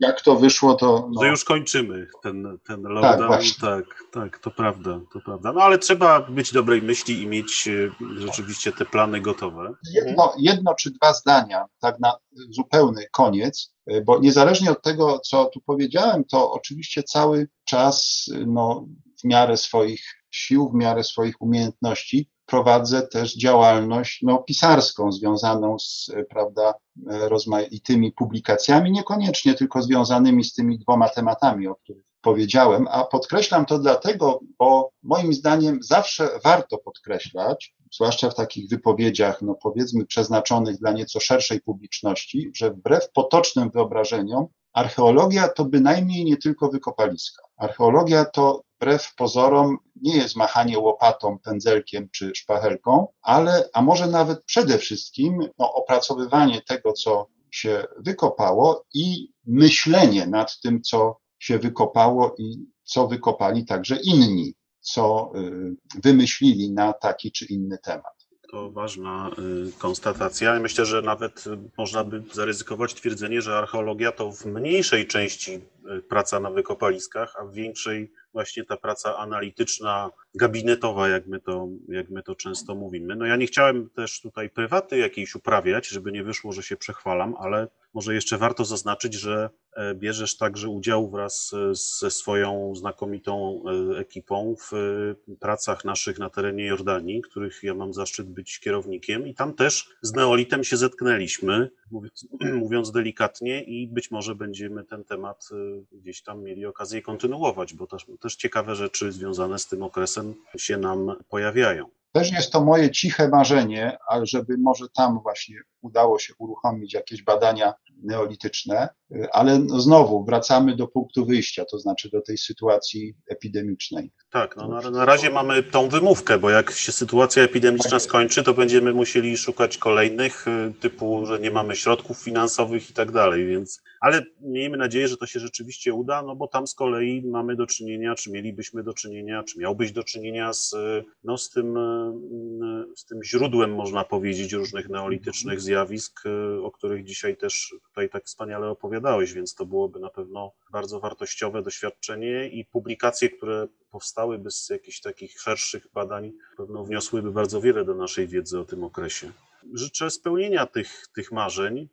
jak 0.00 0.20
to 0.20 0.36
wyszło, 0.36 0.74
to 0.74 1.08
no, 1.12 1.22
Że 1.22 1.28
już 1.28 1.44
kończymy 1.44 2.06
ten, 2.22 2.58
ten 2.66 2.82
lockdown. 2.82 3.26
właśnie. 3.26 3.60
Tak, 3.60 3.84
tak, 4.12 4.38
to 4.38 4.50
prawda, 4.50 5.00
to 5.12 5.20
prawda. 5.20 5.52
No 5.52 5.60
ale 5.60 5.78
trzeba 5.78 6.20
być 6.20 6.52
dobrej 6.52 6.82
myśli 6.82 7.22
i 7.22 7.26
mieć 7.26 7.68
e, 7.68 7.90
rzeczywiście 8.20 8.72
te 8.72 8.84
plany 8.84 9.20
gotowe. 9.20 9.72
jedno, 9.94 10.32
jedno 10.38 10.74
czy 10.74 10.90
dwa 10.90 11.12
zdania, 11.14 11.64
tak 11.80 12.00
na 12.00 12.12
zupełny 12.50 13.06
koniec, 13.12 13.72
bo 14.04 14.18
niezależnie 14.18 14.70
od 14.70 14.82
tego, 14.82 15.18
co 15.18 15.44
tu 15.44 15.60
powiedziałem, 15.60 16.24
to 16.24 16.52
oczywiście 16.52 17.02
cały 17.02 17.48
czas 17.64 18.26
no, 18.46 18.86
w 19.20 19.24
miarę 19.24 19.56
swoich 19.56 20.02
sił, 20.30 20.68
w 20.68 20.74
miarę 20.74 21.04
swoich 21.04 21.42
umiejętności 21.42 22.30
prowadzę 22.48 23.02
też 23.02 23.36
działalność 23.36 24.22
no, 24.22 24.38
pisarską 24.38 25.12
związaną 25.12 25.78
z 25.78 26.10
prawda, 26.30 26.74
rozmaitymi 27.06 28.12
publikacjami, 28.12 28.92
niekoniecznie 28.92 29.54
tylko 29.54 29.82
związanymi 29.82 30.44
z 30.44 30.54
tymi 30.54 30.78
dwoma 30.78 31.08
tematami, 31.08 31.66
o 31.66 31.74
których 31.74 32.04
powiedziałem, 32.20 32.88
a 32.90 33.04
podkreślam 33.04 33.66
to 33.66 33.78
dlatego, 33.78 34.40
bo 34.58 34.90
moim 35.02 35.32
zdaniem 35.32 35.78
zawsze 35.82 36.28
warto 36.44 36.78
podkreślać, 36.78 37.74
zwłaszcza 37.92 38.30
w 38.30 38.34
takich 38.34 38.68
wypowiedziach, 38.70 39.42
no 39.42 39.54
powiedzmy, 39.54 40.06
przeznaczonych 40.06 40.78
dla 40.78 40.92
nieco 40.92 41.20
szerszej 41.20 41.60
publiczności, 41.60 42.50
że 42.56 42.70
wbrew 42.70 43.12
potocznym 43.12 43.70
wyobrażeniom, 43.70 44.46
archeologia 44.72 45.48
to 45.48 45.64
bynajmniej 45.64 46.24
nie 46.24 46.36
tylko 46.36 46.68
wykopaliska. 46.68 47.42
Archeologia 47.56 48.24
to 48.24 48.62
wbrew 48.76 49.14
pozorom 49.14 49.78
nie 50.02 50.16
jest 50.16 50.36
machanie 50.36 50.78
łopatą, 50.78 51.38
pędzelkiem 51.38 52.08
czy 52.12 52.32
szpachelką, 52.34 53.06
ale, 53.22 53.68
a 53.72 53.82
może 53.82 54.06
nawet 54.06 54.44
przede 54.44 54.78
wszystkim 54.78 55.48
no, 55.58 55.72
opracowywanie 55.72 56.62
tego, 56.62 56.92
co 56.92 57.26
się 57.50 57.84
wykopało 57.98 58.84
i 58.94 59.28
myślenie 59.46 60.26
nad 60.26 60.60
tym, 60.60 60.82
co 60.82 61.16
się 61.38 61.58
wykopało 61.58 62.34
i 62.38 62.66
co 62.84 63.08
wykopali 63.08 63.64
także 63.64 63.96
inni, 64.02 64.54
co 64.92 65.32
y, 65.34 65.76
wymyślili 66.02 66.72
na 66.72 66.92
taki 66.92 67.32
czy 67.32 67.44
inny 67.44 67.78
temat. 67.78 68.28
To 68.50 68.70
ważna 68.70 69.30
y, 69.68 69.72
konstatacja. 69.78 70.60
Myślę, 70.60 70.86
że 70.86 71.02
nawet 71.02 71.46
y, 71.46 71.58
można 71.78 72.04
by 72.04 72.22
zaryzykować 72.32 72.94
twierdzenie, 72.94 73.42
że 73.42 73.58
archeologia 73.58 74.12
to 74.12 74.32
w 74.32 74.44
mniejszej 74.46 75.06
części 75.06 75.60
praca 76.08 76.40
na 76.40 76.50
wykopaliskach, 76.50 77.34
a 77.40 77.44
w 77.44 77.52
większej 77.52 78.12
właśnie 78.32 78.64
ta 78.64 78.76
praca 78.76 79.16
analityczna, 79.16 80.10
gabinetowa, 80.34 81.08
jak 81.08 81.26
my 81.26 81.40
to, 81.40 81.68
jak 81.88 82.10
my 82.10 82.22
to 82.22 82.34
często 82.34 82.74
mówimy. 82.74 83.16
No 83.16 83.26
ja 83.26 83.36
nie 83.36 83.46
chciałem 83.46 83.90
też 83.90 84.20
tutaj 84.20 84.50
prywaty 84.50 84.98
jakiejś 84.98 85.34
uprawiać, 85.34 85.88
żeby 85.88 86.12
nie 86.12 86.24
wyszło, 86.24 86.52
że 86.52 86.62
się 86.62 86.76
przechwalam, 86.76 87.34
ale 87.38 87.68
może 87.94 88.14
jeszcze 88.14 88.38
warto 88.38 88.64
zaznaczyć, 88.64 89.14
że 89.14 89.50
e, 89.72 89.94
bierzesz 89.94 90.36
także 90.36 90.68
udział 90.68 91.10
wraz 91.10 91.54
ze 92.00 92.10
swoją 92.10 92.74
znakomitą 92.74 93.62
e, 93.94 93.98
ekipą 93.98 94.54
w 94.60 94.72
e, 94.74 95.36
pracach 95.40 95.84
naszych 95.84 96.18
na 96.18 96.30
terenie 96.30 96.66
Jordanii, 96.66 97.22
których 97.22 97.62
ja 97.62 97.74
mam 97.74 97.94
zaszczyt 97.94 98.28
być 98.28 98.60
kierownikiem 98.60 99.26
i 99.26 99.34
tam 99.34 99.54
też 99.54 99.88
z 100.02 100.12
neolitem 100.12 100.64
się 100.64 100.76
zetknęliśmy, 100.76 101.70
mówiąc, 101.90 102.28
mówiąc 102.64 102.92
delikatnie 102.92 103.62
i 103.62 103.88
być 103.88 104.10
może 104.10 104.34
będziemy 104.34 104.84
ten 104.84 105.04
temat 105.04 105.48
gdzieś 105.92 106.22
tam 106.22 106.42
mieli 106.42 106.66
okazję 106.66 107.02
kontynuować, 107.02 107.74
bo 107.74 107.86
też, 107.86 108.06
też 108.20 108.36
ciekawe 108.36 108.74
rzeczy 108.74 109.12
związane 109.12 109.58
z 109.58 109.66
tym 109.66 109.82
okresem 109.82 110.34
się 110.56 110.76
nam 110.76 111.16
pojawiają. 111.28 111.86
Też 112.12 112.32
jest 112.32 112.52
to 112.52 112.64
moje 112.64 112.90
ciche 112.90 113.28
marzenie, 113.28 113.98
żeby 114.22 114.58
może 114.58 114.86
tam 114.96 115.20
właśnie 115.22 115.56
udało 115.82 116.18
się 116.18 116.34
uruchomić 116.38 116.94
jakieś 116.94 117.22
badania 117.22 117.74
neolityczne, 118.02 118.88
ale 119.32 119.58
no 119.58 119.80
znowu 119.80 120.24
wracamy 120.24 120.76
do 120.76 120.88
punktu 120.88 121.26
wyjścia, 121.26 121.64
to 121.64 121.78
znaczy 121.78 122.10
do 122.10 122.20
tej 122.20 122.38
sytuacji 122.38 123.14
epidemicznej. 123.28 124.12
Tak, 124.30 124.56
no 124.56 124.68
na, 124.68 124.90
na 124.90 125.04
razie 125.04 125.30
mamy 125.30 125.62
tą 125.62 125.88
wymówkę, 125.88 126.38
bo 126.38 126.50
jak 126.50 126.70
się 126.70 126.92
sytuacja 126.92 127.42
epidemiczna 127.42 127.98
skończy, 127.98 128.42
to 128.42 128.54
będziemy 128.54 128.94
musieli 128.94 129.36
szukać 129.36 129.78
kolejnych, 129.78 130.48
y, 130.48 130.74
typu, 130.80 131.26
że 131.26 131.38
nie 131.38 131.50
mamy 131.50 131.76
środków 131.76 132.18
finansowych 132.18 132.90
i 132.90 132.92
tak 132.92 133.12
dalej, 133.12 133.46
więc. 133.46 133.82
Ale 134.00 134.22
miejmy 134.40 134.76
nadzieję, 134.76 135.08
że 135.08 135.16
to 135.16 135.26
się 135.26 135.40
rzeczywiście 135.40 135.94
uda, 135.94 136.22
no 136.22 136.36
bo 136.36 136.48
tam 136.48 136.66
z 136.66 136.74
kolei 136.74 137.22
mamy 137.26 137.56
do 137.56 137.66
czynienia, 137.66 138.14
czy 138.14 138.30
mielibyśmy 138.30 138.82
do 138.82 138.94
czynienia, 138.94 139.42
czy 139.42 139.58
miałbyś 139.58 139.92
do 139.92 140.04
czynienia 140.04 140.52
z, 140.52 140.72
y, 140.72 141.04
no, 141.24 141.38
z, 141.38 141.50
tym, 141.50 141.76
y, 141.76 142.96
z 142.96 143.04
tym 143.04 143.22
źródłem, 143.24 143.74
można 143.74 144.04
powiedzieć, 144.04 144.52
różnych 144.52 144.88
neolitycznych 144.88 145.60
zjawisk, 145.60 146.22
o 146.62 146.70
których 146.70 147.04
dzisiaj 147.04 147.36
też 147.36 147.74
tutaj 147.98 148.10
tak 148.10 148.24
wspaniale 148.24 148.68
opowiadałeś, 148.68 149.32
więc 149.32 149.54
to 149.54 149.66
byłoby 149.66 150.00
na 150.00 150.10
pewno 150.10 150.52
bardzo 150.72 151.00
wartościowe 151.00 151.62
doświadczenie 151.62 152.48
i 152.48 152.64
publikacje, 152.64 153.30
które 153.30 153.68
powstałyby 153.90 154.50
z 154.50 154.68
jakichś 154.68 155.00
takich 155.00 155.40
szerszych 155.40 155.86
badań, 155.94 156.32
pewno 156.56 156.84
wniosłyby 156.84 157.32
bardzo 157.32 157.60
wiele 157.60 157.84
do 157.84 157.94
naszej 157.94 158.28
wiedzy 158.28 158.60
o 158.60 158.64
tym 158.64 158.84
okresie. 158.84 159.32
Życzę 159.74 160.10
spełnienia 160.10 160.66
tych, 160.66 161.06
tych 161.14 161.32
marzeń. 161.32 161.88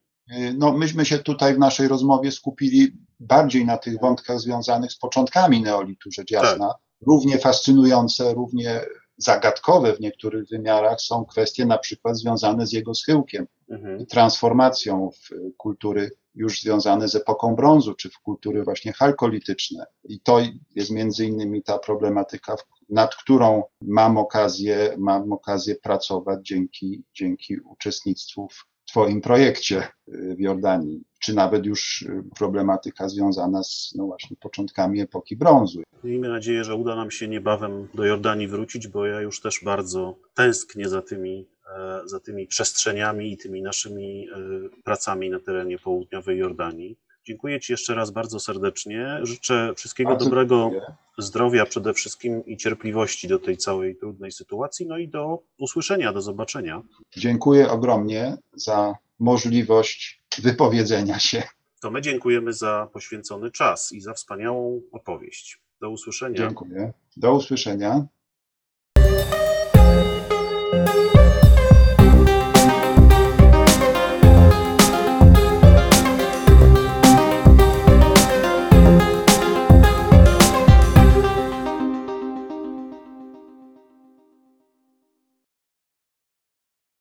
No, 0.57 0.77
myśmy 0.77 1.05
się 1.05 1.19
tutaj 1.19 1.55
w 1.55 1.59
naszej 1.59 1.87
rozmowie 1.87 2.31
skupili 2.31 2.91
bardziej 3.19 3.65
na 3.65 3.77
tych 3.77 3.99
wątkach 3.99 4.39
związanych 4.39 4.91
z 4.91 4.97
początkami 4.97 5.61
neolitu, 5.61 6.11
rzecz 6.11 6.31
jasna. 6.31 6.67
Tak. 6.67 6.77
Równie 7.07 7.39
fascynujące, 7.39 8.33
równie 8.33 8.81
zagadkowe 9.17 9.93
w 9.93 9.99
niektórych 9.99 10.47
wymiarach 10.49 11.01
są 11.01 11.25
kwestie 11.25 11.65
na 11.65 11.77
przykład 11.77 12.17
związane 12.17 12.67
z 12.67 12.71
jego 12.71 12.93
schyłkiem, 12.93 13.47
mhm. 13.69 14.05
transformacją 14.05 15.09
w 15.11 15.29
kultury 15.57 16.11
już 16.35 16.61
związane 16.61 17.07
z 17.07 17.15
epoką 17.15 17.55
brązu, 17.55 17.93
czy 17.93 18.09
w 18.09 18.19
kultury 18.19 18.63
właśnie 18.63 18.93
chalkolityczne. 18.93 19.85
I 20.03 20.19
to 20.19 20.39
jest 20.75 20.91
między 20.91 21.25
innymi 21.25 21.63
ta 21.63 21.79
problematyka, 21.79 22.55
nad 22.89 23.15
którą 23.15 23.63
mam 23.81 24.17
okazję, 24.17 24.95
mam 24.97 25.33
okazję 25.33 25.75
pracować 25.75 26.39
dzięki, 26.47 27.03
dzięki 27.13 27.59
uczestnictwu 27.59 28.47
w 28.49 28.74
Twoim 28.85 29.21
projekcie 29.21 29.87
w 30.07 30.39
Jordanii, 30.39 31.03
czy 31.19 31.33
nawet 31.33 31.65
już 31.65 32.05
problematyka 32.35 33.09
związana 33.09 33.63
z 33.63 33.93
no 33.95 34.05
właśnie 34.05 34.37
początkami 34.37 35.01
epoki 35.01 35.35
brązu. 35.35 35.83
Miejmy 36.03 36.29
nadzieję, 36.29 36.63
że 36.63 36.75
uda 36.75 36.95
nam 36.95 37.11
się 37.11 37.27
niebawem 37.27 37.87
do 37.93 38.05
Jordanii 38.05 38.47
wrócić, 38.47 38.87
bo 38.87 39.05
ja 39.05 39.21
już 39.21 39.41
też 39.41 39.61
bardzo 39.63 40.15
tęsknię 40.33 40.89
za 40.89 41.01
tymi 41.01 41.47
za 42.05 42.19
tymi 42.19 42.47
przestrzeniami 42.47 43.31
i 43.31 43.37
tymi 43.37 43.61
naszymi 43.61 44.27
pracami 44.83 45.29
na 45.29 45.39
terenie 45.39 45.79
południowej 45.79 46.37
Jordanii. 46.37 46.97
Dziękuję 47.25 47.59
Ci 47.59 47.73
jeszcze 47.73 47.95
raz 47.95 48.11
bardzo 48.11 48.39
serdecznie. 48.39 49.19
Życzę 49.23 49.73
wszystkiego 49.75 50.09
bardzo 50.09 50.25
dobrego, 50.25 50.69
dziękuję. 50.71 50.95
zdrowia 51.17 51.65
przede 51.65 51.93
wszystkim 51.93 52.45
i 52.45 52.57
cierpliwości 52.57 53.27
do 53.27 53.39
tej 53.39 53.57
całej 53.57 53.95
trudnej 53.95 54.31
sytuacji. 54.31 54.87
No 54.87 54.97
i 54.97 55.07
do 55.07 55.39
usłyszenia, 55.59 56.13
do 56.13 56.21
zobaczenia. 56.21 56.81
Dziękuję 57.17 57.69
ogromnie 57.69 58.37
za 58.53 58.95
możliwość 59.19 60.21
wypowiedzenia 60.41 61.19
się. 61.19 61.43
To 61.81 61.91
my 61.91 62.01
dziękujemy 62.01 62.53
za 62.53 62.89
poświęcony 62.93 63.51
czas 63.51 63.91
i 63.91 64.01
za 64.01 64.13
wspaniałą 64.13 64.81
opowieść. 64.91 65.59
Do 65.81 65.89
usłyszenia. 65.89 66.37
Dziękuję. 66.37 66.93
Do 67.17 67.33
usłyszenia. 67.33 68.05